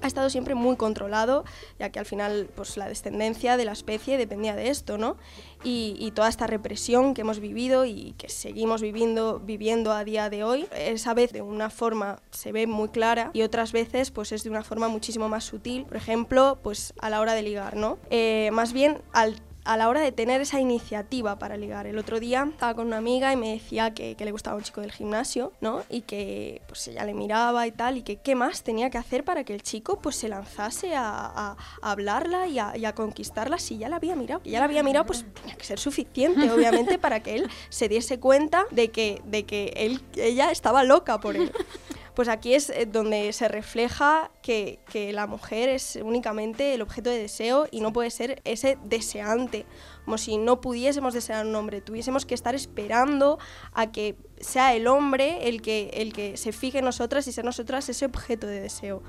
ha 0.01 0.07
estado 0.07 0.29
siempre 0.29 0.55
muy 0.55 0.75
controlado, 0.75 1.43
ya 1.77 1.89
que 1.89 1.99
al 1.99 2.05
final 2.05 2.49
pues, 2.55 2.77
la 2.77 2.87
descendencia 2.87 3.57
de 3.57 3.65
la 3.65 3.71
especie 3.71 4.17
dependía 4.17 4.55
de 4.55 4.69
esto, 4.69 4.97
¿no? 4.97 5.17
Y, 5.63 5.95
y 5.99 6.11
toda 6.11 6.29
esta 6.29 6.47
represión 6.47 7.13
que 7.13 7.21
hemos 7.21 7.39
vivido 7.39 7.83
y 7.85 8.13
que 8.17 8.29
seguimos 8.29 8.81
viviendo, 8.81 9.39
viviendo 9.39 9.91
a 9.91 10.03
día 10.03 10.29
de 10.29 10.43
hoy, 10.43 10.67
esa 10.75 11.13
vez 11.13 11.33
de 11.33 11.41
una 11.41 11.69
forma 11.69 12.21
se 12.31 12.51
ve 12.51 12.65
muy 12.65 12.89
clara 12.89 13.31
y 13.33 13.41
otras 13.41 13.73
veces 13.73 14.11
pues 14.11 14.31
es 14.31 14.43
de 14.43 14.49
una 14.49 14.63
forma 14.63 14.87
muchísimo 14.87 15.27
más 15.27 15.43
sutil, 15.43 15.85
por 15.85 15.97
ejemplo, 15.97 16.59
pues 16.63 16.93
a 17.01 17.09
la 17.09 17.19
hora 17.19 17.33
de 17.33 17.43
ligar, 17.43 17.75
¿no? 17.75 17.97
Eh, 18.09 18.49
más 18.53 18.71
bien 18.71 19.01
al 19.11 19.35
a 19.69 19.77
la 19.77 19.87
hora 19.87 20.01
de 20.01 20.11
tener 20.11 20.41
esa 20.41 20.59
iniciativa 20.59 21.37
para 21.37 21.55
ligar. 21.55 21.85
El 21.85 21.99
otro 21.99 22.19
día 22.19 22.47
estaba 22.49 22.73
con 22.73 22.87
una 22.87 22.97
amiga 22.97 23.31
y 23.31 23.35
me 23.35 23.51
decía 23.53 23.93
que, 23.93 24.15
que 24.15 24.25
le 24.25 24.31
gustaba 24.31 24.57
un 24.57 24.63
chico 24.63 24.81
del 24.81 24.91
gimnasio, 24.91 25.53
¿no? 25.61 25.83
Y 25.89 26.01
que 26.01 26.63
pues 26.67 26.87
ella 26.87 27.03
le 27.05 27.13
miraba 27.13 27.67
y 27.67 27.71
tal, 27.71 27.97
y 27.97 28.01
que 28.01 28.15
qué 28.15 28.33
más 28.33 28.63
tenía 28.63 28.89
que 28.89 28.97
hacer 28.97 29.23
para 29.23 29.43
que 29.43 29.53
el 29.53 29.61
chico 29.61 29.99
pues 30.01 30.15
se 30.15 30.27
lanzase 30.27 30.95
a, 30.95 31.03
a- 31.07 31.55
a 31.83 31.91
hablarla 31.91 32.47
y 32.47 32.57
a, 32.57 32.75
y 32.77 32.85
a 32.85 32.95
conquistarla 32.95 33.59
si 33.59 33.77
ya 33.77 33.89
la 33.89 33.97
había 33.97 34.15
mirado. 34.15 34.41
Y 34.43 34.49
ya 34.51 34.59
la 34.59 34.65
había 34.65 34.81
mirado, 34.81 35.05
pues 35.05 35.23
tenía 35.39 35.55
que 35.55 35.63
ser 35.65 35.77
suficiente, 35.77 36.51
obviamente, 36.51 36.97
para 36.97 37.19
que 37.21 37.35
él 37.35 37.47
se 37.69 37.87
diese 37.87 38.19
cuenta 38.19 38.65
de 38.71 38.89
que, 38.89 39.21
de 39.25 39.45
que 39.45 39.73
él, 39.75 40.01
ella 40.15 40.49
estaba 40.49 40.83
loca 40.83 41.19
por 41.19 41.35
él. 41.35 41.51
Pues 42.19 42.27
aquí 42.27 42.53
es 42.53 42.69
eh, 42.69 42.85
donde 42.85 43.31
se 43.31 43.47
refleja 43.47 44.29
que, 44.41 44.79
que 44.91 45.13
la 45.13 45.25
mujer 45.25 45.69
es 45.69 45.97
únicamente 46.03 46.73
el 46.73 46.81
objeto 46.81 47.09
de 47.09 47.17
deseo 47.17 47.65
y 47.71 47.79
no 47.79 47.93
puede 47.93 48.11
ser 48.11 48.41
ese 48.43 48.77
deseante. 48.83 49.65
Como 50.03 50.17
si 50.17 50.37
no 50.37 50.59
pudiésemos 50.59 51.13
desear 51.13 51.45
un 51.45 51.55
hombre, 51.55 51.79
tuviésemos 51.79 52.25
que 52.25 52.35
estar 52.35 52.55
esperando 52.55 53.39
a 53.71 53.93
que 53.93 54.17
sea 54.41 54.75
el 54.75 54.87
hombre 54.87 55.47
el 55.47 55.61
que, 55.61 55.91
el 55.93 56.11
que 56.11 56.35
se 56.35 56.51
fije 56.51 56.79
en 56.79 56.83
nosotras 56.83 57.25
y 57.29 57.31
sea 57.31 57.45
nosotras 57.45 57.87
ese 57.87 58.03
objeto 58.03 58.47
de 58.47 58.59
deseo. 58.59 59.01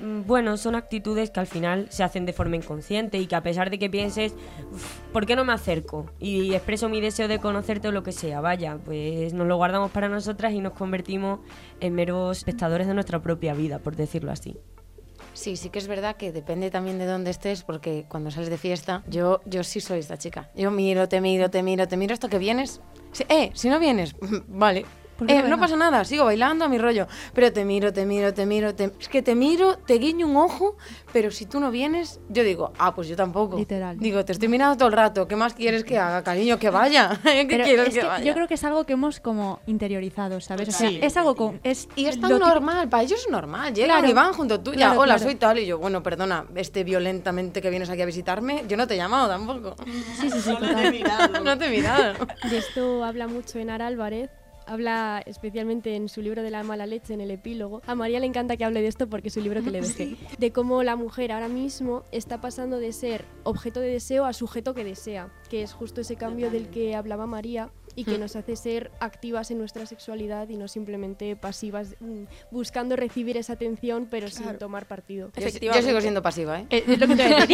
Mm, 0.00 0.26
Bueno, 0.26 0.56
son 0.56 0.74
actitudes 0.74 1.30
que 1.30 1.40
al 1.40 1.46
final 1.46 1.86
se 1.90 2.02
hacen 2.02 2.24
de 2.26 2.32
forma 2.32 2.56
inconsciente 2.56 3.18
y 3.18 3.26
que 3.26 3.34
a 3.36 3.42
pesar 3.42 3.70
de 3.70 3.78
que 3.78 3.90
pienses, 3.90 4.34
"Uf, 4.72 4.98
¿por 5.12 5.26
qué 5.26 5.36
no 5.36 5.44
me 5.44 5.52
acerco? 5.52 6.06
Y 6.18 6.54
expreso 6.54 6.88
mi 6.88 7.00
deseo 7.00 7.28
de 7.28 7.38
conocerte 7.38 7.88
o 7.88 7.92
lo 7.92 8.02
que 8.02 8.12
sea, 8.12 8.40
vaya, 8.40 8.78
pues 8.84 9.34
nos 9.34 9.46
lo 9.46 9.56
guardamos 9.56 9.90
para 9.90 10.08
nosotras 10.08 10.52
y 10.52 10.60
nos 10.60 10.72
convertimos 10.72 11.40
en 11.80 11.94
meros 11.94 12.38
espectadores 12.38 12.86
de 12.86 12.94
nuestra 12.94 13.20
propia 13.20 13.54
vida, 13.54 13.78
por 13.78 13.96
decirlo 13.96 14.30
así. 14.32 14.56
Sí, 15.32 15.56
sí 15.56 15.70
que 15.70 15.78
es 15.78 15.86
verdad 15.86 16.16
que 16.16 16.32
depende 16.32 16.70
también 16.70 16.98
de 16.98 17.06
dónde 17.06 17.30
estés, 17.30 17.62
porque 17.62 18.04
cuando 18.08 18.30
sales 18.30 18.50
de 18.50 18.58
fiesta, 18.58 19.02
yo, 19.08 19.40
yo 19.46 19.62
sí 19.64 19.80
soy 19.80 20.00
esta 20.00 20.18
chica. 20.18 20.50
Yo 20.56 20.70
miro, 20.70 21.08
te 21.08 21.20
miro, 21.20 21.50
te 21.50 21.62
miro, 21.62 21.86
te 21.86 21.96
miro 21.96 22.14
hasta 22.14 22.28
que 22.28 22.38
vienes. 22.38 22.80
Eh, 23.28 23.50
si 23.54 23.68
no 23.68 23.78
vienes, 23.78 24.14
vale. 24.48 24.84
¿Por 25.20 25.26
qué 25.28 25.36
Eh, 25.38 25.42
no 25.42 25.50
no 25.50 25.58
pasa 25.60 25.76
nada, 25.76 26.02
sigo 26.06 26.24
bailando 26.24 26.64
a 26.64 26.68
mi 26.68 26.78
rollo. 26.78 27.06
Pero 27.34 27.52
te 27.52 27.62
miro, 27.66 27.92
te 27.92 28.06
miro, 28.06 28.32
te 28.32 28.46
miro. 28.46 28.74
te- 28.74 28.90
Es 28.98 29.08
que 29.10 29.20
te 29.20 29.34
miro, 29.34 29.76
te 29.76 29.94
guiño 29.98 30.26
un 30.26 30.36
ojo, 30.38 30.76
pero 31.12 31.30
si 31.30 31.44
tú 31.44 31.60
no 31.60 31.70
vienes, 31.70 32.20
yo 32.30 32.42
digo, 32.42 32.72
ah, 32.78 32.94
pues 32.94 33.06
yo 33.06 33.16
tampoco. 33.16 33.58
Literal. 33.58 33.98
Digo, 33.98 34.24
te 34.24 34.32
estoy 34.32 34.48
mirando 34.48 34.78
todo 34.78 34.88
el 34.88 34.94
rato. 34.94 35.28
¿Qué 35.28 35.36
más 35.36 35.52
quieres 35.52 35.84
que 35.84 35.98
haga, 35.98 36.24
cariño? 36.24 36.58
Que 36.58 36.70
vaya. 36.70 37.20
¿Qué 37.22 37.44
Pero 37.46 37.64
quieres 37.64 37.88
es 37.88 37.94
que, 37.94 38.00
que 38.00 38.06
vaya? 38.06 38.24
yo 38.24 38.32
creo 38.32 38.48
que 38.48 38.54
es 38.54 38.64
algo 38.64 38.86
que 38.86 38.94
hemos 38.94 39.20
como 39.20 39.60
interiorizado, 39.66 40.40
¿sabes? 40.40 40.68
O 40.68 40.72
sea, 40.72 40.88
Sí. 40.88 40.98
es 41.02 41.14
algo 41.18 41.36
con... 41.36 41.60
Es 41.62 41.86
Y 41.96 42.06
es 42.06 42.18
tan 42.18 42.38
normal, 42.38 42.88
para 42.88 43.02
ellos 43.02 43.20
es 43.26 43.30
normal. 43.30 43.74
Llegan 43.74 43.98
Claro. 43.98 44.08
y 44.10 44.14
van 44.14 44.32
junto 44.32 44.58
tuya. 44.60 44.76
Claro, 44.86 45.00
Hola, 45.00 45.14
claro. 45.16 45.22
soy 45.30 45.34
tal. 45.34 45.58
Y 45.58 45.66
yo, 45.66 45.78
bueno, 45.78 46.02
perdona, 46.02 46.46
este 46.54 46.82
violentamente 46.82 47.60
que 47.60 47.68
vienes 47.68 47.90
aquí 47.90 48.00
a 48.00 48.06
visitarme, 48.06 48.64
yo 48.68 48.78
no 48.78 48.86
te 48.86 48.94
he 48.94 48.96
llamado 48.96 49.28
tampoco. 49.28 49.76
Sí, 50.18 50.30
sí, 50.30 50.40
sí, 50.40 50.50
total. 50.54 51.42
no 51.44 51.58
te 51.58 51.66
he 51.66 51.70
mirado. 51.70 52.14
De 52.48 52.56
esto 52.56 53.04
habla 53.04 53.26
mucho 53.26 53.58
Enar 53.58 53.82
Álvarez. 53.82 54.30
Habla 54.70 55.20
especialmente 55.26 55.96
en 55.96 56.08
su 56.08 56.22
libro 56.22 56.44
de 56.44 56.50
la 56.52 56.62
mala 56.62 56.86
leche, 56.86 57.12
en 57.12 57.20
el 57.20 57.32
epílogo. 57.32 57.82
A 57.88 57.96
María 57.96 58.20
le 58.20 58.26
encanta 58.26 58.56
que 58.56 58.64
hable 58.64 58.80
de 58.80 58.86
esto 58.86 59.08
porque 59.08 59.26
es 59.26 59.36
un 59.36 59.42
libro 59.42 59.64
que 59.64 59.72
le 59.72 59.80
dejé. 59.80 60.16
De 60.38 60.52
cómo 60.52 60.84
la 60.84 60.94
mujer 60.94 61.32
ahora 61.32 61.48
mismo 61.48 62.04
está 62.12 62.40
pasando 62.40 62.78
de 62.78 62.92
ser 62.92 63.24
objeto 63.42 63.80
de 63.80 63.88
deseo 63.88 64.26
a 64.26 64.32
sujeto 64.32 64.72
que 64.72 64.84
desea, 64.84 65.32
que 65.48 65.64
es 65.64 65.72
justo 65.72 66.02
ese 66.02 66.14
cambio 66.14 66.52
del 66.52 66.68
que 66.68 66.94
hablaba 66.94 67.26
María 67.26 67.72
y 67.96 68.04
que 68.04 68.18
nos 68.18 68.36
hace 68.36 68.56
ser 68.56 68.90
activas 69.00 69.50
en 69.50 69.58
nuestra 69.58 69.86
sexualidad 69.86 70.48
y 70.48 70.56
no 70.56 70.68
simplemente 70.68 71.36
pasivas 71.36 71.94
mm, 72.00 72.24
buscando 72.50 72.96
recibir 72.96 73.36
esa 73.36 73.54
atención 73.54 74.06
pero 74.10 74.28
sin 74.28 74.56
tomar 74.58 74.86
partido. 74.86 75.30
Yo, 75.36 75.48
yo 75.72 75.82
sigo 75.82 76.00
siendo 76.00 76.22
pasiva, 76.22 76.60
¿eh? 76.60 76.66
Eh, 76.70 76.84
es 76.86 76.98
lo 76.98 77.06
que 77.06 77.16
te. 77.16 77.30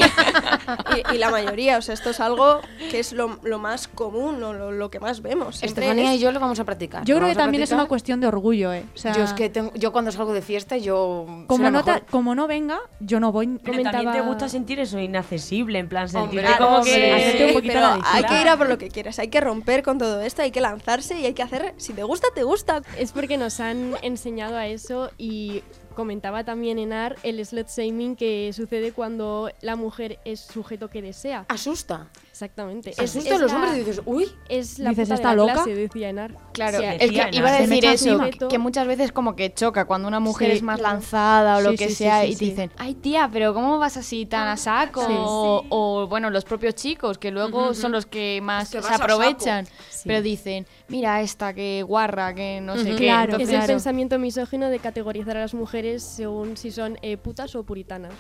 Y, 1.11 1.15
y 1.17 1.19
la 1.19 1.31
mayoría, 1.31 1.79
o 1.79 1.83
sea, 1.83 1.95
esto 1.95 2.11
es 2.11 2.21
algo 2.21 2.61
que 2.91 2.99
es 2.99 3.13
lo, 3.13 3.39
lo 3.43 3.59
más 3.59 3.87
común 3.89 4.43
o 4.43 4.53
lo, 4.53 4.73
lo 4.73 4.91
que 4.91 4.99
más 5.01 5.23
vemos. 5.23 5.57
Siempre 5.57 5.85
Estefanía 5.85 6.13
es- 6.13 6.19
y 6.21 6.23
yo 6.23 6.33
lo 6.33 6.41
vamos 6.41 6.59
a 6.61 6.65
practicar. 6.65 7.05
Yo 7.05 7.17
creo 7.17 7.29
que 7.29 7.35
también 7.35 7.63
es 7.63 7.71
una 7.73 7.87
cuestión 7.87 8.21
de 8.21 8.27
orgullo, 8.27 8.73
¿eh? 8.73 8.85
O 8.95 8.99
sea, 8.99 9.13
Yo 9.13 9.23
es 9.25 9.33
que 9.33 9.49
tengo- 9.49 9.73
yo 9.75 9.93
cuando 9.93 10.11
salgo 10.13 10.33
de 10.33 10.43
fiesta, 10.43 10.77
yo. 10.77 11.27
como 11.47 11.71
no, 11.71 11.85
ta- 11.85 12.01
como 12.11 12.35
no 12.35 12.47
venga, 12.47 12.79
yo 13.01 13.21
no 13.21 13.33
voy. 13.33 13.47
Pero 13.47 13.83
también 13.83 13.85
te 13.85 13.99
Comentaba- 13.99 14.27
gusta 14.29 14.49
sentir 14.49 14.81
eso 14.81 14.99
inaccesible, 14.99 15.79
en 15.79 15.89
plan 15.89 16.09
Hombre, 16.17 16.45
como 16.59 16.77
hombre. 16.79 16.93
que... 16.93 17.47
Sí, 17.49 17.53
poquito 17.55 17.73
pero 17.75 17.81
la 17.81 18.01
hay 18.05 18.25
que 18.25 18.41
ir 18.41 18.49
a 18.49 18.57
por 18.57 18.69
lo 18.69 18.79
que 18.79 18.89
quieras, 18.89 19.19
hay 19.19 19.29
que 19.29 19.41
romper 19.41 19.83
con 19.83 19.99
todo 19.99 20.21
esto, 20.27 20.43
hay 20.43 20.51
que 20.51 20.61
lanzarse 20.61 21.19
y 21.19 21.27
hay 21.27 21.35
que 21.35 21.43
hacer, 21.43 21.75
si 21.77 21.93
te 21.93 22.03
gusta, 22.03 22.29
te 22.35 22.43
gusta. 22.43 22.83
Es 22.99 23.13
porque 23.13 23.37
nos 23.37 23.61
han 23.61 23.95
enseñado 24.03 24.57
a 24.57 24.67
eso 24.67 25.11
y 25.19 25.63
comentaba 25.95 26.45
también 26.45 26.79
Enar 26.79 27.17
el 27.23 27.45
slut 27.45 27.69
shaming 27.69 28.17
que 28.17 28.53
sucede 28.53 28.93
cuando 28.93 29.51
la 29.63 29.77
mujer 29.77 30.19
es 30.25 30.41
sujeto 30.41 30.91
que 30.91 31.03
desea. 31.03 31.47
Asusta. 31.49 32.11
Exactamente. 32.37 32.93
Asusta 32.99 33.35
a 33.37 33.39
los 33.39 33.51
la- 33.51 33.57
hombres 33.57 33.77
y 33.77 33.79
dices, 33.79 34.03
uy. 34.05 34.29
Es 34.51 34.79
la 34.79 34.91
Dices, 34.91 35.05
puta 35.09 35.15
de 35.15 35.21
¿está 35.21 35.29
la 35.31 35.35
loca? 35.37 35.53
clase, 35.55 35.75
decía 35.75 36.09
Enar. 36.11 36.35
Claro, 36.53 36.77
O 36.77 36.81
sea, 36.81 36.95
es 36.95 37.11
que 37.11 37.29
iba 37.33 37.49
a 37.49 37.61
decir 37.61 37.85
eso, 37.87 38.21
que, 38.21 38.49
que 38.49 38.59
muchas 38.59 38.87
veces 38.87 39.11
como 39.11 39.35
que 39.37 39.55
choca 39.55 39.87
cuando 39.87 40.07
una 40.07 40.21
mujer 40.21 40.51
Sí, 40.51 40.57
es 40.59 40.63
más 40.63 40.79
lanzada 40.81 41.57
o 41.57 41.61
lo 41.63 41.71
que 41.71 41.89
sí, 41.89 41.95
sea 41.95 42.23
sí, 42.25 42.33
y 42.33 42.37
te 42.37 42.45
dicen, 42.45 42.71
ay 42.77 42.95
tía, 42.95 43.31
pero 43.33 43.55
¿cómo 43.55 43.79
vas 43.79 43.97
así 43.97 44.27
tan 44.27 44.49
a 44.49 44.59
saco? 44.59 45.01
Sí. 45.07 45.15
O, 45.17 45.65
o, 45.71 46.07
bueno, 46.09 46.29
los 46.29 46.45
propios 46.45 46.75
chicos, 46.75 47.17
que 47.17 47.31
luego 47.31 47.73
son 47.73 47.93
los 47.93 48.05
que 48.05 48.41
más 48.43 48.65
Es 48.75 48.83
que 48.83 48.87
se 48.87 48.95
aprovechan, 48.95 49.67
Sí. 49.89 50.03
pero 50.07 50.21
dicen, 50.21 50.67
mira 50.89 51.21
esta, 51.21 51.55
que 51.55 51.83
guarra, 51.83 52.35
que 52.35 52.61
no 52.61 52.77
sé 52.77 52.97
qué. 52.97 53.07
Claro, 53.07 53.37
es 53.37 53.43
Entonces, 53.43 53.61
el 53.61 53.67
pensamiento 53.67 54.19
misógino 54.19 54.69
de 54.69 54.79
categorizar 54.79 55.37
a 55.37 55.41
las 55.41 55.55
mujeres 55.55 56.03
según 56.03 56.57
si 56.57 56.71
son 56.71 56.99
eh, 57.03 57.17
putas 57.17 57.55
o 57.55 57.65
puritanas. 57.65 58.15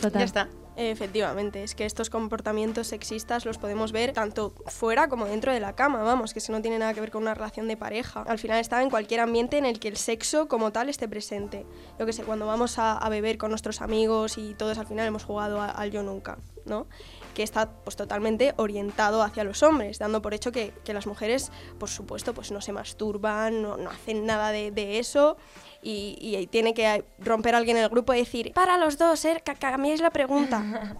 Total. 0.00 0.20
Ya 0.20 0.24
está. 0.24 0.48
Efectivamente, 0.76 1.62
es 1.62 1.74
que 1.74 1.84
estos 1.84 2.08
comportamientos 2.08 2.86
sexistas 2.86 3.44
los 3.44 3.58
podemos 3.58 3.92
ver 3.92 4.12
tanto 4.12 4.54
fuera 4.66 5.08
como 5.08 5.26
dentro 5.26 5.52
de 5.52 5.60
la 5.60 5.74
cama, 5.74 6.02
vamos, 6.02 6.32
que 6.32 6.40
si 6.40 6.52
no 6.52 6.62
tiene 6.62 6.78
nada 6.78 6.94
que 6.94 7.00
ver 7.00 7.10
con 7.10 7.22
una 7.22 7.34
relación 7.34 7.68
de 7.68 7.76
pareja. 7.76 8.22
Al 8.22 8.38
final 8.38 8.58
está 8.60 8.80
en 8.82 8.88
cualquier 8.88 9.20
ambiente 9.20 9.58
en 9.58 9.66
el 9.66 9.78
que 9.78 9.88
el 9.88 9.96
sexo 9.96 10.48
como 10.48 10.72
tal 10.72 10.88
esté 10.88 11.06
presente. 11.06 11.66
Yo 11.98 12.06
que 12.06 12.14
sé, 12.14 12.22
cuando 12.22 12.46
vamos 12.46 12.78
a, 12.78 12.96
a 12.96 13.08
beber 13.10 13.36
con 13.36 13.50
nuestros 13.50 13.82
amigos 13.82 14.38
y 14.38 14.54
todos 14.54 14.78
al 14.78 14.86
final 14.86 15.06
hemos 15.06 15.24
jugado 15.24 15.60
al 15.60 15.90
yo 15.90 16.02
nunca, 16.02 16.38
¿no? 16.64 16.86
Que 17.34 17.42
está 17.42 17.70
pues 17.70 17.96
totalmente 17.96 18.54
orientado 18.56 19.22
hacia 19.22 19.44
los 19.44 19.62
hombres, 19.62 19.98
dando 19.98 20.22
por 20.22 20.34
hecho 20.34 20.52
que, 20.52 20.72
que 20.84 20.94
las 20.94 21.06
mujeres, 21.06 21.52
por 21.78 21.88
supuesto, 21.88 22.34
pues 22.34 22.50
no 22.50 22.60
se 22.60 22.72
masturban, 22.72 23.62
no, 23.62 23.76
no 23.76 23.90
hacen 23.90 24.26
nada 24.26 24.50
de, 24.52 24.98
eso. 24.98 25.36
Y, 25.82 26.18
y 26.20 26.46
tiene 26.48 26.74
que 26.74 27.04
romper 27.18 27.54
alguien 27.54 27.76
en 27.76 27.84
el 27.84 27.88
grupo 27.88 28.12
y 28.14 28.18
decir, 28.18 28.52
para 28.52 28.76
los 28.76 28.98
dos, 28.98 29.24
eh, 29.24 29.42
que 29.44 29.54
cambiéis 29.54 30.00
la 30.00 30.10
pregunta. 30.10 30.96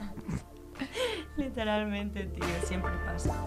Literalmente, 1.36 2.24
tío, 2.26 2.44
siempre 2.66 2.92
pasa. 3.04 3.46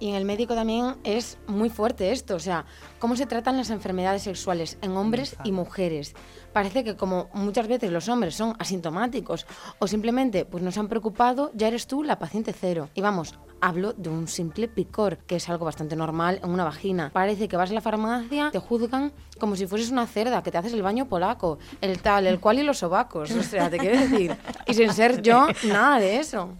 Y 0.00 0.10
en 0.10 0.14
el 0.14 0.24
médico 0.24 0.54
también 0.54 0.96
es 1.02 1.38
muy 1.46 1.70
fuerte 1.70 2.12
esto, 2.12 2.36
o 2.36 2.38
sea, 2.38 2.64
cómo 2.98 3.16
se 3.16 3.26
tratan 3.26 3.56
las 3.56 3.70
enfermedades 3.70 4.22
sexuales 4.22 4.78
en 4.80 4.96
hombres 4.96 5.36
y 5.44 5.52
mujeres. 5.52 6.14
Parece 6.52 6.84
que 6.84 6.96
como 6.96 7.28
muchas 7.32 7.68
veces 7.68 7.90
los 7.90 8.08
hombres 8.08 8.34
son 8.34 8.54
asintomáticos 8.58 9.46
o 9.78 9.86
simplemente 9.86 10.44
pues 10.44 10.62
no 10.62 10.70
se 10.70 10.80
han 10.80 10.88
preocupado, 10.88 11.50
ya 11.54 11.68
eres 11.68 11.86
tú 11.86 12.02
la 12.02 12.18
paciente 12.18 12.52
cero. 12.52 12.88
Y 12.94 13.00
vamos, 13.00 13.38
hablo 13.60 13.92
de 13.92 14.08
un 14.08 14.28
simple 14.28 14.68
picor, 14.68 15.18
que 15.18 15.36
es 15.36 15.48
algo 15.48 15.64
bastante 15.64 15.96
normal 15.96 16.40
en 16.42 16.50
una 16.50 16.64
vagina. 16.64 17.10
Parece 17.12 17.48
que 17.48 17.56
vas 17.56 17.70
a 17.70 17.74
la 17.74 17.80
farmacia, 17.80 18.50
te 18.50 18.58
juzgan 18.58 19.12
como 19.38 19.56
si 19.56 19.66
fueses 19.66 19.90
una 19.90 20.06
cerda, 20.06 20.42
que 20.42 20.50
te 20.50 20.58
haces 20.58 20.72
el 20.72 20.82
baño 20.82 21.08
polaco, 21.08 21.58
el 21.80 22.00
tal, 22.00 22.26
el 22.26 22.40
cual 22.40 22.60
y 22.60 22.62
los 22.62 22.78
sobacos. 22.78 23.30
O 23.30 23.42
sea, 23.42 23.68
te 23.70 23.78
quiero 23.78 23.98
decir. 23.98 24.36
Y 24.66 24.74
sin 24.74 24.92
ser 24.92 25.22
yo, 25.22 25.46
nada 25.64 25.98
de 25.98 26.18
eso 26.18 26.50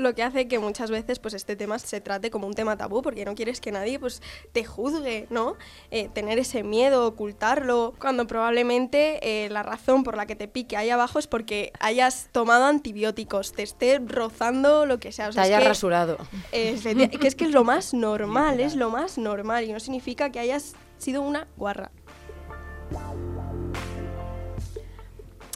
lo 0.00 0.14
que 0.14 0.22
hace 0.22 0.48
que 0.48 0.58
muchas 0.58 0.90
veces 0.90 1.18
pues 1.18 1.34
este 1.34 1.56
tema 1.56 1.78
se 1.78 2.00
trate 2.00 2.30
como 2.30 2.46
un 2.46 2.54
tema 2.54 2.76
tabú 2.76 3.02
porque 3.02 3.24
no 3.24 3.34
quieres 3.34 3.60
que 3.60 3.72
nadie 3.72 3.98
pues 3.98 4.22
te 4.52 4.64
juzgue, 4.64 5.26
¿no? 5.30 5.56
Eh, 5.90 6.08
tener 6.08 6.38
ese 6.38 6.62
miedo, 6.62 7.06
ocultarlo, 7.06 7.94
cuando 7.98 8.26
probablemente 8.26 9.44
eh, 9.44 9.48
la 9.50 9.62
razón 9.62 10.04
por 10.04 10.16
la 10.16 10.26
que 10.26 10.36
te 10.36 10.48
pique 10.48 10.76
ahí 10.76 10.90
abajo 10.90 11.18
es 11.18 11.26
porque 11.26 11.72
hayas 11.80 12.28
tomado 12.32 12.64
antibióticos, 12.66 13.52
te 13.52 13.62
esté 13.62 13.98
rozando 13.98 14.86
lo 14.86 14.98
que 14.98 15.12
sea. 15.12 15.28
O 15.28 15.32
sea 15.32 15.42
te 15.44 15.54
hayas 15.54 15.64
rasurado. 15.64 16.18
que 16.50 17.28
es 17.28 17.34
que 17.34 17.44
es 17.44 17.52
lo 17.52 17.64
más 17.64 17.94
normal, 17.94 18.60
es 18.60 18.74
lo 18.74 18.90
más 18.90 19.18
normal 19.18 19.64
y 19.64 19.72
no 19.72 19.80
significa 19.80 20.30
que 20.30 20.40
hayas 20.40 20.74
sido 20.98 21.22
una 21.22 21.46
guarra 21.56 21.90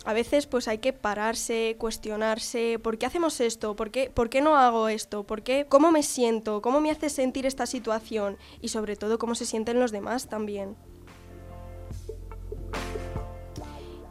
a 0.04 0.12
veces 0.12 0.46
pues 0.46 0.68
hay 0.68 0.78
que 0.78 0.92
pararse, 0.92 1.76
cuestionarse, 1.78 2.78
¿por 2.78 2.98
qué 2.98 3.06
hacemos 3.06 3.40
esto? 3.40 3.74
¿Por 3.74 3.90
qué, 3.90 4.10
¿Por 4.10 4.28
qué 4.28 4.40
no 4.40 4.56
hago 4.56 4.88
esto? 4.88 5.24
¿Por 5.24 5.42
qué? 5.42 5.66
¿Cómo 5.68 5.90
me 5.90 6.02
siento? 6.02 6.60
¿Cómo 6.60 6.80
me 6.80 6.90
hace 6.90 7.08
sentir 7.08 7.46
esta 7.46 7.66
situación? 7.66 8.36
Y 8.60 8.68
sobre 8.68 8.96
todo, 8.96 9.18
¿cómo 9.18 9.34
se 9.34 9.46
sienten 9.46 9.80
los 9.80 9.92
demás 9.92 10.28
también? 10.28 10.76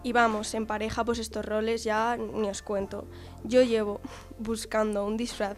Y 0.02 0.12
vamos, 0.12 0.54
en 0.54 0.66
pareja, 0.66 1.06
pues 1.06 1.20
estos 1.20 1.46
roles 1.46 1.84
ya 1.84 2.18
ni 2.18 2.50
os 2.50 2.62
cuento. 2.62 3.06
Yo 3.44 3.62
llevo 3.62 4.02
buscando 4.40 5.06
un 5.06 5.16
disfraz 5.16 5.58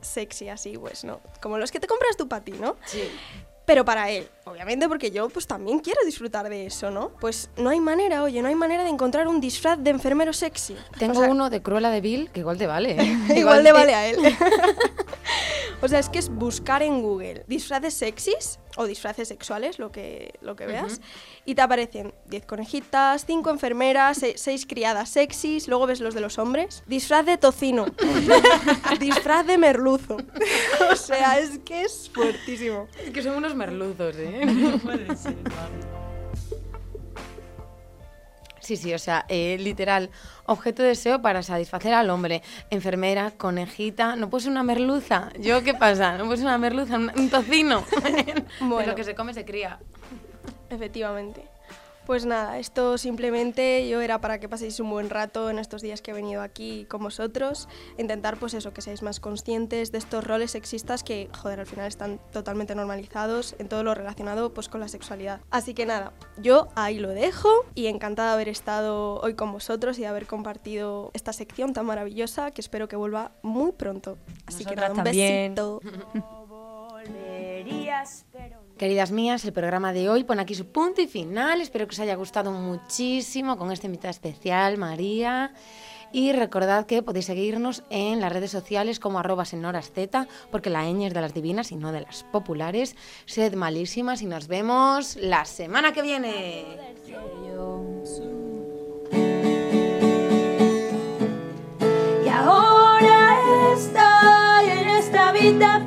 sexy 0.00 0.48
así, 0.48 0.78
pues, 0.78 1.04
¿no? 1.04 1.20
Como 1.42 1.58
los 1.58 1.70
que 1.70 1.80
te 1.80 1.86
compras 1.86 2.16
tú 2.16 2.28
para 2.28 2.44
ti, 2.44 2.52
¿no? 2.52 2.76
Sí 2.86 3.02
pero 3.64 3.84
para 3.84 4.10
él, 4.10 4.28
obviamente 4.44 4.88
porque 4.88 5.10
yo 5.10 5.28
pues 5.28 5.46
también 5.46 5.78
quiero 5.78 6.00
disfrutar 6.04 6.48
de 6.48 6.66
eso, 6.66 6.90
¿no? 6.90 7.10
Pues 7.20 7.48
no 7.56 7.70
hay 7.70 7.80
manera, 7.80 8.22
oye, 8.22 8.42
no 8.42 8.48
hay 8.48 8.54
manera 8.54 8.82
de 8.82 8.90
encontrar 8.90 9.28
un 9.28 9.40
disfraz 9.40 9.78
de 9.78 9.90
enfermero 9.90 10.32
sexy. 10.32 10.76
Tengo 10.98 11.20
uno 11.20 11.48
de 11.50 11.62
Cruella 11.62 11.90
de 11.90 12.00
Bill 12.00 12.30
que 12.30 12.40
igual 12.40 12.58
te 12.58 12.66
vale. 12.66 12.96
¿eh? 13.00 13.18
igual, 13.36 13.62
le 13.62 13.72
vale 13.72 13.94
a 13.94 14.06
él. 14.08 14.16
o 15.82 15.88
sea, 15.88 15.98
es 15.98 16.08
que 16.08 16.18
es 16.18 16.28
buscar 16.28 16.82
en 16.82 17.02
Google 17.02 17.44
disfraces 17.48 17.94
sexys 17.94 18.60
o 18.76 18.86
disfraces 18.86 19.28
sexuales, 19.28 19.78
lo 19.78 19.92
que, 19.92 20.34
lo 20.40 20.56
que 20.56 20.66
veas, 20.66 21.00
y 21.44 21.54
te 21.54 21.60
aparecen 21.60 22.14
10 22.26 22.46
conejitas, 22.46 23.26
5 23.26 23.50
enfermeras, 23.50 24.24
6 24.34 24.66
criadas 24.66 25.10
sexys, 25.10 25.68
luego 25.68 25.86
ves 25.86 26.00
los 26.00 26.14
de 26.14 26.20
los 26.20 26.38
hombres, 26.38 26.82
disfraz 26.86 27.26
de 27.26 27.36
tocino, 27.36 27.86
disfraz 29.00 29.46
de 29.46 29.58
merluzo. 29.58 30.16
o 30.90 30.96
sea, 30.96 31.38
es 31.38 31.58
que 31.58 31.82
es 31.82 32.10
fuertísimo. 32.14 32.88
Es 33.04 33.10
que 33.10 33.22
son 33.22 33.36
unos 33.36 33.54
merluzos, 33.54 34.16
¿eh? 34.16 34.40
Sí, 38.62 38.76
sí, 38.76 38.94
o 38.94 38.98
sea, 38.98 39.26
eh, 39.28 39.56
literal, 39.58 40.10
objeto 40.46 40.82
de 40.82 40.90
deseo 40.90 41.20
para 41.20 41.42
satisfacer 41.42 41.92
al 41.94 42.10
hombre. 42.10 42.42
Enfermera, 42.70 43.32
conejita, 43.32 44.14
no 44.14 44.30
puede 44.30 44.44
ser 44.44 44.52
una 44.52 44.62
merluza. 44.62 45.30
¿Yo 45.40 45.64
qué 45.64 45.74
pasa? 45.74 46.16
No 46.16 46.26
puede 46.26 46.36
ser 46.38 46.46
una 46.46 46.58
merluza, 46.58 46.96
un, 46.96 47.28
tocino. 47.28 47.84
bueno. 48.60 48.90
lo 48.90 48.94
que 48.94 49.02
se 49.02 49.16
come 49.16 49.34
se 49.34 49.44
cría. 49.44 49.80
Efectivamente. 50.70 51.51
Pues 52.06 52.26
nada, 52.26 52.58
esto 52.58 52.98
simplemente 52.98 53.88
yo 53.88 54.00
era 54.00 54.20
para 54.20 54.40
que 54.40 54.48
paséis 54.48 54.80
un 54.80 54.90
buen 54.90 55.08
rato 55.08 55.50
en 55.50 55.58
estos 55.58 55.82
días 55.82 56.02
que 56.02 56.10
he 56.10 56.14
venido 56.14 56.42
aquí 56.42 56.84
con 56.86 57.02
vosotros, 57.02 57.68
intentar 57.96 58.38
pues 58.38 58.54
eso, 58.54 58.72
que 58.72 58.82
seáis 58.82 59.02
más 59.02 59.20
conscientes 59.20 59.92
de 59.92 59.98
estos 59.98 60.24
roles 60.24 60.50
sexistas 60.50 61.04
que, 61.04 61.28
joder, 61.32 61.60
al 61.60 61.66
final 61.66 61.86
están 61.86 62.18
totalmente 62.32 62.74
normalizados 62.74 63.54
en 63.58 63.68
todo 63.68 63.84
lo 63.84 63.94
relacionado 63.94 64.52
pues 64.52 64.68
con 64.68 64.80
la 64.80 64.88
sexualidad. 64.88 65.40
Así 65.50 65.74
que 65.74 65.86
nada, 65.86 66.12
yo 66.38 66.68
ahí 66.74 66.98
lo 66.98 67.10
dejo 67.10 67.48
y 67.74 67.86
encantada 67.86 68.30
de 68.30 68.34
haber 68.34 68.48
estado 68.48 69.20
hoy 69.20 69.34
con 69.34 69.52
vosotros 69.52 69.96
y 69.98 70.02
de 70.02 70.08
haber 70.08 70.26
compartido 70.26 71.10
esta 71.14 71.32
sección 71.32 71.72
tan 71.72 71.86
maravillosa 71.86 72.50
que 72.50 72.60
espero 72.60 72.88
que 72.88 72.96
vuelva 72.96 73.32
muy 73.42 73.70
pronto. 73.72 74.18
Así 74.46 74.64
que 74.64 74.74
nada, 74.74 74.92
un 74.92 75.04
besito. 75.04 75.80
Queridas 78.82 79.12
mías, 79.12 79.44
el 79.44 79.52
programa 79.52 79.92
de 79.92 80.08
hoy 80.08 80.24
pone 80.24 80.42
aquí 80.42 80.56
su 80.56 80.66
punto 80.66 81.00
y 81.00 81.06
final. 81.06 81.60
Espero 81.60 81.86
que 81.86 81.92
os 81.92 82.00
haya 82.00 82.16
gustado 82.16 82.50
muchísimo 82.50 83.56
con 83.56 83.70
esta 83.70 83.86
invitada 83.86 84.10
especial, 84.10 84.76
María. 84.76 85.54
Y 86.10 86.32
recordad 86.32 86.84
que 86.84 87.00
podéis 87.00 87.26
seguirnos 87.26 87.84
en 87.90 88.20
las 88.20 88.32
redes 88.32 88.50
sociales 88.50 88.98
como 88.98 89.20
arroba 89.20 89.44
porque 90.50 90.68
la 90.68 90.82
ñ 90.82 91.06
es 91.06 91.14
de 91.14 91.20
las 91.20 91.32
divinas 91.32 91.70
y 91.70 91.76
no 91.76 91.92
de 91.92 92.00
las 92.00 92.24
populares. 92.24 92.96
Sed 93.24 93.54
malísimas 93.54 94.20
y 94.20 94.26
nos 94.26 94.48
vemos 94.48 95.14
la 95.14 95.44
semana 95.44 95.92
que 95.92 96.02
viene. 96.02 96.64
Y 102.24 102.28
ahora 102.28 103.38
estoy 103.76 104.70
en 104.70 104.88
esta 104.88 105.30
vida 105.30 105.86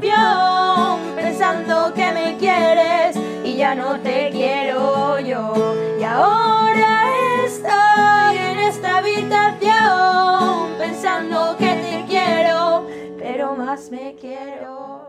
ya 3.65 3.73
no 3.73 3.99
te 3.99 4.29
quiero 4.29 5.19
yo. 5.19 5.73
Y 5.99 6.03
ahora 6.03 7.09
estoy 7.43 8.37
en 8.37 8.59
esta 8.59 8.97
habitación 8.99 10.77
pensando 10.77 11.57
que 11.57 11.73
te 11.85 12.05
quiero, 12.07 12.85
pero 13.17 13.55
más 13.55 13.89
me 13.89 14.13
quiero. 14.21 15.04